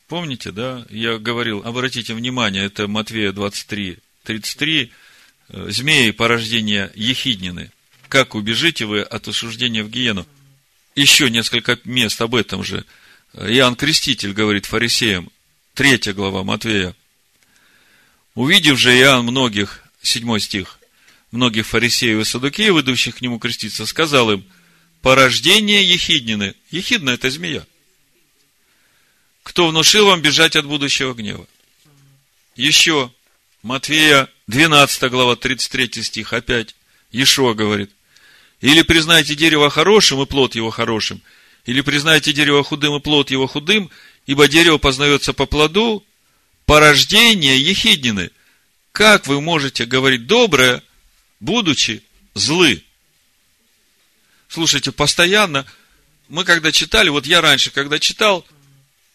Помните, 0.06 0.52
да? 0.52 0.86
Я 0.90 1.18
говорил, 1.18 1.62
обратите 1.64 2.14
внимание, 2.14 2.64
это 2.64 2.86
Матвея 2.86 3.32
23, 3.32 3.98
33, 4.22 4.92
э, 5.48 5.70
змеи, 5.70 6.10
порождение 6.12 6.92
Ехиднины. 6.94 7.72
Как 8.12 8.34
убежите 8.34 8.84
вы 8.84 9.00
от 9.00 9.26
осуждения 9.28 9.82
в 9.82 9.88
гиену? 9.88 10.26
Еще 10.94 11.30
несколько 11.30 11.78
мест 11.84 12.20
об 12.20 12.34
этом 12.34 12.62
же. 12.62 12.84
Иоанн 13.32 13.74
Креститель 13.74 14.34
говорит 14.34 14.66
фарисеям, 14.66 15.30
третья 15.72 16.12
глава 16.12 16.44
Матвея. 16.44 16.94
Увидев 18.34 18.78
же 18.78 18.94
Иоанн 18.94 19.24
многих 19.24 19.82
седьмой 20.02 20.40
стих, 20.40 20.78
многих 21.30 21.66
фарисеев 21.66 22.20
и 22.20 22.24
садукеев, 22.24 22.76
идущих 22.76 23.16
к 23.16 23.20
нему 23.22 23.38
креститься, 23.38 23.86
сказал 23.86 24.30
им, 24.30 24.44
порождение 25.00 25.82
Ехиднины. 25.82 26.54
Ехидна– 26.70 27.10
это 27.12 27.30
змея. 27.30 27.66
Кто 29.42 29.68
внушил 29.68 30.08
вам 30.08 30.20
бежать 30.20 30.54
от 30.54 30.66
будущего 30.66 31.14
гнева? 31.14 31.46
Еще, 32.56 33.10
Матфея, 33.62 34.28
12 34.48 35.10
глава, 35.10 35.34
33 35.34 36.02
стих, 36.02 36.34
опять, 36.34 36.74
Ешо 37.10 37.54
говорит, 37.54 37.90
или 38.62 38.80
признайте 38.80 39.34
дерево 39.34 39.68
хорошим 39.68 40.22
и 40.22 40.26
плод 40.26 40.54
его 40.54 40.70
хорошим, 40.70 41.20
или 41.66 41.82
признайте 41.82 42.32
дерево 42.32 42.64
худым 42.64 42.96
и 42.96 43.00
плод 43.00 43.30
его 43.30 43.46
худым, 43.46 43.90
ибо 44.24 44.48
дерево 44.48 44.78
познается 44.78 45.34
по 45.34 45.44
плоду, 45.44 46.02
порождение 46.64 47.60
ехиднины– 47.60 48.30
как 48.92 49.26
вы 49.26 49.40
можете 49.40 49.86
говорить 49.86 50.26
доброе, 50.26 50.82
будучи 51.40 52.04
злы? 52.34 52.84
Слушайте, 54.48 54.92
постоянно, 54.92 55.66
мы 56.28 56.44
когда 56.44 56.70
читали, 56.70 57.08
вот 57.08 57.26
я 57.26 57.40
раньше, 57.40 57.70
когда 57.70 57.98
читал, 57.98 58.46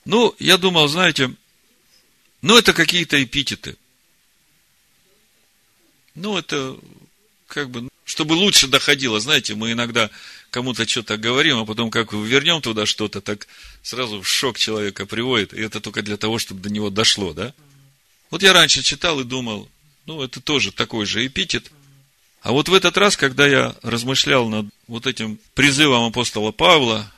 ну, 0.03 0.35
я 0.39 0.57
думал, 0.57 0.87
знаете, 0.87 1.31
ну, 2.41 2.57
это 2.57 2.73
какие-то 2.73 3.23
эпитеты. 3.23 3.77
Ну, 6.15 6.37
это 6.37 6.75
как 7.45 7.69
бы, 7.69 7.87
чтобы 8.07 8.33
лучше 8.33 8.67
доходило. 8.67 9.19
Знаете, 9.19 9.53
мы 9.53 9.73
иногда 9.73 10.09
кому-то 10.49 10.87
что-то 10.87 11.17
говорим, 11.17 11.57
а 11.57 11.65
потом 11.65 11.91
как 11.91 12.13
вернем 12.13 12.61
туда 12.61 12.85
что-то, 12.85 13.19
так 13.19 13.47
сразу 13.83 14.21
в 14.21 14.27
шок 14.27 14.57
человека 14.57 15.05
приводит. 15.05 15.53
И 15.53 15.59
это 15.59 15.81
только 15.81 16.01
для 16.01 16.15
того, 16.15 16.39
чтобы 16.39 16.61
до 16.61 16.69
него 16.69 16.89
дошло, 16.89 17.33
да? 17.33 17.53
Вот 18.31 18.43
я 18.43 18.53
раньше 18.53 18.81
читал 18.81 19.19
и 19.19 19.25
думал, 19.25 19.69
ну, 20.05 20.23
это 20.23 20.39
тоже 20.39 20.71
такой 20.71 21.05
же 21.05 21.27
эпитет. 21.27 21.69
А 22.41 22.53
вот 22.53 22.69
в 22.69 22.73
этот 22.73 22.97
раз, 22.97 23.17
когда 23.17 23.45
я 23.45 23.75
размышлял 23.81 24.47
над 24.47 24.67
вот 24.87 25.05
этим 25.05 25.37
призывом 25.53 26.05
апостола 26.05 26.53
Павла, 26.53 27.11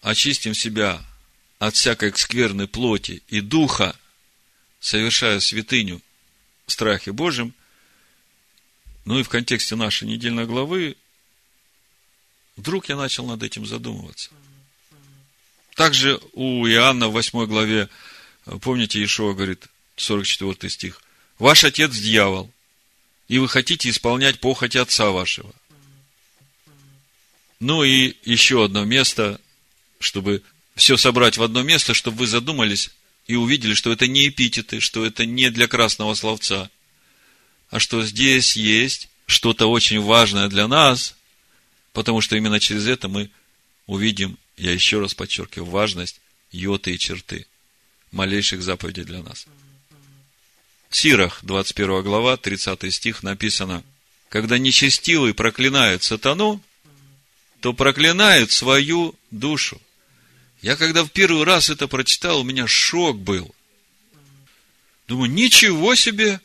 очистим 0.00 0.54
себя 0.54 1.02
от 1.58 1.74
всякой 1.74 2.16
скверной 2.16 2.68
плоти 2.68 3.24
и 3.26 3.40
духа, 3.40 3.96
совершая 4.78 5.40
святыню 5.40 6.00
в 6.66 6.72
страхе 6.72 7.10
Божьем, 7.10 7.52
ну 9.04 9.18
и 9.18 9.22
в 9.22 9.28
контексте 9.28 9.76
нашей 9.76 10.08
недельной 10.08 10.46
главы, 10.46 10.96
вдруг 12.56 12.88
я 12.88 12.96
начал 12.96 13.26
над 13.26 13.42
этим 13.42 13.66
задумываться. 13.66 14.30
Также 15.74 16.20
у 16.32 16.66
Иоанна 16.66 17.08
в 17.08 17.12
8 17.12 17.46
главе, 17.46 17.88
помните, 18.60 19.00
Иешуа 19.00 19.32
говорит, 19.32 19.66
44 19.96 20.70
стих, 20.70 21.00
Ваш 21.38 21.64
отец 21.64 21.90
дьявол, 21.96 22.52
и 23.26 23.38
вы 23.38 23.48
хотите 23.48 23.90
исполнять 23.90 24.38
похоть 24.38 24.76
отца 24.76 25.10
вашего. 25.10 25.52
Ну 27.58 27.82
и 27.82 28.14
еще 28.24 28.64
одно 28.64 28.84
место, 28.84 29.40
чтобы 29.98 30.42
все 30.76 30.96
собрать 30.96 31.38
в 31.38 31.42
одно 31.42 31.62
место, 31.62 31.94
чтобы 31.94 32.18
вы 32.18 32.26
задумались 32.26 32.90
и 33.26 33.34
увидели, 33.34 33.74
что 33.74 33.90
это 33.90 34.06
не 34.06 34.28
эпитеты, 34.28 34.80
что 34.80 35.04
это 35.04 35.26
не 35.26 35.50
для 35.50 35.68
красного 35.68 36.14
словца, 36.14 36.70
а 37.72 37.80
что 37.80 38.04
здесь 38.04 38.54
есть 38.54 39.08
что-то 39.26 39.66
очень 39.66 39.98
важное 39.98 40.48
для 40.48 40.68
нас, 40.68 41.16
потому 41.94 42.20
что 42.20 42.36
именно 42.36 42.60
через 42.60 42.86
это 42.86 43.08
мы 43.08 43.30
увидим, 43.86 44.36
я 44.58 44.72
еще 44.72 45.00
раз 45.00 45.14
подчеркиваю, 45.14 45.70
важность 45.70 46.20
йоты 46.50 46.94
и 46.94 46.98
черты 46.98 47.46
малейших 48.10 48.62
заповедей 48.62 49.04
для 49.04 49.22
нас. 49.22 49.46
Сирах, 50.90 51.38
21 51.44 52.02
глава, 52.02 52.36
30 52.36 52.94
стих 52.94 53.22
написано, 53.22 53.82
когда 54.28 54.58
нечестивый 54.58 55.32
проклинает 55.32 56.02
сатану, 56.02 56.62
то 57.60 57.72
проклинает 57.72 58.50
свою 58.50 59.14
душу. 59.30 59.80
Я 60.60 60.76
когда 60.76 61.04
в 61.04 61.10
первый 61.10 61.44
раз 61.44 61.70
это 61.70 61.88
прочитал, 61.88 62.40
у 62.40 62.44
меня 62.44 62.66
шок 62.66 63.18
был. 63.18 63.54
Думаю, 65.08 65.30
ничего 65.30 65.94
себе! 65.94 66.38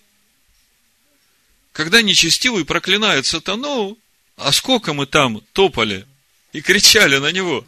Когда 1.78 2.02
нечестивый 2.02 2.66
проклинает 2.66 3.28
сатану, 3.28 4.00
а 4.36 4.52
сколько 4.52 4.96
мы 4.96 5.06
там 5.06 5.42
топали 5.54 6.08
и 6.52 6.60
кричали 6.60 7.18
на 7.18 7.32
него, 7.32 7.64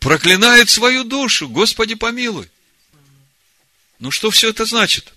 проклинает 0.00 0.68
свою 0.70 1.04
душу, 1.04 1.48
Господи 1.48 1.94
помилуй. 1.94 2.50
Ну 4.00 4.10
что 4.10 4.32
все 4.32 4.48
это 4.48 4.64
значит? 4.64 5.14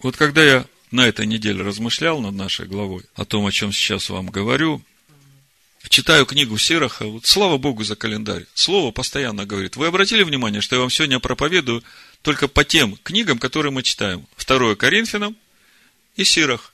Вот 0.00 0.16
когда 0.16 0.42
я 0.42 0.66
на 0.90 1.06
этой 1.06 1.26
неделе 1.26 1.62
размышлял 1.62 2.18
над 2.18 2.34
нашей 2.34 2.66
главой, 2.66 3.04
о 3.14 3.24
том, 3.24 3.46
о 3.46 3.52
чем 3.52 3.72
сейчас 3.72 4.10
вам 4.10 4.26
говорю, 4.30 4.82
читаю 5.88 6.26
книгу 6.26 6.58
Сироха, 6.58 7.06
вот 7.06 7.24
слава 7.24 7.56
Богу 7.56 7.84
за 7.84 7.94
календарь. 7.94 8.46
Слово 8.54 8.90
постоянно 8.90 9.46
говорит. 9.46 9.76
Вы 9.76 9.86
обратили 9.86 10.24
внимание, 10.24 10.60
что 10.60 10.74
я 10.74 10.80
вам 10.80 10.90
сегодня 10.90 11.20
проповедую 11.20 11.84
только 12.24 12.48
по 12.48 12.64
тем 12.64 12.96
книгам, 13.02 13.38
которые 13.38 13.70
мы 13.70 13.82
читаем. 13.82 14.26
Второе 14.34 14.76
Коринфянам 14.76 15.36
и 16.16 16.24
Сирах. 16.24 16.72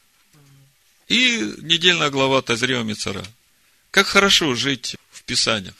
И 1.08 1.54
недельная 1.58 2.08
глава 2.08 2.40
Тазрева 2.40 2.84
Мицара. 2.84 3.24
Как 3.90 4.06
хорошо 4.06 4.54
жить 4.54 4.94
в 5.10 5.24
Писаниях. 5.24 5.74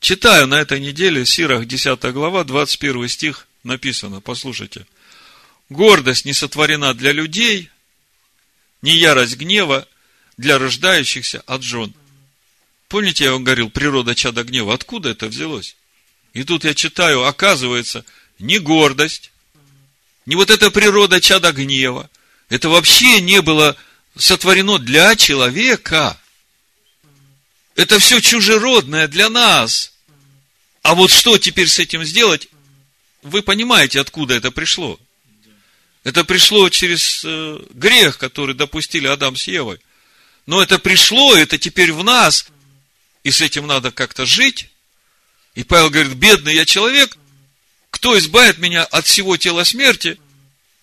Читаю 0.00 0.48
на 0.48 0.60
этой 0.60 0.80
неделе 0.80 1.24
Сирах 1.24 1.66
10 1.66 2.02
глава, 2.12 2.42
21 2.42 3.06
стих 3.06 3.46
написано. 3.62 4.20
Послушайте. 4.20 4.88
Гордость 5.68 6.24
не 6.24 6.32
сотворена 6.32 6.94
для 6.94 7.12
людей, 7.12 7.70
не 8.82 8.96
ярость 8.96 9.36
гнева 9.36 9.86
для 10.36 10.58
рождающихся 10.58 11.42
от 11.46 11.62
жен. 11.62 11.94
Помните, 12.88 13.22
я 13.22 13.32
вам 13.34 13.44
говорил, 13.44 13.70
природа 13.70 14.16
чада 14.16 14.42
гнева, 14.42 14.74
откуда 14.74 15.10
это 15.10 15.28
взялось? 15.28 15.76
И 16.32 16.44
тут 16.44 16.64
я 16.64 16.74
читаю, 16.74 17.24
оказывается, 17.24 18.04
не 18.42 18.58
гордость, 18.58 19.30
не 20.26 20.36
вот 20.36 20.50
эта 20.50 20.70
природа 20.70 21.20
чада 21.20 21.52
гнева, 21.52 22.10
это 22.48 22.68
вообще 22.68 23.20
не 23.20 23.40
было 23.40 23.76
сотворено 24.16 24.78
для 24.78 25.16
человека. 25.16 26.20
Это 27.76 27.98
все 27.98 28.20
чужеродное 28.20 29.08
для 29.08 29.30
нас. 29.30 29.92
А 30.82 30.94
вот 30.94 31.10
что 31.10 31.38
теперь 31.38 31.68
с 31.68 31.78
этим 31.78 32.04
сделать? 32.04 32.48
Вы 33.22 33.42
понимаете, 33.42 34.00
откуда 34.00 34.34
это 34.34 34.50
пришло? 34.50 34.98
Это 36.02 36.24
пришло 36.24 36.68
через 36.68 37.22
э, 37.24 37.64
грех, 37.70 38.18
который 38.18 38.56
допустили 38.56 39.06
Адам 39.06 39.36
с 39.36 39.46
Евой. 39.46 39.78
Но 40.46 40.60
это 40.60 40.80
пришло, 40.80 41.36
это 41.36 41.56
теперь 41.58 41.92
в 41.92 42.02
нас. 42.02 42.46
И 43.22 43.30
с 43.30 43.40
этим 43.40 43.68
надо 43.68 43.92
как-то 43.92 44.26
жить. 44.26 44.68
И 45.54 45.62
Павел 45.62 45.90
говорит, 45.90 46.14
бедный 46.14 46.54
я 46.56 46.66
человек, 46.66 47.16
кто 48.02 48.18
избавит 48.18 48.58
меня 48.58 48.82
от 48.82 49.06
всего 49.06 49.36
тела 49.36 49.62
смерти? 49.62 50.18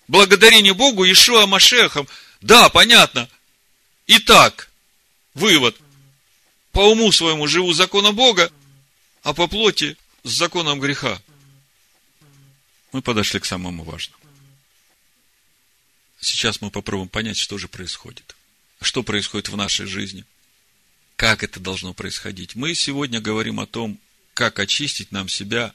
Благодарение 0.08 0.72
Богу 0.72 1.04
Ишуа 1.04 1.44
Машехам. 1.44 2.08
Да, 2.40 2.70
понятно. 2.70 3.28
Итак, 4.06 4.70
вывод. 5.34 5.76
По 6.72 6.80
уму 6.80 7.12
своему 7.12 7.46
живу 7.46 7.74
законом 7.74 8.16
Бога, 8.16 8.50
а 9.22 9.34
по 9.34 9.48
плоти 9.48 9.98
с 10.24 10.30
законом 10.30 10.80
греха. 10.80 11.20
Мы 12.92 13.02
подошли 13.02 13.38
к 13.38 13.44
самому 13.44 13.84
важному. 13.84 14.24
Сейчас 16.22 16.62
мы 16.62 16.70
попробуем 16.70 17.10
понять, 17.10 17.36
что 17.36 17.58
же 17.58 17.68
происходит. 17.68 18.34
Что 18.80 19.02
происходит 19.02 19.50
в 19.50 19.56
нашей 19.58 19.84
жизни. 19.84 20.24
Как 21.16 21.42
это 21.42 21.60
должно 21.60 21.92
происходить. 21.92 22.54
Мы 22.54 22.74
сегодня 22.74 23.20
говорим 23.20 23.60
о 23.60 23.66
том, 23.66 23.98
как 24.32 24.58
очистить 24.58 25.12
нам 25.12 25.28
себя 25.28 25.74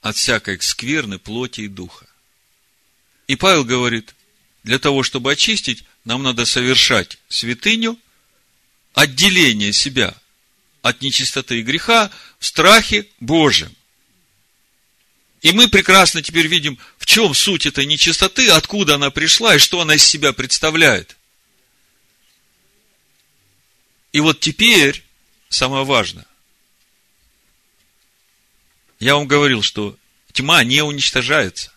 от 0.00 0.16
всякой 0.16 0.60
скверны 0.60 1.18
плоти 1.18 1.62
и 1.62 1.68
духа. 1.68 2.06
И 3.26 3.36
Павел 3.36 3.64
говорит, 3.64 4.14
для 4.62 4.78
того, 4.78 5.02
чтобы 5.02 5.32
очистить, 5.32 5.84
нам 6.04 6.22
надо 6.22 6.44
совершать 6.44 7.18
святыню, 7.28 7.98
отделение 8.94 9.72
себя 9.72 10.14
от 10.82 11.02
нечистоты 11.02 11.60
и 11.60 11.62
греха 11.62 12.10
в 12.38 12.46
страхе 12.46 13.06
Божьем. 13.20 13.74
И 15.42 15.52
мы 15.52 15.68
прекрасно 15.68 16.22
теперь 16.22 16.48
видим, 16.48 16.78
в 16.96 17.06
чем 17.06 17.34
суть 17.34 17.66
этой 17.66 17.86
нечистоты, 17.86 18.50
откуда 18.50 18.96
она 18.96 19.10
пришла 19.10 19.54
и 19.54 19.58
что 19.58 19.80
она 19.80 19.94
из 19.94 20.04
себя 20.04 20.32
представляет. 20.32 21.16
И 24.12 24.20
вот 24.20 24.40
теперь 24.40 25.04
самое 25.48 25.84
важное. 25.84 26.26
Я 28.98 29.14
вам 29.14 29.26
говорил, 29.26 29.62
что 29.62 29.96
тьма 30.32 30.64
не 30.64 30.82
уничтожается. 30.82 31.72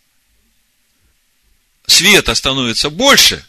Света 1.85 2.33
становится 2.35 2.89
больше. 2.89 3.45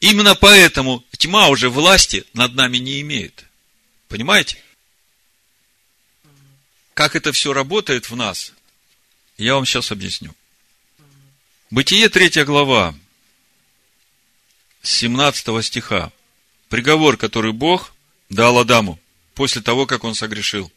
Именно 0.00 0.34
поэтому 0.34 1.04
тьма 1.16 1.48
уже 1.48 1.68
власти 1.68 2.24
над 2.32 2.54
нами 2.54 2.78
не 2.78 3.00
имеет. 3.00 3.44
Понимаете? 4.08 4.62
Как 6.94 7.14
это 7.14 7.32
все 7.32 7.52
работает 7.52 8.10
в 8.10 8.16
нас, 8.16 8.52
я 9.36 9.54
вам 9.54 9.64
сейчас 9.64 9.92
объясню. 9.92 10.34
Бытие 11.70 12.08
3 12.08 12.44
глава, 12.44 12.94
17 14.82 15.64
стиха. 15.64 16.10
Приговор, 16.68 17.16
который 17.16 17.52
Бог 17.52 17.92
дал 18.30 18.58
Адаму 18.58 18.98
после 19.34 19.62
того, 19.62 19.86
как 19.86 20.04
он 20.04 20.14
согрешил. 20.14 20.72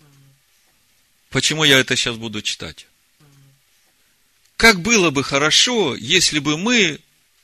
Почему 1.31 1.63
я 1.63 1.79
это 1.79 1.95
сейчас 1.95 2.17
буду 2.17 2.41
читать? 2.41 2.85
Как 4.57 4.81
было 4.81 5.09
бы 5.09 5.23
хорошо, 5.23 5.95
если 5.95 6.39
бы 6.39 6.57
мы, 6.57 6.99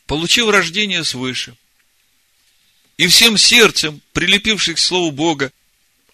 получив 0.06 0.50
рождение 0.50 1.04
свыше, 1.06 1.56
и 2.98 3.08
всем 3.08 3.38
сердцем, 3.38 4.02
прилепившись 4.12 4.76
к 4.76 4.80
Слову 4.80 5.12
Бога, 5.12 5.52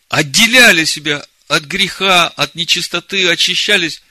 отделяли 0.08 0.86
себя 0.86 1.26
от 1.48 1.64
греха, 1.64 2.28
от 2.28 2.54
нечистоты, 2.56 3.28
очищались 3.28 4.04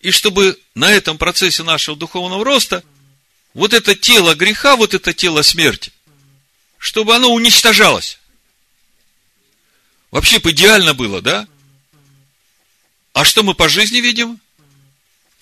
и 0.00 0.10
чтобы 0.10 0.58
на 0.74 0.90
этом 0.90 1.16
процессе 1.16 1.62
нашего 1.62 1.96
духовного 1.96 2.44
роста 2.44 2.82
вот 3.54 3.72
это 3.72 3.94
тело 3.94 4.34
греха, 4.34 4.74
вот 4.74 4.94
это 4.94 5.14
тело 5.14 5.42
смерти, 5.42 5.92
чтобы 6.78 7.14
оно 7.14 7.32
уничтожалось. 7.32 8.18
Вообще 10.10 10.40
бы 10.40 10.50
идеально 10.50 10.92
было, 10.92 11.22
да? 11.22 11.46
А 13.14 13.24
что 13.24 13.44
мы 13.44 13.54
по 13.54 13.68
жизни 13.68 13.98
видим? 13.98 14.40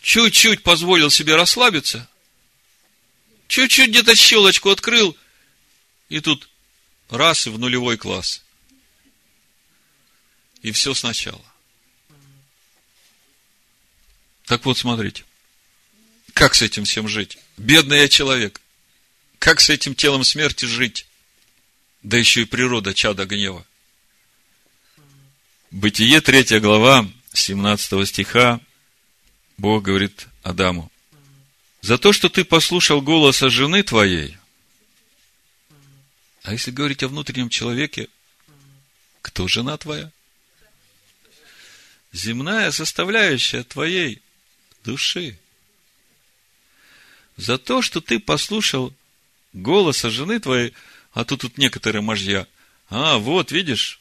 Чуть-чуть 0.03 0.62
позволил 0.62 1.11
себе 1.11 1.37
расслабиться, 1.37 2.09
чуть-чуть 3.49 3.89
где-то 3.89 4.14
щелочку 4.14 4.68
открыл, 4.68 5.16
и 6.09 6.20
тут 6.20 6.49
раз 7.09 7.47
и 7.47 7.51
в 7.51 7.59
нулевой 7.59 7.97
класс. 7.97 8.43
И 10.61 10.70
все 10.70 10.93
сначала. 10.93 11.45
Так 14.45 14.64
вот, 14.66 14.77
смотрите. 14.77 15.25
Как 16.35 16.55
с 16.55 16.62
этим 16.62 16.85
всем 16.85 17.09
жить? 17.09 17.39
Бедный 17.57 18.01
я 18.01 18.09
человек. 18.09 18.61
Как 19.39 19.61
с 19.61 19.70
этим 19.70 19.95
телом 19.95 20.25
смерти 20.25 20.66
жить? 20.66 21.07
Да 22.03 22.18
еще 22.18 22.43
и 22.43 22.45
природа 22.45 22.93
чада 22.93 23.25
гнева. 23.25 23.64
Бытие, 25.70 26.20
3 26.20 26.61
глава, 26.61 27.09
17 27.33 28.09
стиха, 28.09 28.61
Бог 29.57 29.83
говорит 29.83 30.28
Адаму, 30.43 30.91
за 31.80 31.99
то, 31.99 32.12
что 32.12 32.28
ты 32.28 32.45
послушал 32.45 33.01
голоса 33.01 33.49
жены 33.49 33.83
твоей, 33.83 34.37
а 36.43 36.53
если 36.53 36.70
говорить 36.70 37.03
о 37.03 37.09
внутреннем 37.09 37.49
человеке, 37.49 38.09
кто 39.20 39.49
жена 39.49 39.76
твоя? 39.76 40.11
Земная 42.12 42.70
составляющая 42.72 43.62
твоей 43.62 44.20
души. 44.85 45.39
За 47.37 47.59
то, 47.59 47.80
что 47.80 48.01
ты 48.01 48.18
послушал 48.18 48.93
голоса 49.53 50.11
жены 50.11 50.39
твоей, 50.41 50.74
а 51.12 51.24
тут 51.24 51.43
тут 51.43 51.59
некоторые 51.59 52.03
мужья, 52.03 52.47
а, 52.91 53.18
вот, 53.18 53.53
видишь, 53.53 54.01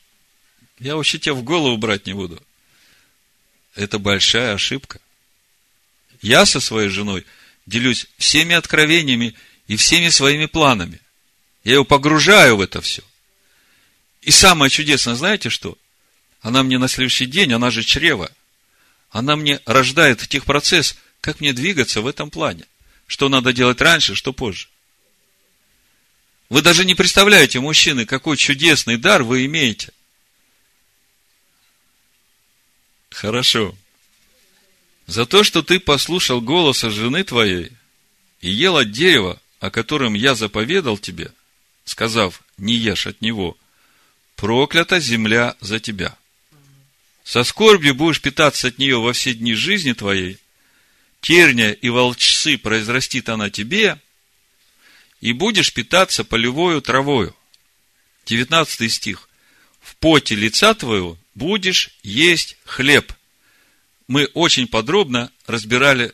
я 0.80 0.96
вообще 0.96 1.20
тебя 1.20 1.34
в 1.34 1.44
голову 1.44 1.78
брать 1.78 2.08
не 2.08 2.14
буду. 2.14 2.42
Это 3.76 4.00
большая 4.00 4.54
ошибка. 4.54 5.00
Я 6.22 6.46
со 6.46 6.60
своей 6.60 6.90
женой 6.90 7.26
делюсь 7.66 8.08
всеми 8.18 8.54
откровениями 8.54 9.36
и 9.68 9.76
всеми 9.76 10.10
своими 10.10 10.46
планами. 10.46 11.00
Я 11.64 11.76
его 11.76 11.86
погружаю 11.86 12.58
в 12.58 12.62
это 12.62 12.82
все. 12.82 13.04
И 14.22 14.32
самое 14.32 14.70
чудесное, 14.70 15.16
знаете 15.16 15.50
что? 15.50 15.78
Она 16.42 16.64
мне 16.64 16.78
на 16.78 16.88
следующий 16.88 17.28
день, 17.28 17.54
она 17.54 17.72
же 17.72 17.84
чрево, 17.84 18.32
она 19.10 19.36
мне 19.36 19.60
рождает 19.66 20.28
техпроцесс, 20.28 20.96
как 21.20 21.40
мне 21.40 21.54
двигаться 21.54 22.02
в 22.02 22.08
этом 22.08 22.30
плане. 22.30 22.66
Что 23.08 23.30
надо 23.30 23.52
делать 23.54 23.82
раньше, 23.82 24.16
что 24.16 24.32
позже. 24.32 24.68
Вы 26.50 26.62
даже 26.62 26.86
не 26.86 26.96
представляете, 26.96 27.60
мужчины, 27.60 28.06
какой 28.06 28.38
чудесный 28.38 28.98
дар 28.98 29.24
вы 29.24 29.46
имеете. 29.46 29.92
Хорошо. 33.12 33.76
За 35.06 35.26
то, 35.26 35.44
что 35.44 35.62
ты 35.62 35.80
послушал 35.80 36.42
голоса 36.42 36.90
жены 36.90 37.24
твоей 37.24 37.72
и 38.40 38.50
ел 38.50 38.78
от 38.78 38.92
дерева, 38.92 39.40
о 39.60 39.70
котором 39.70 40.14
я 40.14 40.34
заповедал 40.34 40.98
тебе, 40.98 41.32
сказав, 41.84 42.42
не 42.58 42.74
ешь 42.76 43.08
от 43.08 43.22
него, 43.22 43.58
проклята 44.36 45.00
земля 45.00 45.56
за 45.60 45.80
тебя. 45.80 46.18
Со 47.24 47.44
скорбью 47.44 47.94
будешь 47.94 48.22
питаться 48.22 48.70
от 48.70 48.78
нее 48.78 49.00
во 49.00 49.14
все 49.14 49.34
дни 49.34 49.54
жизни 49.54 49.94
твоей, 49.94 50.38
терня 51.20 51.74
и 51.74 51.90
волчцы 51.90 52.58
произрастит 52.58 53.30
она 53.30 53.50
тебе, 53.50 54.00
и 55.20 55.34
будешь 55.34 55.74
питаться 55.74 56.24
полевою 56.24 56.82
травою. 56.82 57.36
19 58.26 58.92
стих. 58.92 59.28
в 59.82 59.96
поте 59.98 60.36
лица 60.36 60.74
твоего 60.74 61.18
будешь 61.42 61.90
есть 62.04 62.56
хлеб. 62.66 63.12
Мы 64.08 64.26
очень 64.36 64.68
подробно 64.68 65.32
разбирали 65.48 66.14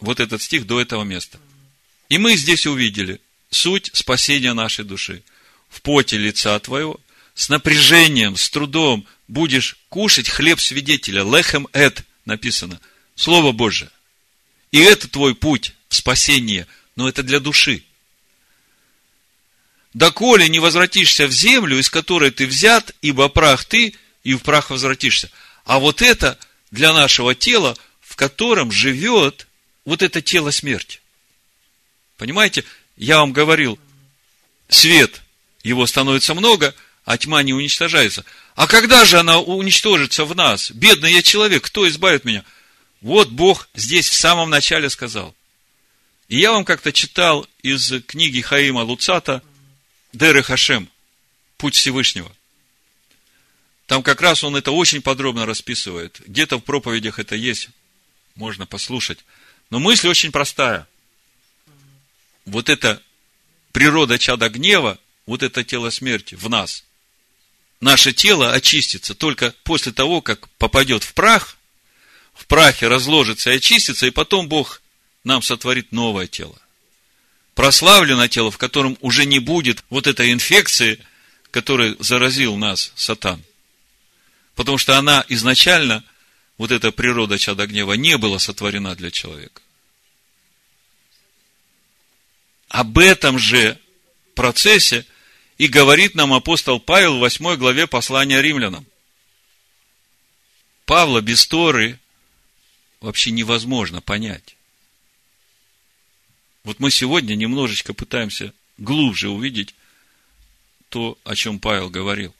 вот 0.00 0.18
этот 0.18 0.42
стих 0.42 0.66
до 0.66 0.80
этого 0.80 1.04
места. 1.04 1.38
И 2.08 2.18
мы 2.18 2.36
здесь 2.36 2.66
увидели 2.66 3.20
суть 3.50 3.88
спасения 3.94 4.52
нашей 4.54 4.84
души. 4.84 5.22
В 5.68 5.80
поте 5.80 6.18
лица 6.18 6.58
твоего, 6.58 6.98
с 7.36 7.48
напряжением, 7.48 8.36
с 8.36 8.50
трудом 8.50 9.06
будешь 9.28 9.78
кушать 9.90 10.28
хлеб 10.28 10.60
свидетеля. 10.60 11.22
Лехем 11.22 11.68
эт 11.72 12.02
написано. 12.24 12.80
Слово 13.14 13.52
Божие. 13.52 13.90
И 14.72 14.80
это 14.80 15.06
твой 15.06 15.36
путь 15.36 15.72
в 15.88 15.94
спасение, 15.94 16.66
но 16.96 17.08
это 17.08 17.22
для 17.22 17.38
души. 17.38 17.84
Доколе 19.94 20.48
не 20.48 20.58
возвратишься 20.58 21.28
в 21.28 21.32
землю, 21.32 21.78
из 21.78 21.90
которой 21.90 22.32
ты 22.32 22.46
взят, 22.48 22.92
ибо 23.02 23.28
прах 23.28 23.64
ты, 23.64 23.94
и 24.24 24.34
в 24.34 24.42
прах 24.42 24.70
возвратишься. 24.70 25.30
А 25.64 25.78
вот 25.78 26.02
это 26.02 26.38
для 26.70 26.92
нашего 26.92 27.34
тела, 27.34 27.76
в 28.00 28.16
котором 28.16 28.72
живет 28.72 29.46
вот 29.84 30.02
это 30.02 30.20
тело 30.20 30.50
смерти. 30.50 31.00
Понимаете, 32.16 32.64
я 32.96 33.18
вам 33.18 33.32
говорил, 33.32 33.78
свет, 34.68 35.22
его 35.62 35.86
становится 35.86 36.34
много, 36.34 36.74
а 37.04 37.16
тьма 37.16 37.42
не 37.42 37.54
уничтожается. 37.54 38.24
А 38.54 38.66
когда 38.66 39.04
же 39.04 39.18
она 39.18 39.40
уничтожится 39.40 40.24
в 40.24 40.34
нас? 40.34 40.70
Бедный 40.70 41.12
я 41.12 41.22
человек, 41.22 41.64
кто 41.64 41.88
избавит 41.88 42.24
меня? 42.24 42.44
Вот 43.00 43.30
Бог 43.30 43.68
здесь 43.74 44.08
в 44.08 44.14
самом 44.14 44.50
начале 44.50 44.90
сказал. 44.90 45.34
И 46.28 46.38
я 46.38 46.52
вам 46.52 46.64
как-то 46.64 46.92
читал 46.92 47.46
из 47.62 48.02
книги 48.06 48.40
Хаима 48.40 48.80
Луцата 48.80 49.42
Деры 50.12 50.42
Хашем, 50.42 50.88
Путь 51.56 51.76
Всевышнего. 51.76 52.30
Там 53.88 54.02
как 54.02 54.20
раз 54.20 54.44
он 54.44 54.54
это 54.54 54.70
очень 54.70 55.00
подробно 55.00 55.46
расписывает. 55.46 56.20
Где-то 56.26 56.58
в 56.58 56.60
проповедях 56.60 57.18
это 57.18 57.34
есть, 57.34 57.70
можно 58.34 58.66
послушать. 58.66 59.24
Но 59.70 59.78
мысль 59.78 60.08
очень 60.08 60.30
простая. 60.30 60.86
Вот 62.44 62.68
эта 62.68 63.02
природа 63.72 64.18
чада 64.18 64.50
гнева, 64.50 64.98
вот 65.24 65.42
это 65.42 65.64
тело 65.64 65.88
смерти 65.88 66.34
в 66.34 66.50
нас. 66.50 66.84
Наше 67.80 68.12
тело 68.12 68.52
очистится 68.52 69.14
только 69.14 69.54
после 69.64 69.90
того, 69.90 70.20
как 70.20 70.50
попадет 70.58 71.02
в 71.02 71.14
прах, 71.14 71.56
в 72.34 72.44
прахе 72.44 72.88
разложится 72.88 73.50
и 73.50 73.56
очистится, 73.56 74.06
и 74.06 74.10
потом 74.10 74.48
Бог 74.48 74.82
нам 75.24 75.40
сотворит 75.40 75.92
новое 75.92 76.26
тело. 76.26 76.60
Прославленное 77.54 78.28
тело, 78.28 78.50
в 78.50 78.58
котором 78.58 78.98
уже 79.00 79.24
не 79.24 79.38
будет 79.38 79.82
вот 79.88 80.06
этой 80.06 80.30
инфекции, 80.30 81.00
которой 81.50 81.96
заразил 82.00 82.56
нас 82.56 82.92
Сатан. 82.94 83.42
Потому 84.58 84.76
что 84.76 84.98
она 84.98 85.24
изначально, 85.28 86.02
вот 86.56 86.72
эта 86.72 86.90
природа 86.90 87.38
чада 87.38 87.68
гнева, 87.68 87.92
не 87.92 88.18
была 88.18 88.40
сотворена 88.40 88.96
для 88.96 89.12
человека. 89.12 89.62
Об 92.66 92.98
этом 92.98 93.38
же 93.38 93.78
процессе 94.34 95.06
и 95.58 95.68
говорит 95.68 96.16
нам 96.16 96.32
апостол 96.32 96.80
Павел 96.80 97.18
в 97.18 97.20
8 97.20 97.54
главе 97.54 97.86
послания 97.86 98.42
римлянам. 98.42 98.84
Павла 100.86 101.20
без 101.20 101.46
Торы 101.46 102.00
вообще 103.00 103.30
невозможно 103.30 104.00
понять. 104.00 104.56
Вот 106.64 106.80
мы 106.80 106.90
сегодня 106.90 107.36
немножечко 107.36 107.94
пытаемся 107.94 108.52
глубже 108.76 109.28
увидеть 109.28 109.76
то, 110.88 111.16
о 111.22 111.36
чем 111.36 111.60
Павел 111.60 111.90
говорил. 111.90 112.34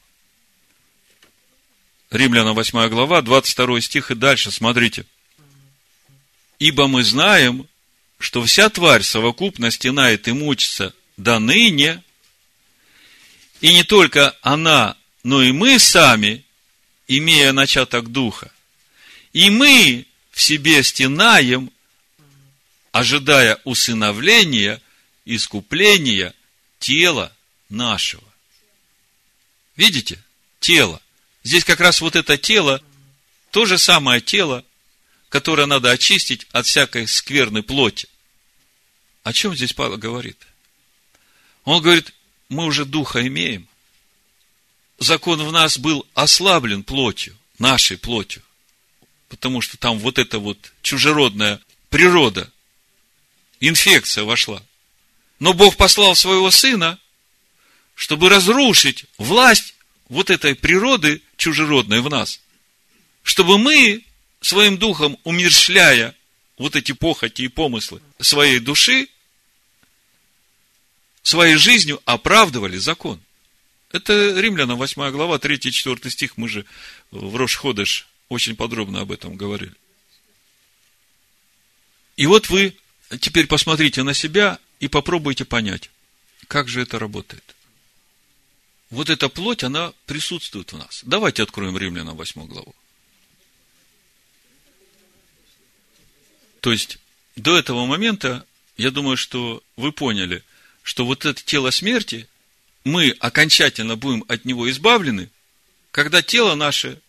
Римлянам 2.11 2.55
8 2.55 2.89
глава, 2.89 3.21
22 3.21 3.81
стих 3.81 4.11
и 4.11 4.15
дальше, 4.15 4.51
смотрите. 4.51 5.05
Ибо 6.57 6.87
мы 6.87 7.03
знаем, 7.03 7.67
что 8.17 8.43
вся 8.43 8.69
тварь 8.69 9.03
совокупно 9.03 9.69
стенает 9.69 10.27
и 10.27 10.31
мучится 10.31 10.93
до 11.17 11.37
ныне, 11.39 12.03
и 13.61 13.73
не 13.73 13.83
только 13.83 14.35
она, 14.41 14.97
но 15.23 15.43
и 15.43 15.51
мы 15.51 15.77
сами, 15.77 16.43
имея 17.07 17.51
начаток 17.51 18.11
духа, 18.11 18.51
и 19.31 19.51
мы 19.51 20.05
в 20.31 20.41
себе 20.41 20.81
стенаем, 20.81 21.71
ожидая 22.91 23.59
усыновления, 23.65 24.81
искупления 25.25 26.33
тела 26.79 27.31
нашего. 27.69 28.23
Видите? 29.75 30.19
Тело. 30.59 31.01
Здесь 31.49 31.63
как 31.63 31.79
раз 31.79 31.99
вот 31.99 32.15
это 32.15 32.37
тело, 32.37 32.79
то 33.49 33.65
же 33.65 33.79
самое 33.79 34.21
тело, 34.21 34.63
которое 35.29 35.65
надо 35.65 35.89
очистить 35.89 36.45
от 36.51 36.67
всякой 36.67 37.07
скверной 37.07 37.63
плоти. 37.63 38.07
О 39.23 39.33
чем 39.33 39.55
здесь 39.55 39.73
Павел 39.73 39.97
говорит? 39.97 40.37
Он 41.63 41.81
говорит, 41.81 42.13
мы 42.49 42.65
уже 42.65 42.85
духа 42.85 43.25
имеем. 43.25 43.67
Закон 44.99 45.41
в 45.41 45.51
нас 45.51 45.79
был 45.79 46.05
ослаблен 46.13 46.83
плотью, 46.83 47.35
нашей 47.57 47.97
плотью. 47.97 48.43
Потому 49.27 49.61
что 49.61 49.75
там 49.75 49.97
вот 49.97 50.19
эта 50.19 50.37
вот 50.37 50.71
чужеродная 50.83 51.59
природа, 51.89 52.51
инфекция 53.59 54.23
вошла. 54.23 54.61
Но 55.39 55.55
Бог 55.55 55.77
послал 55.77 56.13
своего 56.15 56.51
сына, 56.51 56.99
чтобы 57.95 58.29
разрушить 58.29 59.05
власть 59.17 59.73
вот 60.09 60.31
этой 60.31 60.55
природы 60.55 61.21
чужеродной 61.37 62.01
в 62.01 62.09
нас, 62.09 62.41
чтобы 63.23 63.57
мы 63.57 64.03
своим 64.41 64.77
духом, 64.77 65.17
умершляя 65.23 66.15
вот 66.57 66.75
эти 66.75 66.91
похоти 66.91 67.43
и 67.43 67.47
помыслы 67.47 68.01
своей 68.19 68.59
души, 68.59 69.07
своей 71.21 71.55
жизнью 71.55 72.01
оправдывали 72.05 72.77
закон. 72.77 73.21
Это 73.91 74.39
Римлянам 74.39 74.77
8 74.77 75.11
глава, 75.11 75.37
3-4 75.37 76.09
стих, 76.09 76.37
мы 76.37 76.49
же 76.49 76.65
в 77.11 77.35
Рошходыш 77.35 78.07
очень 78.27 78.55
подробно 78.55 79.01
об 79.01 79.11
этом 79.11 79.35
говорили. 79.35 79.73
И 82.17 82.25
вот 82.25 82.49
вы 82.49 82.75
теперь 83.19 83.47
посмотрите 83.47 84.03
на 84.03 84.13
себя 84.13 84.59
и 84.79 84.87
попробуйте 84.87 85.45
понять, 85.45 85.89
как 86.47 86.67
же 86.67 86.81
это 86.81 86.99
работает 86.99 87.55
вот 88.89 89.09
эта 89.09 89.29
плоть, 89.29 89.63
она 89.63 89.93
присутствует 90.05 90.71
в 90.73 90.77
нас. 90.77 91.01
Давайте 91.05 91.43
откроем 91.43 91.77
Римлянам 91.77 92.17
8 92.17 92.47
главу. 92.47 92.75
То 96.61 96.71
есть, 96.71 96.97
до 97.35 97.57
этого 97.57 97.85
момента, 97.85 98.45
я 98.77 98.91
думаю, 98.91 99.15
что 99.15 99.63
вы 99.75 99.91
поняли, 99.91 100.43
что 100.81 101.05
вот 101.05 101.25
это 101.25 101.41
тело 101.43 101.69
смерти, 101.69 102.27
мы 102.83 103.11
окончательно 103.19 103.95
будем 103.95 104.25
от 104.27 104.45
него 104.45 104.69
избавлены, 104.69 105.29
когда 105.91 106.21
тело 106.21 106.55
наше 106.55 106.99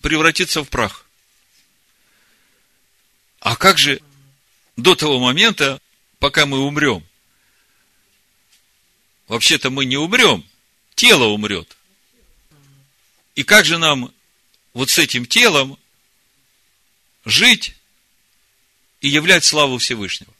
превратится 0.00 0.64
в 0.64 0.68
прах. 0.68 1.04
А 3.40 3.56
как 3.56 3.78
же 3.78 4.00
до 4.76 4.94
того 4.94 5.20
момента, 5.20 5.80
пока 6.18 6.46
мы 6.46 6.60
умрем? 6.60 7.06
Вообще-то 9.28 9.70
мы 9.70 9.84
не 9.84 9.98
умрем– 9.98 10.42
тело 10.96 11.26
умрет. 11.26 11.76
И 13.36 13.44
как 13.44 13.64
же 13.64 13.78
нам 13.78 14.12
вот 14.72 14.90
с 14.90 14.98
этим 14.98 15.26
телом 15.26 15.78
жить 17.24 17.76
и 19.00 19.08
являть 19.08 19.44
славу 19.44 19.78
Всевышнего? 19.78 20.32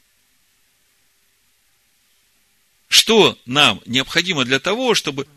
Что 2.89 3.39
нам 3.45 3.81
необходимо 3.85 4.43
для 4.43 4.59
того, 4.59 4.95
чтобы 4.95 5.27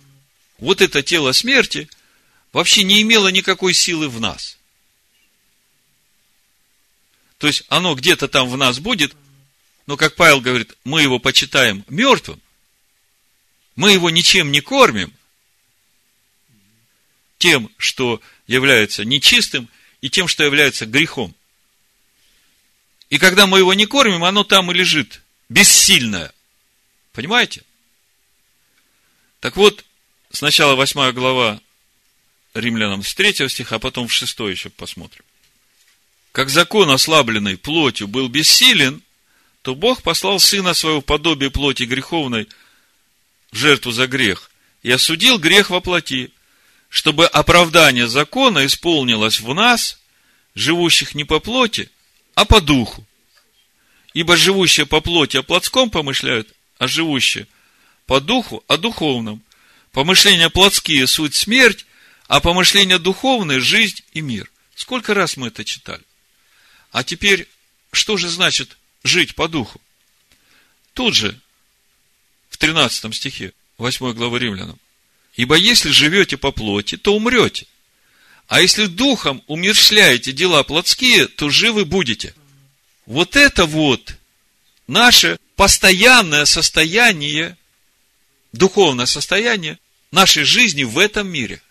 вот 0.58 0.80
это 0.80 1.02
тело 1.02 1.32
смерти 1.32 1.88
вообще 2.52 2.82
не 2.82 3.02
имело 3.02 3.28
никакой 3.28 3.74
силы 3.74 4.08
в 4.08 4.20
нас? 4.20 4.56
То 7.38 7.46
есть 7.46 7.64
оно 7.68 7.94
где-то 7.94 8.28
там 8.28 8.48
в 8.48 8.56
нас 8.56 8.78
будет, 8.78 9.14
но, 9.86 9.96
как 9.96 10.14
Павел 10.14 10.40
говорит, 10.40 10.76
мы 10.84 11.02
его 11.02 11.18
почитаем 11.18 11.84
мертвым, 11.88 12.40
мы 13.76 13.92
его 13.92 14.10
ничем 14.10 14.52
не 14.52 14.60
кормим, 14.60 15.12
тем, 17.38 17.70
что 17.78 18.20
является 18.46 19.04
нечистым, 19.04 19.68
и 20.00 20.10
тем, 20.10 20.28
что 20.28 20.44
является 20.44 20.86
грехом. 20.86 21.34
И 23.08 23.18
когда 23.18 23.46
мы 23.46 23.58
его 23.58 23.74
не 23.74 23.86
кормим, 23.86 24.24
оно 24.24 24.44
там 24.44 24.70
и 24.70 24.74
лежит, 24.74 25.22
бессильное. 25.48 26.32
Понимаете? 27.12 27.62
Так 29.40 29.56
вот, 29.56 29.84
сначала 30.30 30.74
8 30.74 31.12
глава 31.12 31.60
римлянам 32.54 33.02
с 33.02 33.14
3 33.14 33.48
стиха, 33.48 33.76
а 33.76 33.78
потом 33.78 34.08
в 34.08 34.12
6 34.12 34.38
еще 34.40 34.70
посмотрим. 34.70 35.24
Как 36.32 36.48
закон, 36.50 36.90
ослабленный 36.90 37.56
плотью, 37.56 38.08
был 38.08 38.28
бессилен, 38.28 39.02
то 39.62 39.74
Бог 39.74 40.02
послал 40.02 40.38
Сына 40.38 40.74
Своего 40.74 41.00
подобие 41.00 41.50
плоти 41.50 41.84
греховной– 41.84 42.48
в 43.50 43.56
жертву 43.56 43.92
за 43.92 44.06
грех, 44.06 44.50
и 44.82 44.90
осудил 44.90 45.38
грех 45.38 45.70
во 45.70 45.80
плоти, 45.80 46.32
чтобы 46.88 47.26
оправдание 47.26 48.08
закона 48.08 48.66
исполнилось 48.66 49.40
в 49.40 49.52
нас, 49.54 49.98
живущих 50.54 51.14
не 51.14 51.24
по 51.24 51.40
плоти, 51.40 51.90
а 52.34 52.44
по 52.44 52.60
духу. 52.60 53.06
Ибо 54.12 54.36
живущие 54.36 54.86
по 54.86 55.00
плоти 55.00 55.36
о 55.36 55.42
плотском 55.42 55.90
помышляют, 55.90 56.48
а 56.78 56.88
живущие 56.88 57.46
по 58.06 58.20
духу 58.20 58.64
о 58.66 58.76
духовном. 58.76 59.40
Помышления 59.92 60.48
плотские– 60.48 61.06
суть 61.08 61.34
смерть, 61.34 61.86
а 62.26 62.40
помышления 62.40 62.98
духовные– 62.98 63.60
жизнь 63.60 64.02
и 64.12 64.20
мир. 64.20 64.50
Сколько 64.74 65.14
раз 65.14 65.36
мы 65.36 65.48
это 65.48 65.64
читали? 65.64 66.02
А 66.90 67.04
теперь, 67.04 67.46
что 67.92 68.16
же 68.16 68.28
значит 68.28 68.76
жить 69.04 69.36
по 69.36 69.46
духу? 69.46 69.80
Тут 70.94 71.14
же, 71.14 71.38
в 72.50 72.58
13 72.58 73.14
стихе 73.14 73.54
8 73.78 74.12
главы 74.12 74.38
Римлянам. 74.38 74.78
Ибо 75.34 75.54
если 75.56 75.90
живете 75.90 76.36
по 76.36 76.52
плоти, 76.52 76.98
то 76.98 77.14
умрете. 77.14 77.66
А 78.46 78.60
если 78.60 78.86
духом 78.86 79.42
умершляете 79.46 80.32
дела 80.32 80.62
плотские, 80.64 81.28
то 81.28 81.48
живы 81.48 81.84
будете. 81.84 82.34
Вот 83.06 83.36
это 83.36 83.64
вот 83.64 84.16
наше 84.86 85.38
постоянное 85.56 86.44
состояние, 86.44 87.56
духовное 88.52 89.06
состояние 89.06 89.78
нашей 90.10 90.44
жизни 90.44 90.82
в 90.82 90.98
этом 90.98 91.28
мире. 91.28 91.62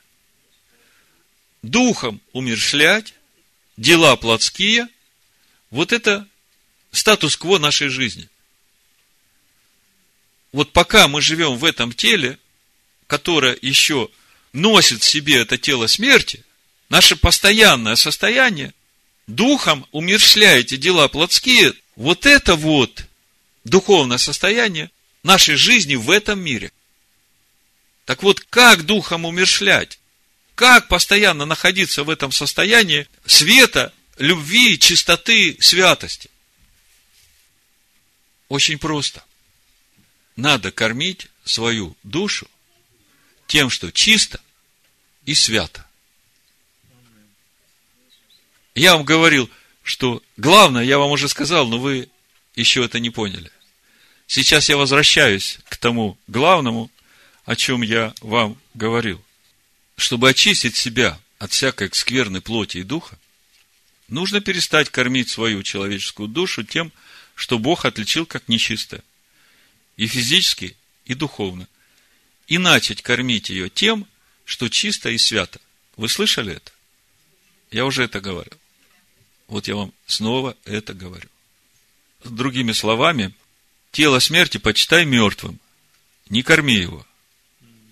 Духом 1.61 2.21
умершлять, 2.31 3.13
дела 3.75 4.15
плотские, 4.15 4.87
вот 5.69 5.91
это 5.91 6.27
статус-кво 6.91 7.59
нашей 7.59 7.89
жизни. 7.89 8.29
Вот 10.51 10.71
пока 10.73 11.07
мы 11.07 11.21
живем 11.21 11.57
в 11.57 11.65
этом 11.65 11.93
теле, 11.93 12.39
которое 13.07 13.57
еще 13.61 14.09
носит 14.53 15.03
в 15.03 15.09
себе 15.09 15.41
это 15.41 15.57
тело 15.57 15.87
смерти, 15.87 16.43
наше 16.89 17.15
постоянное 17.15 17.95
состояние, 17.95 18.73
духом 19.27 19.85
умершляете 19.91 20.77
дела 20.77 21.07
плотские, 21.07 21.73
вот 21.95 22.25
это 22.25 22.55
вот 22.55 23.05
духовное 23.63 24.17
состояние 24.17 24.89
нашей 25.23 25.55
жизни 25.55 25.95
в 25.95 26.09
этом 26.09 26.39
мире. 26.39 26.71
Так 28.05 28.23
вот, 28.23 28.39
как 28.49 28.85
духом 28.85 29.25
умершлять? 29.25 29.99
Как 30.55 30.87
постоянно 30.87 31.45
находиться 31.45 32.03
в 32.03 32.09
этом 32.09 32.31
состоянии 32.31 33.07
света, 33.25 33.93
любви, 34.17 34.79
чистоты, 34.79 35.57
святости? 35.59 36.29
Очень 38.47 38.79
просто. 38.79 39.23
Надо 40.35 40.71
кормить 40.71 41.27
свою 41.43 41.95
душу 42.03 42.47
тем, 43.47 43.69
что 43.69 43.91
чисто 43.91 44.39
и 45.25 45.33
свято. 45.33 45.85
Я 48.75 48.95
вам 48.95 49.03
говорил, 49.03 49.49
что 49.83 50.21
главное, 50.37 50.83
я 50.83 50.99
вам 50.99 51.11
уже 51.11 51.27
сказал, 51.27 51.67
но 51.67 51.79
вы 51.79 52.09
еще 52.55 52.85
это 52.85 52.99
не 52.99 53.09
поняли. 53.09 53.51
Сейчас 54.27 54.69
я 54.69 54.77
возвращаюсь 54.77 55.59
к 55.67 55.77
тому 55.77 56.17
главному, 56.27 56.91
о 57.45 57.55
чем 57.55 57.81
я 57.81 58.13
вам 58.21 58.57
говорил. 58.75 59.23
Чтобы 59.97 60.29
очистить 60.29 60.75
себя 60.75 61.19
от 61.39 61.51
всякой 61.51 61.89
скверной 61.91 62.41
плоти 62.41 62.77
и 62.77 62.83
духа, 62.83 63.17
нужно 64.07 64.39
перестать 64.39 64.89
кормить 64.89 65.29
свою 65.29 65.63
человеческую 65.63 66.29
душу 66.29 66.63
тем, 66.63 66.91
что 67.33 67.57
Бог 67.57 67.85
отличил 67.85 68.25
как 68.25 68.47
нечистое. 68.47 69.01
И 69.99 70.07
физически, 70.07 70.77
и 71.03 71.13
духовно. 71.13 71.67
И 72.47 72.57
начать 72.57 73.01
кормить 73.01 73.49
ее 73.49 73.69
тем, 73.69 74.07
что 74.45 74.69
чисто 74.69 75.09
и 75.09 75.17
свято. 75.17 75.59
Вы 75.97 76.07
слышали 76.07 76.55
это? 76.55 76.71
Я 77.69 77.85
уже 77.85 78.03
это 78.03 78.21
говорил. 78.21 78.57
Вот 79.49 79.67
я 79.67 79.75
вам 79.75 79.91
снова 80.07 80.55
это 80.63 80.93
говорю. 80.93 81.27
Другими 82.23 82.71
словами, 82.71 83.33
тело 83.91 84.19
смерти 84.19 84.57
почитай 84.57 85.03
мертвым. 85.03 85.59
Не 86.29 86.43
корми 86.43 86.75
его, 86.75 87.05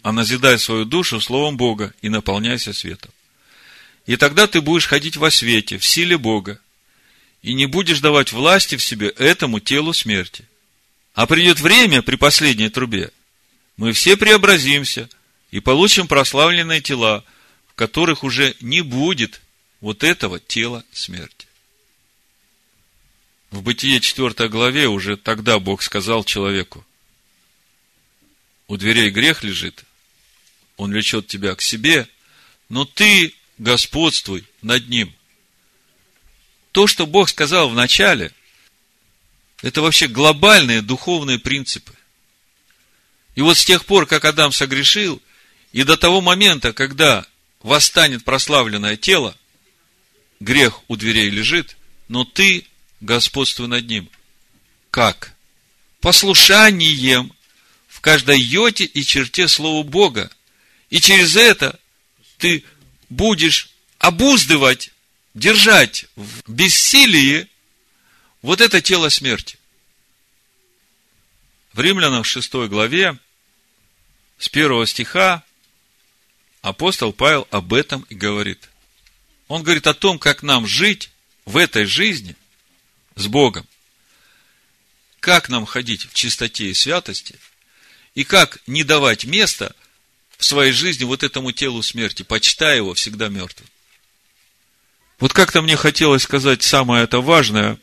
а 0.02 0.14
назидай 0.14 0.58
свою 0.60 0.86
душу 0.86 1.20
Словом 1.20 1.58
Бога 1.58 1.94
и 2.02 2.08
наполняйся 2.08 2.72
светом. 2.72 3.12
И 4.06 4.16
тогда 4.16 4.48
ты 4.48 4.62
будешь 4.62 4.88
ходить 4.88 5.18
во 5.18 5.30
свете, 5.30 5.78
в 5.78 5.84
силе 5.84 6.18
Бога, 6.18 6.62
и 7.42 7.54
не 7.54 7.66
будешь 7.66 8.00
давать 8.00 8.32
власти 8.32 8.78
в 8.78 8.82
себе 8.82 9.10
этому 9.10 9.60
телу 9.60 9.92
смерти. 9.92 10.46
А 11.18 11.26
придет 11.26 11.60
время 11.60 12.04
при 12.04 12.16
последней 12.16 12.70
трубе, 12.70 13.12
мы 13.76 13.92
все 13.92 14.18
преобразимся 14.18 15.10
и 15.50 15.60
получим 15.60 16.08
прославленные 16.08 16.80
тела, 16.80 17.26
в 17.68 17.74
которых 17.74 18.24
уже 18.24 18.56
не 18.62 18.82
будет 18.82 19.42
вот 19.82 20.04
этого 20.04 20.40
тела 20.40 20.86
смерти. 20.92 21.48
В 23.50 23.64
Бытие 23.64 24.00
4 24.00 24.48
главе 24.48 24.90
уже 24.90 25.18
тогда 25.18 25.58
Бог 25.58 25.82
сказал 25.82 26.24
человеку, 26.24 26.86
у 28.68 28.78
дверей 28.78 29.10
грех 29.10 29.44
лежит, 29.44 29.86
он 30.76 30.92
влечет 30.92 31.26
тебя 31.26 31.56
к 31.56 31.64
себе, 31.64 32.08
но 32.70 32.86
ты 32.86 33.34
господствуй 33.58 34.46
над 34.62 34.88
ним. 34.88 35.12
То, 36.74 36.86
что 36.86 37.08
Бог 37.08 37.28
сказал 37.28 37.70
в 37.70 37.74
начале, 37.74 38.32
это 39.62 39.82
вообще 39.82 40.08
глобальные 40.08 40.82
духовные 40.82 41.40
принципы. 41.40 41.94
И 43.36 43.42
вот 43.42 43.58
с 43.58 43.66
тех 43.66 43.86
пор, 43.86 44.06
как 44.06 44.26
Адам 44.26 44.52
согрешил, 44.52 45.22
и 45.72 45.84
до 45.84 45.98
того 45.98 46.22
момента, 46.22 46.74
когда 46.74 47.26
восстанет 47.62 48.24
прославленное 48.24 48.98
тело, 48.98 49.36
грех 50.40 50.82
у 50.88 50.96
дверей 50.96 51.30
лежит, 51.30 51.78
но 52.08 52.24
ты 52.24 52.66
господствуй 53.02 53.68
над 53.68 53.88
ним. 53.88 54.10
Как? 54.92 55.34
Послушанием 56.00 57.34
в 57.88 58.00
каждой 58.02 58.40
йоте 58.40 58.86
и 58.86 59.04
черте 59.04 59.48
Слову 59.48 59.84
Бога. 59.84 60.32
И 60.90 61.02
через 61.02 61.36
это 61.36 61.80
ты 62.38 62.64
будешь 63.10 63.72
обуздывать, 63.98 64.92
держать 65.34 66.06
в 66.16 66.52
бессилии 66.52 67.48
вот 68.42 68.62
это 68.62 68.82
тело 68.82 69.10
смерти. 69.10 69.58
В 71.74 71.80
Римлянам 71.80 72.24
6 72.24 72.54
главе 72.68 73.18
с 74.38 74.50
первого 74.50 74.86
стиха 74.88 75.44
апостол 76.62 77.14
Павел 77.14 77.48
об 77.52 77.74
этом 77.74 78.06
и 78.10 78.16
говорит. 78.16 78.70
Он 79.48 79.64
говорит 79.64 79.88
о 79.88 79.94
том, 79.94 80.20
как 80.20 80.44
нам 80.44 80.68
жить 80.68 81.12
в 81.46 81.58
этой 81.58 81.86
жизни– 81.86 82.36
с 83.18 83.28
Богом. 83.28 83.68
Как 85.20 85.50
нам 85.50 85.66
ходить 85.66 86.06
в 86.06 86.14
чистоте 86.14 86.70
и 86.70 86.74
святости, 86.74 87.36
и 88.14 88.24
как 88.24 88.60
не 88.68 88.84
давать 88.84 89.26
места 89.26 89.76
в 90.38 90.46
своей 90.46 90.72
жизни 90.72 91.04
вот 91.04 91.24
этому 91.24 91.52
телу 91.52 91.82
смерти, 91.84 92.24
почитая 92.24 92.78
его 92.78 92.94
всегда 92.94 93.28
мертвым. 93.28 93.68
Вот 95.20 95.34
как-то 95.34 95.62
мне 95.62 95.76
хотелось 95.76 96.24
сказать 96.24 96.62
самое 96.62 97.04
это 97.04 97.20
важное, 97.20 97.80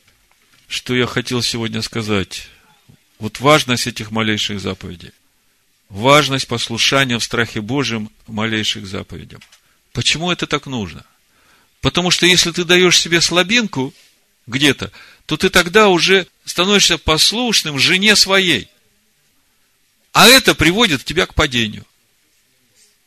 что 0.75 0.95
я 0.95 1.07
хотел 1.07 1.41
сегодня 1.41 1.81
сказать. 1.83 2.49
Вот 3.20 3.39
важность 3.39 3.87
этих 3.87 4.11
малейших 4.11 4.61
заповедей. 4.61 5.12
Важность 5.89 6.49
послушания 6.49 7.18
в 7.18 7.25
страхе 7.25 7.61
Божьем 7.61 8.11
малейших 8.27 8.85
заповедям. 8.87 9.41
Почему 9.93 10.33
это 10.33 10.49
так 10.49 10.66
нужно? 10.66 11.07
Потому 11.81 12.11
что 12.11 12.27
если 12.27 12.51
ты 12.51 12.64
даешь 12.64 12.99
себе 12.99 13.20
слабинку 13.20 13.95
где-то, 14.49 14.91
то 15.27 15.37
ты 15.37 15.49
тогда 15.49 15.89
уже 15.89 16.27
становишься 16.45 16.99
послушным 16.99 17.79
жене 17.79 18.16
своей. 18.16 18.68
А 20.12 20.27
это 20.27 20.57
приводит 20.57 21.05
тебя 21.05 21.27
к 21.27 21.35
падению. 21.35 21.87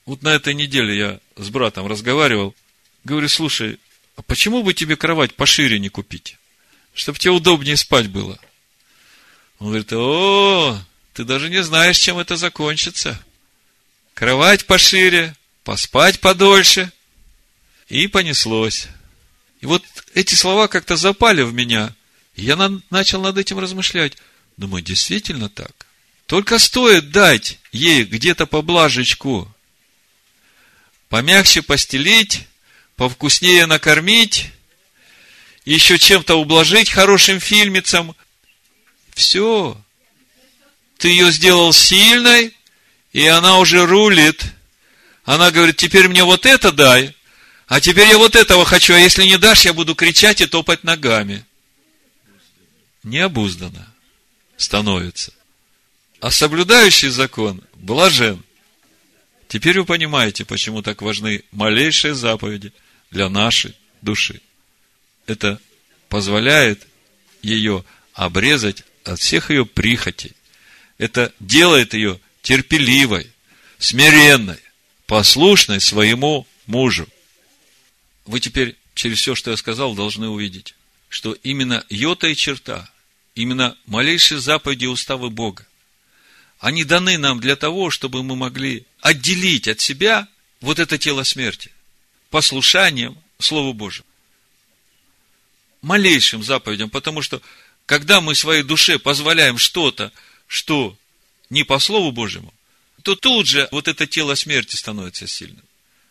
Вот 0.05 0.21
на 0.21 0.29
этой 0.29 0.53
неделе 0.53 0.97
я 0.97 1.19
с 1.35 1.49
братом 1.49 1.85
разговаривал. 1.87 2.55
Говорю, 3.03 3.27
слушай, 3.27 3.77
а 4.15 4.21
почему 4.21 4.63
бы 4.63 4.73
тебе 4.73 4.95
кровать 4.95 5.35
пошире 5.35 5.79
не 5.79 5.89
купить? 5.89 6.37
Чтобы 6.97 7.19
тебе 7.19 7.31
удобнее 7.31 7.77
спать 7.77 8.07
было. 8.07 8.39
Он 9.59 9.67
говорит, 9.67 9.93
о, 9.93 10.81
ты 11.13 11.23
даже 11.25 11.47
не 11.47 11.61
знаешь, 11.61 11.99
чем 11.99 12.17
это 12.17 12.37
закончится. 12.37 13.23
Кровать 14.15 14.65
пошире, 14.65 15.35
поспать 15.63 16.19
подольше. 16.19 16.91
И 17.87 18.07
понеслось. 18.07 18.87
И 19.61 19.67
вот 19.67 19.83
эти 20.15 20.33
слова 20.33 20.67
как-то 20.67 20.97
запали 20.97 21.43
в 21.43 21.53
меня. 21.53 21.93
Я 22.35 22.55
на, 22.55 22.81
начал 22.89 23.21
над 23.21 23.37
этим 23.37 23.59
размышлять. 23.59 24.17
Думаю, 24.57 24.81
действительно 24.81 25.49
так. 25.49 25.71
Только 26.25 26.57
стоит 26.57 27.11
дать 27.11 27.59
ей 27.71 28.05
где-то 28.05 28.47
поблажечку, 28.47 29.53
помягче 31.09 31.61
постелить, 31.61 32.47
повкуснее 32.95 33.67
накормить, 33.67 34.47
еще 35.73 35.99
чем-то 35.99 36.35
ублажить 36.35 36.89
хорошим 36.89 37.41
фильмицем. 37.41 38.15
Все. 39.13 39.77
Ты 40.97 41.09
ее 41.09 41.29
сделал 41.31 41.73
сильной, 41.73 42.53
и 43.11 43.27
она 43.27 43.59
уже 43.59 43.85
рулит. 43.85 44.45
Она 45.25 45.51
говорит, 45.51 45.75
теперь 45.75 46.07
мне 46.07 46.23
вот 46.23 46.45
это 46.45 46.71
дай, 46.71 47.13
а 47.67 47.81
теперь 47.81 48.07
я 48.07 48.17
вот 48.17 48.37
этого 48.37 48.63
хочу, 48.63 48.93
а 48.93 48.97
если 48.97 49.25
не 49.25 49.37
дашь, 49.37 49.65
я 49.65 49.73
буду 49.73 49.93
кричать 49.93 50.39
и 50.39 50.45
топать 50.45 50.85
ногами. 50.85 51.45
Необузданно 53.03 53.93
становится. 54.55 55.33
А 56.21 56.31
соблюдающий 56.31 57.09
закон 57.09 57.61
блажен. 57.75 58.41
Теперь 59.49 59.79
вы 59.79 59.85
понимаете, 59.85 60.45
почему 60.45 60.81
так 60.81 61.01
важны 61.01 61.43
малейшие 61.51 62.15
заповеди 62.15 62.71
для 63.11 63.27
нашей 63.27 63.75
души. 64.01 64.41
Это 65.27 65.59
позволяет 66.09 66.87
ее 67.41 67.85
обрезать 68.13 68.83
от 69.03 69.19
всех 69.19 69.51
ее 69.51 69.65
прихотей. 69.65 70.33
Это 70.97 71.33
делает 71.39 71.93
ее 71.93 72.19
терпеливой, 72.41 73.29
смиренной, 73.77 74.59
послушной 75.05 75.79
своему 75.79 76.47
мужу. 76.65 77.07
Вы 78.25 78.39
теперь 78.39 78.75
через 78.95 79.19
все, 79.19 79.35
что 79.35 79.51
я 79.51 79.57
сказал, 79.57 79.93
должны 79.93 80.27
увидеть, 80.27 80.73
что 81.09 81.33
именно 81.43 81.85
йота 81.89 82.27
и 82.27 82.35
черта, 82.35 82.89
именно 83.35 83.77
малейшие 83.85 84.39
заповеди 84.39 84.85
и 84.85 84.87
уставы 84.87 85.29
Бога, 85.29 85.67
они 86.59 86.83
даны 86.83 87.17
нам 87.17 87.39
для 87.39 87.55
того, 87.55 87.91
чтобы 87.91 88.23
мы 88.23 88.35
могли 88.35 88.85
отделить 89.01 89.67
от 89.67 89.79
себя 89.79 90.27
вот 90.61 90.79
это 90.79 90.97
тело 90.97 91.23
смерти 91.23 91.71
послушанием 92.29 93.17
Слову 93.39 93.73
Божьему. 93.73 94.06
Малейшим 95.81 96.43
заповедям, 96.43 96.89
потому 96.89 97.21
что 97.21 97.41
когда 97.85 98.19
мы 98.19 98.35
своей 98.35 98.63
душе 98.63 98.99
позволяем 98.99 99.57
что-то, 99.57 100.11
что 100.47 100.97
не 101.49 101.63
по 101.63 101.79
Слову 101.79 102.11
Божьему, 102.11 102.53
то 103.03 103.15
тут 103.15 103.47
же 103.47 103.67
вот 103.71 103.87
это 103.87 104.05
тело 104.05 104.35
смерти 104.35 104.75
становится 104.75 105.27
сильным. 105.27 105.63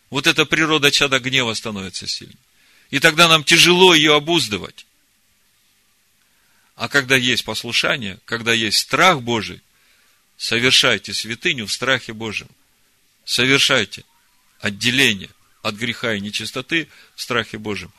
Вот 0.08 0.26
эта 0.26 0.46
природа 0.46 0.90
чада 0.90 1.18
гнева 1.18 1.52
становится 1.54 2.06
сильным. 2.06 2.38
И 2.90 3.00
тогда 3.00 3.28
нам 3.28 3.44
тяжело 3.44 3.94
ее 3.94 4.14
обуздывать. 4.14 4.86
А 6.76 6.88
когда 6.88 7.16
есть 7.16 7.44
послушание, 7.44 8.18
когда 8.24 8.52
есть 8.52 8.78
страх 8.78 9.22
Божий, 9.22 9.60
совершайте 10.36 11.12
святыню 11.12 11.66
в 11.66 11.72
страхе 11.72 12.12
Божьем. 12.12 12.48
Совершайте 13.24 14.04
отделение 14.60 15.30
от 15.62 15.74
греха 15.74 16.14
и 16.14 16.20
нечистоты 16.20 16.88
в 17.14 17.22
страхе 17.22 17.58
Божьем. 17.58 17.92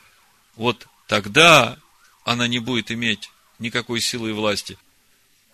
Вот 0.56 0.88
тогда 1.08 1.78
она 2.24 2.48
не 2.48 2.60
будет 2.60 2.92
иметь 2.92 3.32
никакой 3.58 4.02
силы 4.02 4.30
и 4.30 4.34
власти. 4.34 4.78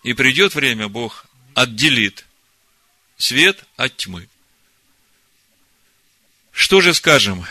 И 0.02 0.12
придет 0.12 0.54
время, 0.54 0.88
Бог 0.88 1.26
отделит 1.54 2.26
свет 3.16 3.64
от 3.76 3.96
тьмы. 3.96 4.28
Что 6.50 6.80
же 6.80 6.92
скажем, 6.92 7.44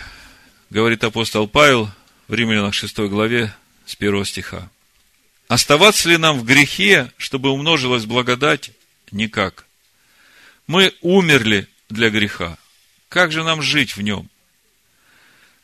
говорит 0.69 1.03
апостол 1.03 1.47
Павел 1.47 1.89
в 2.27 2.33
Римлянах 2.33 2.73
6 2.73 2.99
главе 2.99 3.53
с 3.85 3.95
1 3.95 4.25
стиха. 4.25 4.69
Оставаться 5.47 6.09
ли 6.09 6.17
нам 6.17 6.39
в 6.39 6.45
грехе, 6.45 7.11
чтобы 7.17 7.49
умножилась 7.49 8.05
благодать? 8.05 8.71
Никак. 9.11 9.65
Мы 10.67 10.95
умерли 11.01 11.67
для 11.89 12.09
греха. 12.09 12.57
Как 13.09 13.31
же 13.31 13.43
нам 13.43 13.61
жить 13.61 13.95
в 13.95 14.01
нем? 14.01 14.29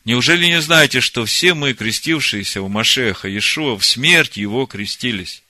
Неужели 0.04 0.46
не 0.46 0.60
знаете, 0.60 1.00
что 1.00 1.24
все 1.24 1.54
мы, 1.54 1.74
крестившиеся 1.74 2.62
в 2.62 2.68
Машеха 2.68 3.28
Иешуа, 3.28 3.76
в 3.76 3.84
смерть 3.84 4.36
его 4.36 4.66
крестились? 4.66 5.42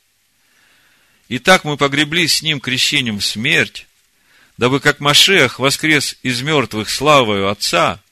И 1.28 1.38
так 1.38 1.64
мы 1.64 1.76
погребли 1.76 2.26
с 2.26 2.42
ним 2.42 2.60
крещением 2.60 3.20
в 3.20 3.24
смерть, 3.24 3.86
дабы 4.56 4.80
как 4.80 4.98
Машех 4.98 5.60
воскрес 5.60 6.16
из 6.22 6.42
мертвых 6.42 6.90
славою 6.90 7.48
Отца, 7.48 8.02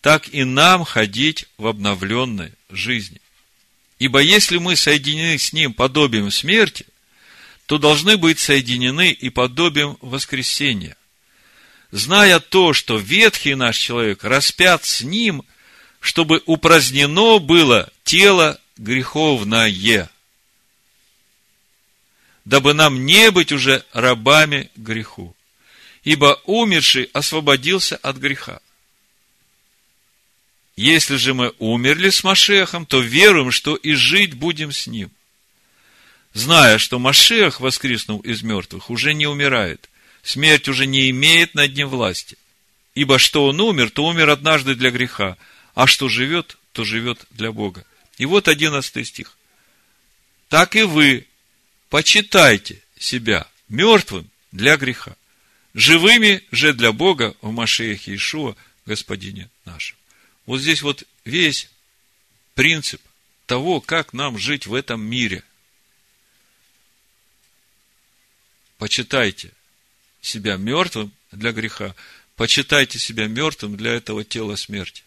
так 0.00 0.28
и 0.32 0.44
нам 0.44 0.84
ходить 0.84 1.46
в 1.58 1.66
обновленной 1.66 2.52
жизни. 2.70 3.20
Ибо 3.98 4.20
если 4.20 4.58
мы 4.58 4.76
соединены 4.76 5.38
с 5.38 5.52
Ним 5.52 5.74
подобием 5.74 6.30
смерти, 6.30 6.86
то 7.66 7.76
должны 7.76 8.16
быть 8.16 8.38
соединены 8.38 9.10
и 9.10 9.28
подобием 9.28 9.98
воскресения. 10.00 10.96
Зная 11.90 12.40
то, 12.40 12.72
что 12.72 12.96
ветхий 12.96 13.54
наш 13.54 13.76
человек 13.76 14.24
распят 14.24 14.84
с 14.84 15.02
Ним, 15.02 15.42
чтобы 16.00 16.42
упразднено 16.46 17.38
было 17.38 17.90
тело 18.04 18.60
греховное, 18.76 20.10
дабы 22.44 22.72
нам 22.72 23.04
не 23.04 23.30
быть 23.30 23.52
уже 23.52 23.84
рабами 23.92 24.70
греху, 24.76 25.34
ибо 26.02 26.40
умерший 26.44 27.10
освободился 27.12 27.96
от 27.96 28.16
греха. 28.16 28.60
Если 30.76 31.16
же 31.16 31.34
мы 31.34 31.52
умерли 31.58 32.08
с 32.08 32.22
Машехом, 32.22 32.86
то 32.86 33.00
веруем, 33.00 33.50
что 33.50 33.74
и 33.74 33.94
жить 33.94 34.34
будем 34.34 34.70
с 34.70 34.86
ним. 34.86 35.10
Зная, 36.34 36.78
что 36.78 37.00
Машех, 37.00 37.58
воскреснул 37.58 38.20
из 38.20 38.42
мертвых, 38.42 38.88
уже 38.88 39.12
не 39.12 39.26
умирает. 39.26 39.90
Смерть 40.22 40.68
уже 40.68 40.86
не 40.86 41.10
имеет 41.10 41.54
над 41.54 41.74
ним 41.74 41.88
власти. 41.88 42.38
Ибо 42.94 43.18
что 43.18 43.46
он 43.46 43.60
умер, 43.60 43.90
то 43.90 44.04
умер 44.04 44.30
однажды 44.30 44.74
для 44.74 44.90
греха, 44.90 45.36
а 45.78 45.86
что 45.86 46.08
живет, 46.08 46.58
то 46.72 46.82
живет 46.82 47.24
для 47.30 47.52
Бога. 47.52 47.86
И 48.16 48.26
вот 48.26 48.48
одиннадцатый 48.48 49.04
стих. 49.04 49.38
Так 50.48 50.74
и 50.74 50.82
вы 50.82 51.24
почитайте 51.88 52.82
себя 52.98 53.46
мертвым 53.68 54.28
для 54.50 54.76
греха, 54.76 55.16
живыми 55.74 56.42
же 56.50 56.72
для 56.74 56.90
Бога 56.90 57.36
в 57.42 57.52
Машеях 57.52 58.08
Иешуа, 58.08 58.56
Господине 58.86 59.50
нашем. 59.64 59.96
Вот 60.46 60.58
здесь 60.60 60.82
вот 60.82 61.04
весь 61.24 61.70
принцип 62.56 63.00
того, 63.46 63.80
как 63.80 64.12
нам 64.12 64.36
жить 64.36 64.66
в 64.66 64.74
этом 64.74 65.00
мире. 65.00 65.44
Почитайте 68.78 69.52
себя 70.22 70.56
мертвым 70.56 71.12
для 71.30 71.52
греха, 71.52 71.94
почитайте 72.34 72.98
себя 72.98 73.28
мертвым 73.28 73.76
для 73.76 73.92
этого 73.92 74.24
тела 74.24 74.56
смерти. 74.56 75.04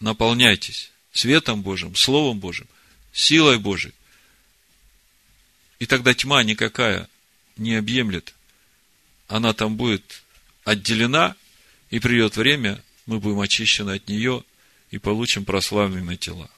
Наполняйтесь 0.00 0.92
светом 1.12 1.62
Божьим, 1.62 1.94
Словом 1.94 2.38
Божьим, 2.38 2.66
силой 3.12 3.58
Божией. 3.58 3.94
И 5.78 5.86
тогда 5.86 6.14
тьма 6.14 6.42
никакая 6.42 7.08
не 7.56 7.74
объемлет. 7.74 8.34
Она 9.28 9.52
там 9.52 9.76
будет 9.76 10.22
отделена, 10.64 11.34
и 11.90 11.98
придет 11.98 12.36
время, 12.36 12.82
мы 13.06 13.20
будем 13.20 13.40
очищены 13.40 13.92
от 13.92 14.08
нее 14.08 14.42
и 14.90 14.98
получим 14.98 15.44
прославленные 15.44 16.16
тела. 16.16 16.50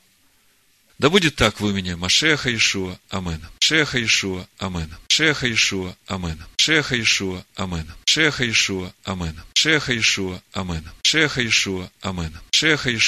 Да 0.98 1.10
будет 1.10 1.36
так 1.36 1.60
в 1.60 1.69
имени 1.69 1.94
Машеха 1.94 2.52
Ишуа. 2.52 2.98
Амен. 3.09 3.40
Шеха 3.60 4.02
Ишуа. 4.02 4.48
Амен. 4.59 4.93
Шеха 5.06 5.51
Ишуа. 5.51 5.97
Амен. 6.06 6.43
Шеха 6.56 7.01
Ишуа. 7.01 7.44
Амен. 7.55 7.86
Шеха 8.05 8.51
Ишуа. 8.51 8.93
Амен. 9.05 9.40
Шеха 9.55 9.97
Ишуа. 9.97 10.43
Амен. 10.52 10.90
Шеха 11.05 11.47
Ишуа. 11.47 11.90
Амен. 12.02 12.32
Шеха 12.51 12.90
Ишуа. 12.90 12.98